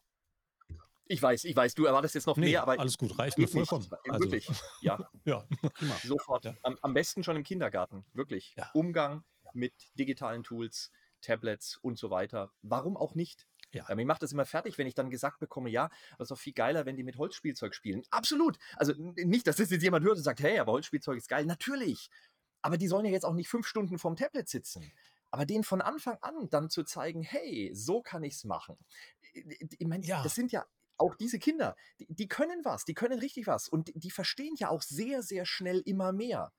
Ich 1.06 1.20
weiß, 1.20 1.44
ich 1.44 1.56
weiß, 1.56 1.74
du 1.74 1.84
erwartest 1.84 2.14
jetzt 2.14 2.26
noch 2.26 2.36
nee, 2.36 2.50
mehr, 2.50 2.62
aber. 2.62 2.78
Alles 2.78 2.96
gut, 2.96 3.18
reicht 3.18 3.38
mir 3.38 3.48
vollkommen. 3.48 3.88
Also, 4.08 4.24
wirklich. 4.24 4.48
Ja. 4.82 4.98
ja. 5.24 5.46
Sofort. 6.02 6.44
Ja. 6.44 6.54
Am, 6.62 6.78
am, 6.80 6.94
besten 6.94 7.22
schon 7.22 7.36
im 7.36 7.44
Kindergarten. 7.44 8.04
Wirklich. 8.14 8.54
Ja. 8.56 8.70
Umgang 8.74 9.24
mit 9.52 9.74
digitalen 9.98 10.42
Tools, 10.42 10.90
Tablets 11.20 11.76
und 11.82 11.98
so 11.98 12.10
weiter. 12.10 12.52
Warum 12.62 12.96
auch 12.96 13.14
nicht? 13.14 13.46
Ja. 13.72 13.92
Mir 13.94 14.04
macht 14.04 14.22
das 14.22 14.32
immer 14.32 14.44
fertig, 14.44 14.76
wenn 14.78 14.86
ich 14.86 14.94
dann 14.94 15.10
gesagt 15.10 15.38
bekomme, 15.38 15.70
ja, 15.70 15.88
es 16.14 16.20
ist 16.20 16.30
doch 16.30 16.38
viel 16.38 16.52
geiler, 16.52 16.84
wenn 16.84 16.96
die 16.96 17.04
mit 17.04 17.16
Holzspielzeug 17.16 17.74
spielen. 17.74 18.02
Absolut. 18.10 18.58
Also 18.76 18.92
nicht, 18.96 19.46
dass 19.46 19.56
das 19.56 19.70
jetzt 19.70 19.82
jemand 19.82 20.04
hört 20.04 20.18
und 20.18 20.22
sagt, 20.22 20.40
hey, 20.40 20.58
aber 20.58 20.72
Holzspielzeug 20.72 21.16
ist 21.16 21.28
geil. 21.28 21.46
Natürlich. 21.46 22.10
Aber 22.60 22.76
die 22.76 22.86
sollen 22.86 23.06
ja 23.06 23.10
jetzt 23.10 23.24
auch 23.24 23.34
nicht 23.34 23.48
fünf 23.48 23.66
Stunden 23.66 23.98
vorm 23.98 24.16
Tablet 24.16 24.48
sitzen. 24.48 24.92
Aber 25.30 25.46
denen 25.46 25.64
von 25.64 25.80
Anfang 25.80 26.18
an 26.20 26.50
dann 26.50 26.68
zu 26.68 26.84
zeigen, 26.84 27.22
hey, 27.22 27.70
so 27.74 28.02
kann 28.02 28.22
ich 28.22 28.34
es 28.34 28.44
machen. 28.44 28.76
Ich 29.32 29.86
meine, 29.86 30.04
ja. 30.04 30.22
das 30.22 30.34
sind 30.34 30.52
ja 30.52 30.66
auch 31.02 31.16
diese 31.16 31.38
Kinder, 31.38 31.76
die, 32.00 32.06
die, 32.08 32.28
können 32.28 32.64
was, 32.64 32.84
die 32.84 32.94
können 32.94 33.18
richtig 33.18 33.46
was 33.46 33.68
und 33.68 33.88
die, 33.88 33.98
die 33.98 34.10
verstehen 34.10 34.54
ja 34.56 34.70
auch 34.70 34.82
sehr, 34.82 35.22
sehr 35.22 35.44
schnell 35.44 35.82
immer 35.84 36.12
mehr 36.12 36.52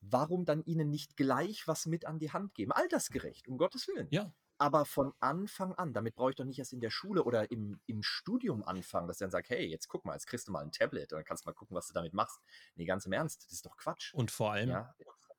warum 0.00 0.44
dann 0.44 0.62
ihnen 0.64 0.90
nicht 0.90 1.16
gleich 1.16 1.66
was 1.66 1.86
mit 1.86 2.06
an 2.06 2.18
die 2.18 2.32
Hand 2.32 2.54
geben? 2.54 2.72
Altersgerecht, 2.72 3.48
um 3.48 3.58
Gottes 3.58 3.88
Willen. 3.88 4.08
Ja. 4.10 4.32
Aber 4.58 4.86
von 4.86 5.12
Anfang 5.20 5.74
an, 5.74 5.92
damit 5.92 6.14
brauche 6.14 6.30
ich 6.30 6.36
doch 6.36 6.44
nicht 6.44 6.58
erst 6.58 6.72
in 6.72 6.80
der 6.80 6.90
Schule 6.90 7.24
oder 7.24 7.50
im, 7.50 7.78
im 7.86 8.02
Studium 8.02 8.64
anfangen, 8.64 9.06
dass 9.06 9.16
ich 9.16 9.20
dann 9.20 9.30
sage, 9.30 9.48
hey, 9.48 9.66
jetzt 9.66 9.88
guck 9.88 10.04
mal, 10.06 10.14
jetzt 10.14 10.26
kriegst 10.26 10.48
du 10.48 10.52
mal 10.52 10.64
ein 10.64 10.72
Tablet 10.72 11.12
und 11.12 11.18
dann 11.18 11.24
kannst 11.24 11.44
du 11.44 11.50
mal 11.50 11.54
gucken, 11.54 11.76
was 11.76 11.88
du 11.88 11.92
damit 11.92 12.14
machst. 12.14 12.40
Nee, 12.74 12.86
ganz 12.86 13.04
im 13.04 13.12
Ernst, 13.12 13.44
das 13.44 13.52
ist 13.52 13.66
doch 13.66 13.76
Quatsch. 13.76 14.14
Und 14.14 14.30
vor 14.30 14.52
allem, 14.52 14.70
ja. 14.70 14.94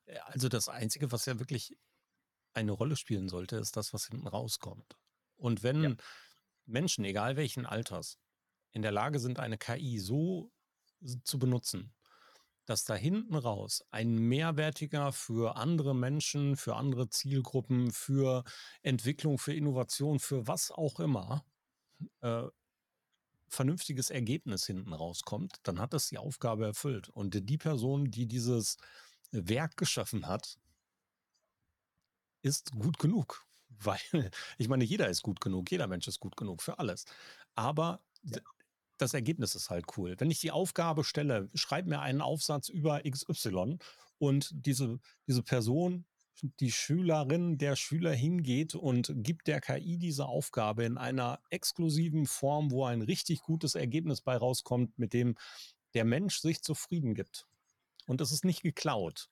Äh, 0.06 0.20
also 0.26 0.50
das 0.50 0.70
Einzige, 0.70 1.12
was 1.12 1.26
ja 1.26 1.40
wirklich 1.40 1.78
eine 2.54 2.72
Rolle 2.72 2.96
spielen 2.96 3.28
sollte, 3.28 3.58
ist 3.58 3.76
das, 3.76 3.92
was 3.94 4.06
hinten 4.06 4.28
rauskommt. 4.28 4.98
Und 5.36 5.64
wenn 5.64 5.84
ja. 5.84 5.96
Menschen, 6.68 7.06
egal 7.06 7.38
welchen 7.38 7.66
Alters, 7.66 8.20
in 8.72 8.82
der 8.82 8.92
Lage 8.92 9.20
sind, 9.20 9.40
eine 9.40 9.58
KI 9.58 10.00
so 10.00 10.52
zu 11.24 11.40
benutzen, 11.40 11.94
dass 12.66 12.84
da 12.84 12.96
hinten 12.96 13.36
raus 13.36 13.84
ein 13.92 14.16
mehrwertiger 14.16 15.14
für 15.14 15.56
andere 15.56 15.96
Menschen, 15.96 16.58
für 16.58 16.76
andere 16.76 17.10
Zielgruppen, 17.10 17.92
für 17.92 18.44
Entwicklung, 18.82 19.38
für 19.38 19.54
Innovation, 19.54 20.20
für 20.20 20.48
was 20.48 20.72
auch 20.72 21.00
immer, 21.00 21.46
äh, 22.22 22.44
vernünftiges 23.48 24.10
Ergebnis 24.10 24.66
hinten 24.66 24.92
rauskommt, 24.92 25.60
dann 25.64 25.80
hat 25.80 25.94
das 25.94 26.10
die 26.10 26.18
Aufgabe 26.18 26.66
erfüllt. 26.66 27.08
Und 27.08 27.50
die 27.50 27.58
Person, 27.58 28.12
die 28.12 28.28
dieses 28.28 28.78
Werk 29.32 29.78
geschaffen 29.78 30.28
hat, 30.28 30.60
ist 32.42 32.74
gut 32.74 33.00
genug. 33.00 33.47
Weil, 33.84 34.32
ich 34.58 34.68
meine, 34.68 34.84
jeder 34.84 35.08
ist 35.10 35.22
gut 35.22 35.42
genug, 35.42 35.72
jeder 35.72 35.88
Mensch 35.88 36.08
ist 36.08 36.20
gut 36.20 36.36
genug 36.38 36.62
für 36.62 36.80
alles. 36.80 37.06
Aber 37.56 38.02
ja 38.24 38.40
das 38.98 39.14
Ergebnis 39.14 39.56
ist 39.56 39.70
halt 39.70 39.86
cool. 39.98 40.16
Wenn 40.18 40.32
ich 40.32 40.40
die 40.40 40.52
Aufgabe 40.52 41.04
stelle, 41.04 41.50
schreib 41.54 41.86
mir 41.86 42.00
einen 42.00 42.22
Aufsatz 42.22 42.70
über 42.70 43.02
XY 43.04 43.78
und 44.18 44.50
diese, 44.54 45.00
diese 45.28 45.44
Person, 45.44 46.06
die 46.60 46.72
Schülerin, 46.72 47.58
der 47.58 47.76
Schüler 47.76 48.14
hingeht 48.14 48.76
und 48.76 49.12
gibt 49.16 49.48
der 49.48 49.60
KI 49.60 49.98
diese 49.98 50.26
Aufgabe 50.28 50.84
in 50.84 50.98
einer 50.98 51.40
exklusiven 51.50 52.26
Form, 52.28 52.72
wo 52.72 52.86
ein 52.86 53.02
richtig 53.02 53.42
gutes 53.42 53.76
Ergebnis 53.76 54.22
bei 54.22 54.38
rauskommt, 54.38 54.98
mit 55.00 55.14
dem 55.14 55.36
der 55.94 56.06
Mensch 56.06 56.40
sich 56.40 56.62
zufrieden 56.62 57.16
gibt. 57.16 57.48
Und 58.06 58.22
es 58.22 58.32
ist 58.32 58.46
nicht 58.46 58.62
geklaut 58.62 59.30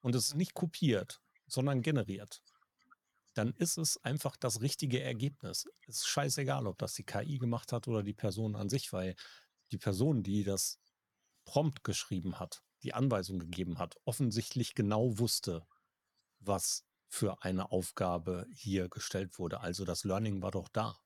und 0.00 0.14
es 0.14 0.28
ist 0.28 0.36
nicht 0.36 0.54
kopiert, 0.54 1.20
sondern 1.48 1.82
generiert 1.82 2.40
dann 3.38 3.54
ist 3.54 3.78
es 3.78 4.02
einfach 4.04 4.36
das 4.36 4.60
richtige 4.60 5.00
Ergebnis. 5.00 5.68
Es 5.86 5.98
ist 5.98 6.08
scheißegal, 6.08 6.66
ob 6.66 6.76
das 6.78 6.94
die 6.94 7.04
KI 7.04 7.38
gemacht 7.38 7.72
hat 7.72 7.86
oder 7.86 8.02
die 8.02 8.12
Person 8.12 8.56
an 8.56 8.68
sich, 8.68 8.92
weil 8.92 9.14
die 9.70 9.78
Person, 9.78 10.24
die 10.24 10.42
das 10.42 10.80
Prompt 11.44 11.84
geschrieben 11.84 12.40
hat, 12.40 12.64
die 12.82 12.94
Anweisung 12.94 13.38
gegeben 13.38 13.78
hat, 13.78 13.96
offensichtlich 14.04 14.74
genau 14.74 15.18
wusste, 15.18 15.66
was 16.40 16.84
für 17.06 17.42
eine 17.42 17.70
Aufgabe 17.70 18.46
hier 18.52 18.88
gestellt 18.88 19.38
wurde. 19.38 19.60
Also 19.60 19.84
das 19.84 20.02
Learning 20.02 20.42
war 20.42 20.50
doch 20.50 20.68
da. 20.68 20.98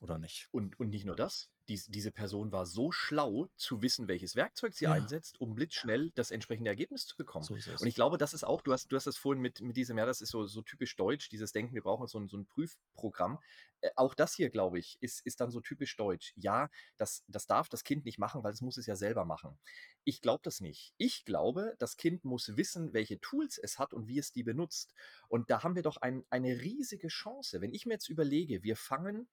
Oder 0.00 0.18
nicht? 0.18 0.48
Und, 0.52 0.80
und 0.80 0.88
nicht 0.88 1.04
nur 1.04 1.16
das 1.16 1.50
dies, 1.68 1.86
diese 1.86 2.10
Person 2.10 2.52
war 2.52 2.66
so 2.66 2.92
schlau, 2.92 3.48
zu 3.56 3.82
wissen, 3.82 4.08
welches 4.08 4.36
Werkzeug 4.36 4.74
sie 4.74 4.84
ja. 4.84 4.92
einsetzt, 4.92 5.40
um 5.40 5.54
blitzschnell 5.54 6.10
das 6.14 6.30
entsprechende 6.30 6.70
Ergebnis 6.70 7.06
zu 7.06 7.16
bekommen. 7.16 7.44
So 7.44 7.54
und 7.54 7.86
ich 7.86 7.94
glaube, 7.94 8.18
das 8.18 8.32
ist 8.34 8.44
auch, 8.44 8.62
du 8.62 8.72
hast, 8.72 8.90
du 8.90 8.96
hast 8.96 9.06
das 9.06 9.16
vorhin 9.16 9.42
mit, 9.42 9.60
mit 9.60 9.76
diesem, 9.76 9.98
ja, 9.98 10.06
das 10.06 10.20
ist 10.20 10.30
so, 10.30 10.46
so 10.46 10.62
typisch 10.62 10.96
deutsch, 10.96 11.28
dieses 11.28 11.52
Denken, 11.52 11.74
wir 11.74 11.82
brauchen 11.82 12.06
so 12.06 12.18
ein, 12.18 12.28
so 12.28 12.36
ein 12.36 12.46
Prüfprogramm. 12.46 13.38
Äh, 13.80 13.90
auch 13.96 14.14
das 14.14 14.34
hier, 14.34 14.50
glaube 14.50 14.78
ich, 14.78 14.96
ist, 15.00 15.24
ist 15.26 15.40
dann 15.40 15.50
so 15.50 15.60
typisch 15.60 15.96
deutsch. 15.96 16.32
Ja, 16.36 16.70
das, 16.96 17.24
das 17.28 17.46
darf 17.46 17.68
das 17.68 17.84
Kind 17.84 18.04
nicht 18.04 18.18
machen, 18.18 18.42
weil 18.42 18.52
es 18.52 18.60
muss 18.60 18.78
es 18.78 18.86
ja 18.86 18.96
selber 18.96 19.24
machen. 19.24 19.58
Ich 20.04 20.20
glaube 20.20 20.40
das 20.42 20.60
nicht. 20.60 20.94
Ich 20.96 21.24
glaube, 21.24 21.74
das 21.78 21.96
Kind 21.96 22.24
muss 22.24 22.56
wissen, 22.56 22.92
welche 22.94 23.20
Tools 23.20 23.58
es 23.58 23.78
hat 23.78 23.92
und 23.92 24.08
wie 24.08 24.18
es 24.18 24.32
die 24.32 24.42
benutzt. 24.42 24.94
Und 25.28 25.50
da 25.50 25.62
haben 25.62 25.74
wir 25.74 25.82
doch 25.82 25.98
ein, 25.98 26.24
eine 26.30 26.60
riesige 26.60 27.08
Chance. 27.08 27.60
Wenn 27.60 27.72
ich 27.72 27.86
mir 27.86 27.94
jetzt 27.94 28.08
überlege, 28.08 28.62
wir 28.62 28.76
fangen 28.76 29.28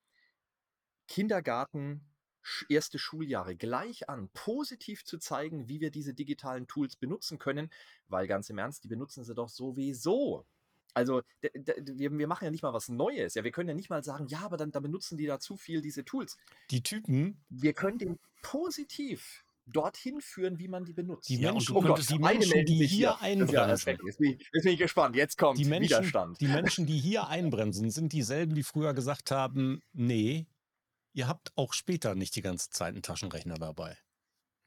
Kindergarten 1.07 2.03
erste 2.69 2.99
Schuljahre 2.99 3.55
gleich 3.55 4.09
an, 4.09 4.29
positiv 4.33 5.03
zu 5.03 5.17
zeigen, 5.17 5.67
wie 5.67 5.79
wir 5.81 5.91
diese 5.91 6.13
digitalen 6.13 6.67
Tools 6.67 6.95
benutzen 6.95 7.39
können, 7.39 7.69
weil 8.07 8.27
ganz 8.27 8.49
im 8.49 8.57
Ernst, 8.57 8.83
die 8.83 8.87
benutzen 8.87 9.23
sie 9.23 9.35
doch 9.35 9.49
sowieso. 9.49 10.45
Also 10.93 11.23
wir, 11.41 12.17
wir 12.17 12.27
machen 12.27 12.45
ja 12.45 12.51
nicht 12.51 12.63
mal 12.63 12.73
was 12.73 12.87
Neues. 12.87 13.35
Ja, 13.35 13.43
wir 13.43 13.51
können 13.51 13.67
ja 13.67 13.75
nicht 13.75 13.89
mal 13.89 14.03
sagen, 14.03 14.27
ja, 14.27 14.39
aber 14.39 14.55
dann, 14.55 14.71
dann 14.71 14.83
benutzen 14.83 15.17
die 15.17 15.25
da 15.25 15.39
zu 15.39 15.57
viel 15.57 15.81
diese 15.81 16.05
Tools. 16.05 16.37
Die 16.71 16.81
Typen. 16.81 17.43
Wir 17.49 17.73
können 17.73 17.97
den 17.97 18.19
positiv 18.41 19.43
dorthin 19.67 20.21
führen, 20.21 20.59
wie 20.59 20.67
man 20.67 20.85
die 20.85 20.93
benutzt. 20.93 21.27
Die 21.27 21.37
Menschen, 21.37 21.75
oh 21.75 21.81
Gott, 21.81 22.09
die, 22.09 22.19
Menschen 22.19 22.65
die 22.65 22.85
hier 22.85 23.19
einbremsen. 23.21 23.55
Ja, 23.55 23.67
jetzt, 23.67 23.85
bin 23.85 23.97
ich, 24.05 24.47
jetzt 24.53 24.63
bin 24.63 24.73
ich 24.73 24.79
gespannt. 24.79 25.15
Jetzt 25.15 25.37
kommt 25.37 25.57
die 25.57 25.65
Menschen, 25.65 25.97
Widerstand. 25.97 26.39
Die 26.39 26.47
Menschen, 26.47 26.85
die 26.85 26.97
hier 26.97 27.27
einbremsen, 27.27 27.89
sind 27.89 28.13
dieselben, 28.13 28.55
die 28.55 28.63
früher 28.63 28.93
gesagt 28.93 29.31
haben, 29.31 29.81
nee, 29.91 30.45
ihr 31.15 31.27
habt 31.27 31.51
auch 31.55 31.73
später 31.73 32.13
nicht 32.13 32.35
die 32.35 32.41
ganze 32.41 32.69
Zeit 32.69 32.93
einen 32.93 33.01
Taschenrechner 33.01 33.55
dabei. 33.55 33.97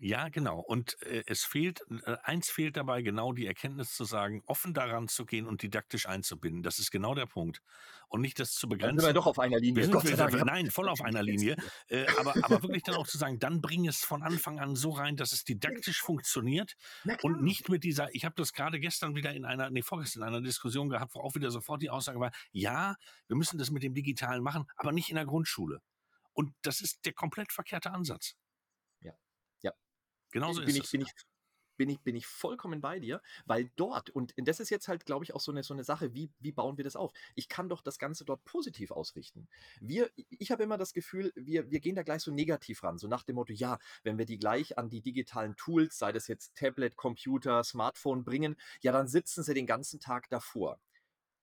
Ja, 0.00 0.28
genau. 0.28 0.60
Und 0.60 0.96
äh, 1.02 1.24
es 1.26 1.42
fehlt, 1.44 1.80
äh, 2.04 2.16
eins 2.22 2.48
fehlt 2.50 2.76
dabei, 2.76 3.02
genau 3.02 3.32
die 3.32 3.46
Erkenntnis 3.46 3.94
zu 3.94 4.04
sagen, 4.04 4.42
offen 4.46 4.72
daran 4.72 5.08
zu 5.08 5.26
gehen 5.26 5.44
und 5.44 5.60
didaktisch 5.60 6.06
einzubinden. 6.06 6.62
Das 6.62 6.78
ist 6.78 6.92
genau 6.92 7.16
der 7.16 7.26
Punkt. 7.26 7.62
Und 8.06 8.20
nicht 8.20 8.38
das 8.38 8.52
zu 8.52 8.68
begrenzen. 8.68 8.98
Dann 8.98 9.00
sind 9.00 9.08
wir 9.08 9.14
doch 9.14 9.26
auf 9.26 9.40
einer 9.40 9.58
Linie. 9.58 9.88
Wir 9.88 10.00
sind, 10.02 10.32
wir, 10.32 10.44
nein, 10.44 10.70
voll 10.70 10.88
auf 10.88 11.02
einer 11.02 11.22
Linie. 11.24 11.56
Äh, 11.88 12.06
aber, 12.16 12.32
aber 12.44 12.62
wirklich 12.62 12.84
dann 12.84 12.94
auch 12.94 13.08
zu 13.08 13.18
sagen, 13.18 13.40
dann 13.40 13.60
bring 13.60 13.88
es 13.88 14.04
von 14.04 14.22
Anfang 14.22 14.60
an 14.60 14.76
so 14.76 14.90
rein, 14.90 15.16
dass 15.16 15.32
es 15.32 15.42
didaktisch 15.42 16.00
funktioniert 16.00 16.74
und 17.22 17.42
nicht 17.42 17.68
mit 17.68 17.82
dieser, 17.82 18.14
ich 18.14 18.24
habe 18.24 18.36
das 18.36 18.52
gerade 18.52 18.78
gestern 18.78 19.16
wieder 19.16 19.34
in 19.34 19.44
einer, 19.44 19.68
nee, 19.68 19.82
vorgestern 19.82 20.22
in 20.22 20.28
einer 20.28 20.42
Diskussion 20.42 20.88
gehabt, 20.90 21.16
wo 21.16 21.20
auch 21.20 21.34
wieder 21.34 21.50
sofort 21.50 21.82
die 21.82 21.90
Aussage 21.90 22.20
war, 22.20 22.30
ja, 22.52 22.94
wir 23.26 23.36
müssen 23.36 23.58
das 23.58 23.72
mit 23.72 23.82
dem 23.82 23.94
Digitalen 23.94 24.44
machen, 24.44 24.64
aber 24.76 24.92
nicht 24.92 25.10
in 25.10 25.16
der 25.16 25.26
Grundschule. 25.26 25.80
Und 26.38 26.54
das 26.62 26.80
ist 26.80 27.04
der 27.04 27.12
komplett 27.12 27.50
verkehrte 27.50 27.90
Ansatz. 27.90 28.36
Genauso 30.30 30.60
bin 30.60 30.70
ist 30.70 30.76
ich, 30.76 30.84
es. 30.84 30.90
Bin 30.90 31.00
ich, 31.02 31.12
bin 31.76 31.88
ich, 31.90 32.00
bin 32.00 32.16
ich 32.16 32.26
vollkommen 32.26 32.80
bei 32.80 32.98
dir, 32.98 33.22
weil 33.44 33.70
dort, 33.76 34.10
und 34.10 34.34
das 34.36 34.58
ist 34.58 34.68
jetzt 34.68 34.88
halt, 34.88 35.06
glaube 35.06 35.24
ich, 35.24 35.34
auch 35.34 35.40
so 35.40 35.52
eine, 35.52 35.62
so 35.62 35.74
eine 35.74 35.84
Sache, 35.84 36.12
wie, 36.12 36.30
wie 36.40 36.50
bauen 36.50 36.76
wir 36.76 36.84
das 36.84 36.96
auf? 36.96 37.12
Ich 37.36 37.48
kann 37.48 37.68
doch 37.68 37.82
das 37.82 37.98
Ganze 37.98 38.24
dort 38.24 38.44
positiv 38.44 38.90
ausrichten. 38.90 39.48
Wir, 39.80 40.10
ich 40.16 40.50
habe 40.50 40.64
immer 40.64 40.76
das 40.76 40.92
Gefühl, 40.92 41.32
wir, 41.36 41.70
wir 41.70 41.80
gehen 41.80 41.94
da 41.94 42.02
gleich 42.02 42.22
so 42.22 42.32
negativ 42.32 42.82
ran, 42.82 42.98
so 42.98 43.06
nach 43.06 43.22
dem 43.22 43.36
Motto, 43.36 43.52
ja, 43.52 43.78
wenn 44.02 44.18
wir 44.18 44.26
die 44.26 44.38
gleich 44.38 44.76
an 44.76 44.90
die 44.90 45.02
digitalen 45.02 45.56
Tools, 45.56 45.98
sei 45.98 46.10
das 46.10 46.26
jetzt 46.26 46.56
Tablet, 46.56 46.96
Computer, 46.96 47.62
Smartphone 47.62 48.24
bringen, 48.24 48.56
ja, 48.80 48.90
dann 48.90 49.06
sitzen 49.06 49.44
sie 49.44 49.54
den 49.54 49.66
ganzen 49.66 50.00
Tag 50.00 50.28
davor. 50.30 50.80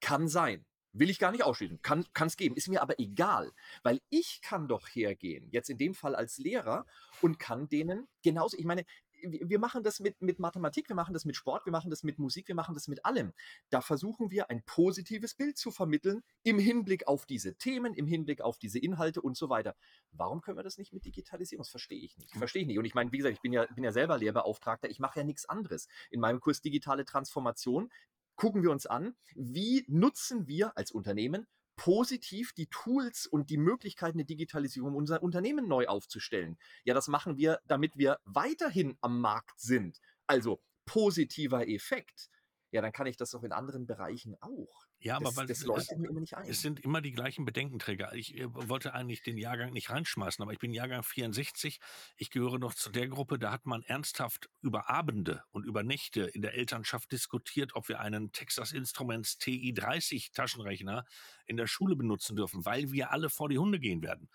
Kann 0.02 0.28
sein. 0.28 0.66
Will 0.98 1.10
ich 1.10 1.20
gar 1.20 1.32
nicht 1.32 1.44
ausschließen. 1.44 1.82
Kann 1.82 2.06
es 2.18 2.38
geben. 2.38 2.56
Ist 2.56 2.70
mir 2.70 2.82
aber 2.82 3.00
egal. 3.00 3.52
Weil 3.84 4.02
ich 4.10 4.42
kann 4.42 4.68
doch 4.68 4.88
hergehen, 4.88 5.48
jetzt 5.52 5.70
in 5.70 5.78
dem 5.78 5.94
Fall 5.94 6.16
als 6.16 6.38
Lehrer, 6.38 6.86
und 7.22 7.40
kann 7.40 7.68
denen 7.70 8.08
genauso, 8.24 8.58
ich 8.58 8.66
meine, 8.66 8.86
wir 9.22 9.60
machen 9.60 9.84
das 9.84 10.00
mit, 10.00 10.22
mit 10.22 10.40
Mathematik, 10.40 10.90
wir 10.90 10.96
machen 10.96 11.14
das 11.14 11.26
mit 11.26 11.36
Sport, 11.36 11.66
wir 11.66 11.72
machen 11.72 11.90
das 11.90 12.04
mit 12.04 12.20
Musik, 12.20 12.48
wir 12.48 12.56
machen 12.56 12.76
das 12.76 12.88
mit 12.88 13.06
allem. 13.06 13.34
Da 13.70 13.82
versuchen 13.82 14.32
wir 14.32 14.50
ein 14.50 14.64
positives 14.66 15.34
Bild 15.34 15.58
zu 15.58 15.72
vermitteln 15.72 16.24
im 16.44 16.60
Hinblick 16.60 17.08
auf 17.08 17.26
diese 17.26 17.56
Themen, 17.56 17.94
im 17.94 18.08
Hinblick 18.08 18.42
auf 18.42 18.58
diese 18.60 18.80
Inhalte 18.80 19.22
und 19.22 19.38
so 19.38 19.50
weiter. 19.50 19.76
Warum 20.12 20.42
können 20.42 20.58
wir 20.58 20.64
das 20.64 20.78
nicht 20.78 20.94
mit 20.94 21.06
Digitalisierung? 21.06 21.64
Das 21.64 21.70
verstehe 21.70 22.00
ich 22.00 22.18
nicht. 22.18 22.36
Verstehe 22.36 22.62
ich 22.62 22.68
nicht. 22.68 22.80
Und 22.80 22.86
ich 22.86 22.94
meine, 22.94 23.12
wie 23.12 23.18
gesagt, 23.18 23.36
ich 23.36 23.42
bin 23.42 23.54
ja, 23.54 23.66
bin 23.74 23.84
ja 23.84 23.92
selber 23.92 24.18
Lehrbeauftragter, 24.18 24.90
ich 24.90 25.00
mache 25.00 25.20
ja 25.20 25.26
nichts 25.26 25.46
anderes. 25.46 25.88
In 26.10 26.20
meinem 26.20 26.40
Kurs 26.40 26.62
Digitale 26.62 27.06
Transformation 27.06 27.90
gucken 28.36 28.64
wir 28.64 28.72
uns 28.72 28.86
an, 28.86 29.16
wie 29.36 29.86
nutzen 29.88 30.48
wir 30.48 30.78
als 30.78 30.92
Unternehmen 30.92 31.48
positiv 31.76 32.54
die 32.54 32.68
Tools 32.68 33.28
und 33.28 33.50
die 33.50 33.58
Möglichkeiten 33.58 34.18
der 34.18 34.26
Digitalisierung, 34.26 34.92
um 34.92 34.96
unser 34.96 35.22
Unternehmen 35.22 35.68
neu 35.68 35.88
aufzustellen. 35.88 36.58
Ja, 36.84 36.94
das 36.94 37.08
machen 37.08 37.38
wir, 37.38 37.60
damit 37.66 37.98
wir 37.98 38.20
weiterhin 38.24 38.98
am 39.02 39.20
Markt 39.20 39.60
sind. 39.60 40.00
Also 40.28 40.62
positiver 40.86 41.68
Effekt. 41.68 42.30
Ja, 42.72 42.82
dann 42.82 42.92
kann 42.92 43.08
ich 43.08 43.18
das 43.18 43.34
auch 43.36 43.44
in 43.44 43.52
anderen 43.52 43.86
Bereichen 43.86 44.36
auch. 44.42 44.85
Ja, 45.06 45.18
aber 45.18 45.26
das, 45.26 45.38
weil 45.38 45.46
das 45.46 45.62
es, 45.62 46.34
ein. 46.34 46.50
es 46.50 46.62
sind 46.64 46.80
immer 46.80 47.00
die 47.00 47.12
gleichen 47.12 47.46
Bedenkenträger. 47.46 48.16
Ich 48.16 48.36
äh, 48.40 48.48
wollte 48.52 48.96
eigentlich 48.96 49.22
den 49.22 49.38
Jahrgang 49.38 49.72
nicht 49.72 49.92
reinschmeißen, 49.92 50.42
aber 50.42 50.52
ich 50.52 50.58
bin 50.58 50.74
Jahrgang 50.74 51.04
64. 51.04 51.80
Ich 52.18 52.32
gehöre 52.32 52.58
noch 52.58 52.74
zu 52.74 52.90
der 52.90 53.08
Gruppe, 53.08 53.38
da 53.38 53.52
hat 53.52 53.68
man 53.68 53.84
ernsthaft 53.84 54.50
über 54.64 54.90
Abende 54.90 55.44
und 55.52 55.64
über 55.64 55.84
Nächte 55.84 56.22
in 56.22 56.42
der 56.42 56.56
Elternschaft 56.56 57.12
diskutiert, 57.12 57.76
ob 57.76 57.88
wir 57.88 58.00
einen 58.00 58.32
Texas 58.32 58.72
Instruments 58.72 59.38
TI-30 59.38 60.34
Taschenrechner 60.34 61.06
in 61.46 61.58
der 61.58 61.68
Schule 61.68 61.96
benutzen 61.96 62.36
dürfen, 62.36 62.66
weil 62.66 62.92
wir 62.92 63.12
alle 63.12 63.30
vor 63.30 63.48
die 63.48 63.60
Hunde 63.60 63.80
gehen 63.80 64.02
werden. 64.02 64.28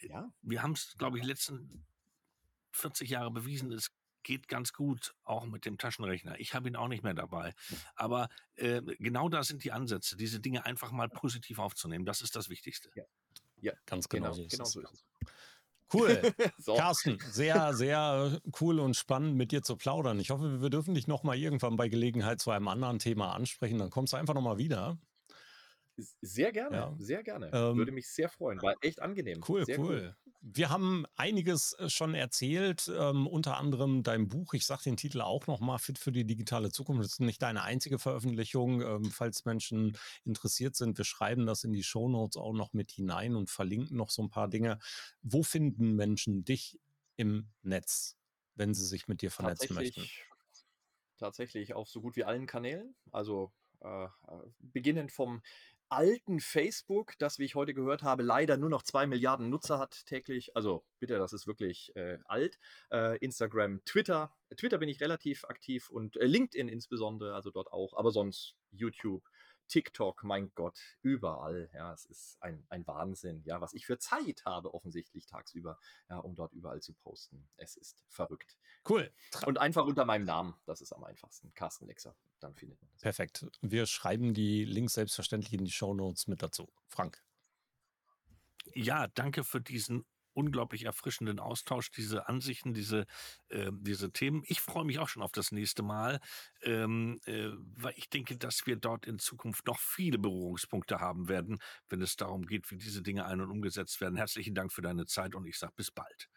Ja. 0.00 0.32
Wir 0.40 0.62
haben 0.62 0.72
es, 0.72 0.96
glaube 0.96 1.18
ich, 1.18 1.24
letzten 1.24 1.84
40 2.70 3.10
Jahre 3.10 3.30
bewiesen, 3.30 3.70
es 3.72 3.92
geht 4.22 4.48
ganz 4.48 4.72
gut, 4.72 5.14
auch 5.24 5.44
mit 5.46 5.64
dem 5.64 5.78
Taschenrechner. 5.78 6.38
Ich 6.38 6.54
habe 6.54 6.68
ihn 6.68 6.76
auch 6.76 6.88
nicht 6.88 7.02
mehr 7.02 7.14
dabei. 7.14 7.54
Aber 7.94 8.28
äh, 8.56 8.82
genau 8.98 9.28
da 9.28 9.42
sind 9.42 9.64
die 9.64 9.72
Ansätze, 9.72 10.16
diese 10.16 10.40
Dinge 10.40 10.64
einfach 10.64 10.90
mal 10.92 11.08
positiv 11.08 11.58
aufzunehmen. 11.58 12.04
Das 12.04 12.20
ist 12.20 12.36
das 12.36 12.48
Wichtigste. 12.48 12.90
Ja, 12.94 13.04
ja 13.60 13.72
ganz 13.86 14.08
genau. 14.08 14.32
Genau, 14.32 14.34
so 14.34 14.42
ist, 14.42 14.50
genau 14.52 14.64
so 14.64 14.80
ist 14.80 14.92
es. 14.92 15.04
Cool. 15.92 16.34
so. 16.58 16.74
Carsten, 16.74 17.18
sehr, 17.30 17.74
sehr 17.74 18.40
cool 18.60 18.80
und 18.80 18.96
spannend 18.96 19.36
mit 19.36 19.52
dir 19.52 19.62
zu 19.62 19.76
plaudern. 19.76 20.18
Ich 20.20 20.30
hoffe, 20.30 20.62
wir 20.62 20.70
dürfen 20.70 20.94
dich 20.94 21.06
nochmal 21.06 21.36
irgendwann 21.36 21.76
bei 21.76 21.88
Gelegenheit 21.88 22.40
zu 22.40 22.50
einem 22.50 22.68
anderen 22.68 22.98
Thema 22.98 23.34
ansprechen. 23.34 23.78
Dann 23.78 23.90
kommst 23.90 24.12
du 24.12 24.16
einfach 24.16 24.34
nochmal 24.34 24.58
wieder. 24.58 24.98
Sehr 25.96 26.52
gerne, 26.52 26.76
ja. 26.76 26.94
sehr 26.98 27.22
gerne. 27.22 27.50
Ähm, 27.52 27.76
Würde 27.76 27.92
mich 27.92 28.08
sehr 28.08 28.28
freuen. 28.28 28.60
War 28.62 28.74
echt 28.80 29.00
angenehm. 29.00 29.42
Cool, 29.46 29.64
sehr 29.66 29.78
cool. 29.78 29.86
cool. 29.86 30.16
Wir 30.40 30.70
haben 30.70 31.04
einiges 31.16 31.74
äh, 31.74 31.88
schon 31.88 32.14
erzählt, 32.14 32.90
ähm, 32.92 33.26
unter 33.26 33.58
anderem 33.58 34.02
dein 34.02 34.28
Buch. 34.28 34.54
Ich 34.54 34.66
sage 34.66 34.82
den 34.84 34.96
Titel 34.96 35.20
auch 35.20 35.46
nochmal, 35.46 35.78
Fit 35.78 35.98
für 35.98 36.10
die 36.10 36.24
digitale 36.24 36.70
Zukunft. 36.70 37.04
Das 37.04 37.12
ist 37.12 37.20
nicht 37.20 37.42
deine 37.42 37.62
einzige 37.62 37.98
Veröffentlichung. 37.98 38.80
Ähm, 38.82 39.04
falls 39.04 39.44
Menschen 39.44 39.96
interessiert 40.24 40.74
sind, 40.74 40.98
wir 40.98 41.04
schreiben 41.04 41.46
das 41.46 41.62
in 41.62 41.72
die 41.72 41.84
Shownotes 41.84 42.36
auch 42.36 42.54
noch 42.54 42.72
mit 42.72 42.90
hinein 42.90 43.36
und 43.36 43.50
verlinken 43.50 43.96
noch 43.96 44.10
so 44.10 44.22
ein 44.22 44.30
paar 44.30 44.48
Dinge. 44.48 44.78
Wo 45.22 45.42
finden 45.42 45.94
Menschen 45.94 46.44
dich 46.44 46.80
im 47.16 47.50
Netz, 47.62 48.16
wenn 48.56 48.74
sie 48.74 48.86
sich 48.86 49.06
mit 49.06 49.22
dir 49.22 49.30
vernetzen 49.30 49.74
möchten? 49.74 50.08
Tatsächlich 51.18 51.74
auf 51.74 51.88
so 51.88 52.00
gut 52.00 52.16
wie 52.16 52.24
allen 52.24 52.46
Kanälen. 52.46 52.96
Also 53.12 53.52
äh, 53.80 54.04
äh 54.04 54.08
beginnend 54.58 55.12
vom 55.12 55.40
alten 55.92 56.40
Facebook, 56.40 57.12
das, 57.18 57.38
wie 57.38 57.44
ich 57.44 57.54
heute 57.54 57.74
gehört 57.74 58.02
habe, 58.02 58.22
leider 58.22 58.56
nur 58.56 58.70
noch 58.70 58.82
zwei 58.82 59.06
Milliarden 59.06 59.50
Nutzer 59.50 59.78
hat 59.78 60.06
täglich. 60.06 60.56
Also 60.56 60.84
bitte, 60.98 61.18
das 61.18 61.32
ist 61.32 61.46
wirklich 61.46 61.94
äh, 61.94 62.18
alt. 62.24 62.58
Äh, 62.90 63.18
Instagram, 63.18 63.84
Twitter. 63.84 64.34
Twitter 64.56 64.78
bin 64.78 64.88
ich 64.88 65.00
relativ 65.00 65.44
aktiv 65.44 65.90
und 65.90 66.16
äh, 66.16 66.24
LinkedIn 66.24 66.68
insbesondere, 66.68 67.34
also 67.34 67.50
dort 67.50 67.72
auch. 67.72 67.94
Aber 67.96 68.10
sonst 68.10 68.56
YouTube, 68.70 69.22
TikTok, 69.72 70.22
mein 70.22 70.52
Gott, 70.54 70.78
überall. 71.00 71.70
Ja, 71.72 71.94
es 71.94 72.04
ist 72.04 72.36
ein, 72.42 72.62
ein 72.68 72.86
Wahnsinn, 72.86 73.42
ja, 73.46 73.62
was 73.62 73.72
ich 73.72 73.86
für 73.86 73.98
Zeit 73.98 74.42
habe, 74.44 74.74
offensichtlich 74.74 75.24
tagsüber, 75.24 75.78
ja, 76.10 76.18
um 76.18 76.34
dort 76.34 76.52
überall 76.52 76.82
zu 76.82 76.92
posten. 76.92 77.48
Es 77.56 77.76
ist 77.76 78.04
verrückt. 78.08 78.58
Cool. 78.86 79.10
Und 79.46 79.56
einfach 79.56 79.86
unter 79.86 80.04
meinem 80.04 80.26
Namen, 80.26 80.54
das 80.66 80.82
ist 80.82 80.92
am 80.92 81.04
einfachsten. 81.04 81.54
Carsten 81.54 81.86
Lexer, 81.86 82.14
dann 82.38 82.54
findet 82.54 82.82
man 82.82 82.90
das. 82.92 83.00
Perfekt. 83.00 83.46
Wir 83.62 83.86
schreiben 83.86 84.34
die 84.34 84.66
Links 84.66 84.92
selbstverständlich 84.92 85.54
in 85.54 85.64
die 85.64 85.70
Show 85.70 85.94
Notes 85.94 86.26
mit 86.26 86.42
dazu. 86.42 86.70
Frank. 86.88 87.24
Ja, 88.74 89.08
danke 89.08 89.42
für 89.42 89.62
diesen 89.62 90.04
unglaublich 90.34 90.84
erfrischenden 90.84 91.38
Austausch, 91.38 91.90
diese 91.90 92.28
Ansichten, 92.28 92.74
diese, 92.74 93.06
äh, 93.48 93.70
diese 93.72 94.12
Themen. 94.12 94.42
Ich 94.46 94.60
freue 94.60 94.84
mich 94.84 94.98
auch 94.98 95.08
schon 95.08 95.22
auf 95.22 95.32
das 95.32 95.52
nächste 95.52 95.82
Mal, 95.82 96.20
ähm, 96.62 97.20
äh, 97.26 97.48
weil 97.76 97.94
ich 97.96 98.10
denke, 98.10 98.36
dass 98.36 98.66
wir 98.66 98.76
dort 98.76 99.06
in 99.06 99.18
Zukunft 99.18 99.66
noch 99.66 99.78
viele 99.78 100.18
Berührungspunkte 100.18 101.00
haben 101.00 101.28
werden, 101.28 101.58
wenn 101.88 102.02
es 102.02 102.16
darum 102.16 102.46
geht, 102.46 102.70
wie 102.70 102.76
diese 102.76 103.02
Dinge 103.02 103.26
ein- 103.26 103.40
und 103.40 103.50
umgesetzt 103.50 104.00
werden. 104.00 104.16
Herzlichen 104.16 104.54
Dank 104.54 104.72
für 104.72 104.82
deine 104.82 105.06
Zeit 105.06 105.34
und 105.34 105.46
ich 105.46 105.58
sage 105.58 105.72
bis 105.76 105.90
bald. 105.90 106.28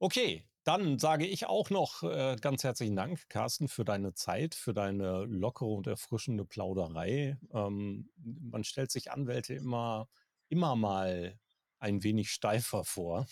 Okay, 0.00 0.44
dann 0.64 0.98
sage 0.98 1.26
ich 1.26 1.46
auch 1.46 1.70
noch 1.70 2.02
äh, 2.02 2.36
ganz 2.40 2.64
herzlichen 2.64 2.96
Dank, 2.96 3.28
Carsten, 3.28 3.68
für 3.68 3.84
deine 3.84 4.14
Zeit, 4.14 4.54
für 4.54 4.74
deine 4.74 5.24
lockere 5.24 5.68
und 5.68 5.86
erfrischende 5.86 6.44
Plauderei. 6.44 7.38
Ähm, 7.52 8.10
man 8.16 8.64
stellt 8.64 8.90
sich 8.90 9.12
Anwälte 9.12 9.54
immer, 9.54 10.08
immer 10.48 10.74
mal 10.74 11.38
ein 11.78 12.02
wenig 12.02 12.30
steifer 12.30 12.84
vor. 12.84 13.26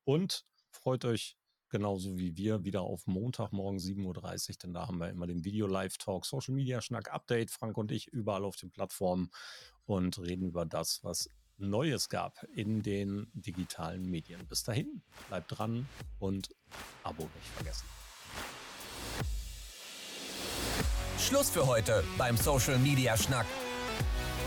und 0.04 0.46
freut 0.72 1.06
euch 1.06 1.38
genauso 1.70 2.18
wie 2.18 2.38
wir, 2.38 2.64
wieder 2.64 2.82
auf 2.82 3.08
Montagmorgen 3.08 3.80
7.30 3.80 4.50
Uhr, 4.50 4.56
denn 4.64 4.74
da 4.74 4.88
haben 4.88 5.00
wir 5.00 5.10
immer 5.10 5.28
den 5.28 5.44
Video-Live-Talk, 5.44 6.26
Social 6.26 6.54
Media 6.54 6.82
Schnack 6.82 7.14
Update, 7.14 7.52
Frank 7.52 7.78
und 7.78 7.92
ich 7.92 8.08
überall 8.08 8.46
auf 8.46 8.56
den 8.56 8.72
Plattformen 8.72 9.30
und 9.86 10.20
reden 10.20 10.46
über 10.46 10.66
das, 10.66 11.04
was 11.04 11.30
Neues 11.58 12.10
gab 12.10 12.44
in 12.54 12.84
den 12.84 13.28
digitalen 13.34 14.04
Medien. 14.10 14.46
Bis 14.48 14.64
dahin, 14.64 15.02
bleibt 15.28 15.58
dran 15.58 15.88
und 16.20 16.50
Abo 17.04 17.24
nicht 17.24 17.48
vergessen. 17.56 17.86
Schluss 21.20 21.50
für 21.50 21.66
heute 21.66 22.04
beim 22.18 22.38
Social 22.38 22.78
Media 22.78 23.18
Schnack. 23.18 23.48